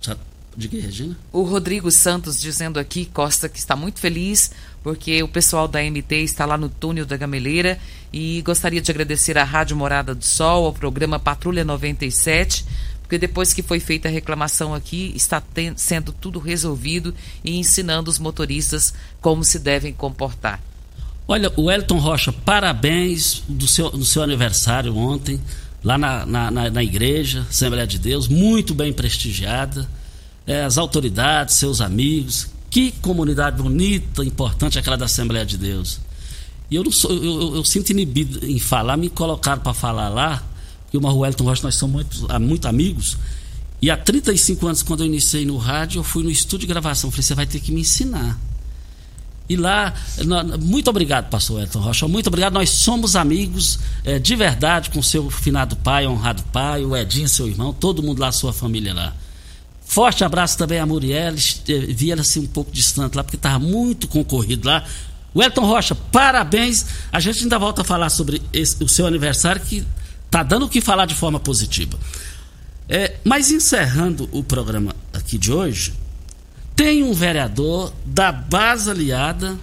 Já, 0.01 0.17
diga 0.55 0.77
aí, 0.77 0.83
Regina. 0.83 1.17
O 1.31 1.43
Rodrigo 1.43 1.91
Santos 1.91 2.39
dizendo 2.39 2.79
aqui, 2.79 3.05
Costa, 3.05 3.47
que 3.47 3.59
está 3.59 3.75
muito 3.75 3.99
feliz 3.99 4.51
porque 4.83 5.21
o 5.21 5.27
pessoal 5.27 5.67
da 5.67 5.81
MT 5.81 6.15
está 6.23 6.45
lá 6.45 6.57
no 6.57 6.69
túnel 6.69 7.05
da 7.05 7.17
Gameleira 7.17 7.79
e 8.11 8.41
gostaria 8.41 8.81
de 8.81 8.91
agradecer 8.91 9.37
à 9.37 9.43
Rádio 9.43 9.77
Morada 9.77 10.15
do 10.15 10.25
Sol, 10.25 10.65
ao 10.65 10.73
programa 10.73 11.19
Patrulha 11.19 11.63
97, 11.63 12.65
porque 13.01 13.17
depois 13.17 13.53
que 13.53 13.61
foi 13.61 13.79
feita 13.79 14.07
a 14.07 14.11
reclamação 14.11 14.73
aqui, 14.73 15.13
está 15.15 15.41
sendo 15.75 16.11
tudo 16.11 16.39
resolvido 16.39 17.13
e 17.43 17.57
ensinando 17.57 18.09
os 18.09 18.17
motoristas 18.17 18.93
como 19.19 19.43
se 19.43 19.59
devem 19.59 19.93
comportar. 19.93 20.59
Olha, 21.31 21.49
o 21.55 21.71
Elton 21.71 21.97
Rocha, 21.97 22.33
parabéns 22.33 23.41
do 23.47 23.65
seu, 23.65 23.89
do 23.89 24.03
seu 24.03 24.21
aniversário 24.21 24.97
ontem 24.97 25.39
lá 25.81 25.97
na, 25.97 26.25
na, 26.25 26.51
na, 26.51 26.69
na 26.69 26.83
igreja, 26.83 27.47
Assembleia 27.49 27.87
de 27.87 27.97
Deus, 27.97 28.27
muito 28.27 28.75
bem 28.75 28.91
prestigiada. 28.91 29.89
É, 30.45 30.65
as 30.65 30.77
autoridades, 30.77 31.55
seus 31.55 31.79
amigos, 31.79 32.49
que 32.69 32.91
comunidade 33.01 33.63
bonita, 33.63 34.25
importante 34.25 34.77
aquela 34.77 34.97
da 34.97 35.05
Assembleia 35.05 35.45
de 35.45 35.57
Deus. 35.57 36.01
E 36.69 36.75
eu, 36.75 36.83
não 36.83 36.91
sou, 36.91 37.09
eu, 37.13 37.23
eu, 37.23 37.55
eu 37.55 37.63
sinto 37.63 37.91
inibido 37.91 38.45
em 38.45 38.59
falar, 38.59 38.97
me 38.97 39.09
colocaram 39.09 39.61
para 39.61 39.73
falar 39.73 40.09
lá, 40.09 40.43
que 40.91 40.97
o 40.97 41.01
Marro 41.01 41.19
Wellington 41.19 41.45
Rocha, 41.45 41.63
nós 41.63 41.75
somos 41.75 41.93
muito, 41.93 42.41
muito 42.41 42.67
amigos. 42.67 43.17
E 43.81 43.89
há 43.89 43.95
35 43.95 44.67
anos, 44.67 44.83
quando 44.83 44.99
eu 44.99 45.07
iniciei 45.07 45.45
no 45.45 45.55
rádio, 45.55 45.99
eu 45.99 46.03
fui 46.03 46.23
no 46.23 46.29
estúdio 46.29 46.67
de 46.67 46.73
gravação. 46.73 47.09
Falei, 47.09 47.23
você 47.23 47.33
vai 47.33 47.45
ter 47.45 47.61
que 47.61 47.71
me 47.71 47.79
ensinar. 47.79 48.37
E 49.49 49.57
lá, 49.57 49.93
muito 50.61 50.89
obrigado, 50.89 51.29
pastor 51.29 51.61
Elton 51.61 51.79
Rocha, 51.79 52.07
muito 52.07 52.27
obrigado. 52.27 52.53
Nós 52.53 52.69
somos 52.69 53.15
amigos 53.15 53.79
é, 54.05 54.17
de 54.17 54.35
verdade 54.35 54.89
com 54.89 55.03
seu 55.03 55.29
finado 55.29 55.75
pai, 55.75 56.07
honrado 56.07 56.41
pai, 56.53 56.85
o 56.85 56.95
Edinho, 56.95 57.27
seu 57.27 57.47
irmão, 57.47 57.73
todo 57.73 58.01
mundo 58.01 58.19
lá, 58.19 58.31
sua 58.31 58.53
família 58.53 58.93
lá. 58.93 59.13
Forte 59.91 60.23
abraço 60.23 60.57
também 60.57 60.79
a 60.79 60.85
Muriel, 60.85 61.35
eh, 61.67 61.79
vi 61.89 62.11
ela 62.11 62.21
assim 62.21 62.39
um 62.39 62.47
pouco 62.47 62.71
distante 62.71 63.13
lá, 63.13 63.25
porque 63.25 63.35
estava 63.35 63.59
muito 63.59 64.07
concorrido 64.07 64.65
lá. 64.65 64.85
O 65.33 65.43
Elton 65.43 65.65
Rocha, 65.65 65.93
parabéns. 65.93 66.85
A 67.11 67.19
gente 67.19 67.43
ainda 67.43 67.59
volta 67.59 67.81
a 67.81 67.83
falar 67.83 68.09
sobre 68.09 68.41
esse, 68.53 68.81
o 68.81 68.87
seu 68.87 69.05
aniversário, 69.05 69.61
que 69.61 69.85
tá 70.29 70.43
dando 70.43 70.65
o 70.65 70.69
que 70.69 70.79
falar 70.79 71.05
de 71.05 71.13
forma 71.13 71.41
positiva. 71.41 71.99
É, 72.87 73.17
mas 73.25 73.51
encerrando 73.51 74.29
o 74.31 74.41
programa 74.41 74.95
aqui 75.13 75.37
de 75.37 75.51
hoje, 75.51 75.93
tem 76.75 77.03
um 77.03 77.13
vereador 77.13 77.93
da 78.05 78.31
base 78.31 78.89
aliada 78.89 79.57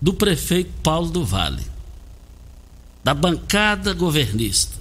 do 0.00 0.12
prefeito 0.12 0.70
Paulo 0.82 1.10
do 1.10 1.24
Vale, 1.24 1.66
da 3.02 3.14
bancada 3.14 3.94
governista. 3.94 4.76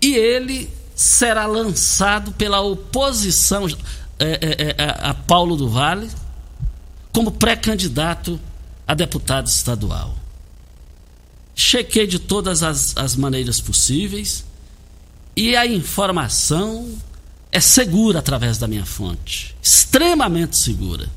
E 0.00 0.14
ele 0.14 0.70
será 0.94 1.46
lançado 1.46 2.32
pela 2.32 2.60
oposição 2.60 3.66
é, 3.66 3.74
é, 4.18 4.74
é, 4.78 4.96
a 5.00 5.12
Paulo 5.12 5.56
do 5.56 5.68
Vale 5.68 6.08
como 7.12 7.32
pré-candidato 7.32 8.40
a 8.86 8.94
deputado 8.94 9.46
estadual. 9.46 10.14
Chequei 11.54 12.06
de 12.06 12.18
todas 12.18 12.62
as, 12.62 12.96
as 12.96 13.16
maneiras 13.16 13.60
possíveis 13.60 14.44
e 15.34 15.56
a 15.56 15.66
informação 15.66 16.96
é 17.56 17.60
segura 17.60 18.18
através 18.18 18.58
da 18.58 18.68
minha 18.68 18.84
fonte. 18.84 19.56
Extremamente 19.62 20.58
segura. 20.58 21.08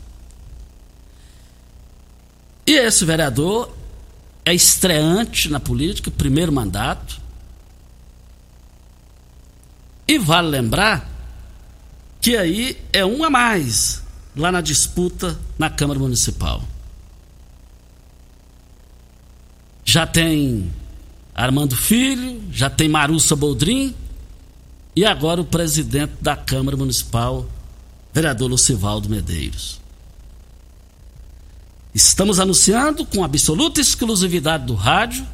E 2.66 2.72
esse 2.72 3.04
vereador 3.04 3.76
é 4.46 4.54
estreante 4.54 5.50
na 5.50 5.60
política, 5.60 6.10
primeiro 6.10 6.50
mandato. 6.54 7.20
E 10.08 10.18
vale 10.18 10.48
lembrar 10.48 11.10
que 12.22 12.38
aí 12.38 12.78
é 12.94 13.06
um 13.06 13.22
a 13.26 13.30
mais 13.30 14.02
lá 14.34 14.50
na 14.50 14.62
disputa 14.62 15.38
na 15.58 15.70
Câmara 15.70 16.00
Municipal. 16.00 16.64
Já 19.84 20.08
tem 20.08 20.72
Armando 21.36 21.76
Filho, 21.76 22.42
já 22.50 22.70
tem 22.70 22.88
Marussa 22.88 23.36
Boldrin 23.36 23.94
e 24.96 25.06
agora 25.06 25.42
o 25.42 25.46
presidente 25.46 26.14
da 26.22 26.36
Câmara 26.36 26.76
Municipal, 26.76 27.48
vereador 28.14 28.50
Lucivaldo 28.50 29.10
Medeiros. 29.10 29.80
Estamos 31.94 32.40
anunciando 32.40 33.06
com 33.06 33.24
absoluta 33.24 33.82
exclusividade 33.82 34.66
do 34.66 34.76
rádio 34.76 35.26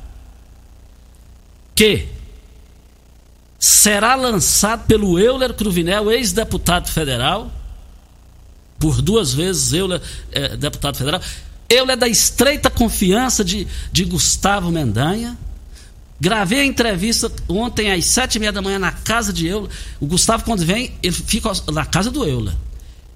que 1.76 2.08
será 3.60 4.16
lançado 4.16 4.86
pelo 4.86 5.20
Euler 5.20 5.54
Cruvinel, 5.54 6.12
ex-deputado 6.12 6.90
federal, 6.90 7.52
por 8.80 9.02
duas 9.02 9.34
vezes, 9.34 9.74
eu, 9.74 9.88
é, 10.32 10.56
deputado 10.56 10.98
federal. 10.98 11.22
Eu 11.70 11.90
é 11.90 11.96
da 11.96 12.08
estreita 12.08 12.70
confiança 12.70 13.44
de, 13.44 13.68
de 13.92 14.06
Gustavo 14.06 14.72
Mendanha. 14.72 15.38
Gravei 16.20 16.62
a 16.62 16.66
entrevista 16.66 17.32
ontem 17.48 17.92
às 17.92 18.06
sete 18.06 18.36
e 18.36 18.40
meia 18.40 18.52
da 18.52 18.62
manhã 18.62 18.80
na 18.80 18.92
casa 18.92 19.34
de 19.34 19.48
Eula. 19.48 19.70
O 20.00 20.06
Gustavo, 20.06 20.44
quando 20.46 20.66
vem, 20.66 20.94
ele 21.04 21.16
fica 21.16 21.52
na 21.72 21.86
casa 21.86 22.10
do 22.10 22.24
Eula. 22.24 22.58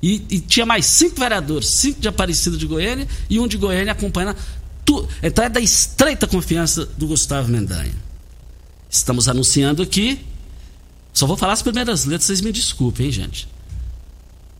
E, 0.01 0.23
e 0.29 0.39
tinha 0.39 0.65
mais 0.65 0.85
cinco 0.85 1.19
vereadores, 1.19 1.69
cinco 1.69 1.99
de 2.01 2.07
Aparecida 2.07 2.57
de 2.57 2.65
Goiânia 2.65 3.07
e 3.29 3.39
um 3.39 3.47
de 3.47 3.57
Goiânia 3.57 3.91
acompanhando. 3.91 4.37
Tu, 4.85 5.07
então 5.21 5.45
é 5.45 5.49
da 5.49 5.59
estreita 5.59 6.27
confiança 6.27 6.85
do 6.97 7.07
Gustavo 7.07 7.49
Mendanha. 7.49 7.93
Estamos 8.89 9.27
anunciando 9.27 9.81
aqui. 9.81 10.19
Só 11.13 11.25
vou 11.25 11.37
falar 11.37 11.53
as 11.53 11.61
primeiras 11.61 12.05
letras, 12.05 12.25
vocês 12.25 12.41
me 12.41 12.51
desculpem, 12.51 13.07
hein, 13.07 13.11
gente. 13.11 13.47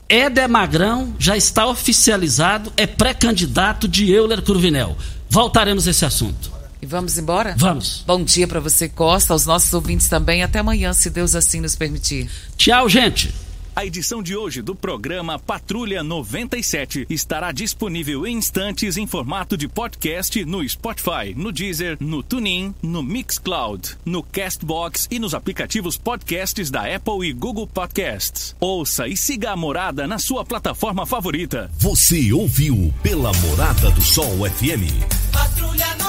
Éder 0.08 0.50
Magrão 0.50 1.14
já 1.20 1.38
está 1.38 1.68
oficializado, 1.68 2.74
é 2.76 2.88
pré-candidato 2.88 3.88
de 3.88 4.12
Euler 4.12 4.42
Cruvinel. 4.42 4.98
Voltaremos 5.30 5.88
a 5.88 5.92
esse 5.92 6.04
assunto. 6.04 6.59
E 6.82 6.86
vamos 6.86 7.18
embora? 7.18 7.56
Vamos. 7.58 8.04
Bom 8.08 8.24
dia 8.24 8.48
para 8.48 8.60
você, 8.60 8.88
Costa, 8.88 9.34
aos 9.34 9.46
nossos 9.46 9.74
ouvintes 9.74 10.08
também. 10.08 10.44
Até 10.44 10.60
amanhã, 10.60 10.94
se 10.94 11.10
Deus 11.10 11.36
assim 11.36 11.60
nos 11.60 11.76
permitir. 11.76 12.30
Tchau, 12.58 12.88
gente. 12.88 13.34
A 13.80 13.86
edição 13.86 14.22
de 14.22 14.36
hoje 14.36 14.62
do 14.62 14.76
programa 14.76 15.40
Patrulha 15.40 16.04
97 16.04 17.08
estará 17.10 17.50
disponível 17.54 18.28
em 18.28 18.36
instantes 18.36 18.98
em 18.98 19.08
formato 19.08 19.56
de 19.56 19.70
podcast 19.70 20.44
no 20.44 20.68
Spotify, 20.68 21.34
no 21.34 21.50
Deezer, 21.50 21.96
no 21.98 22.22
TuneIn, 22.22 22.76
no 22.82 23.02
Mixcloud, 23.02 23.96
no 24.04 24.22
Castbox 24.22 25.08
e 25.10 25.18
nos 25.18 25.34
aplicativos 25.34 25.98
podcasts 25.98 26.70
da 26.70 26.94
Apple 26.94 27.26
e 27.26 27.32
Google 27.32 27.68
Podcasts. 27.68 28.54
Ouça 28.60 29.08
e 29.08 29.16
siga 29.16 29.52
a 29.52 29.56
Morada 29.56 30.06
na 30.06 30.20
sua 30.20 30.44
plataforma 30.44 31.06
favorita. 31.06 31.72
Você 31.78 32.34
ouviu 32.34 32.94
pela 33.02 33.32
Morada 33.32 33.92
do 33.92 34.02
Sol 34.02 34.40
FM. 34.50 34.92
Patrulha 35.32 35.88
97. 35.96 36.09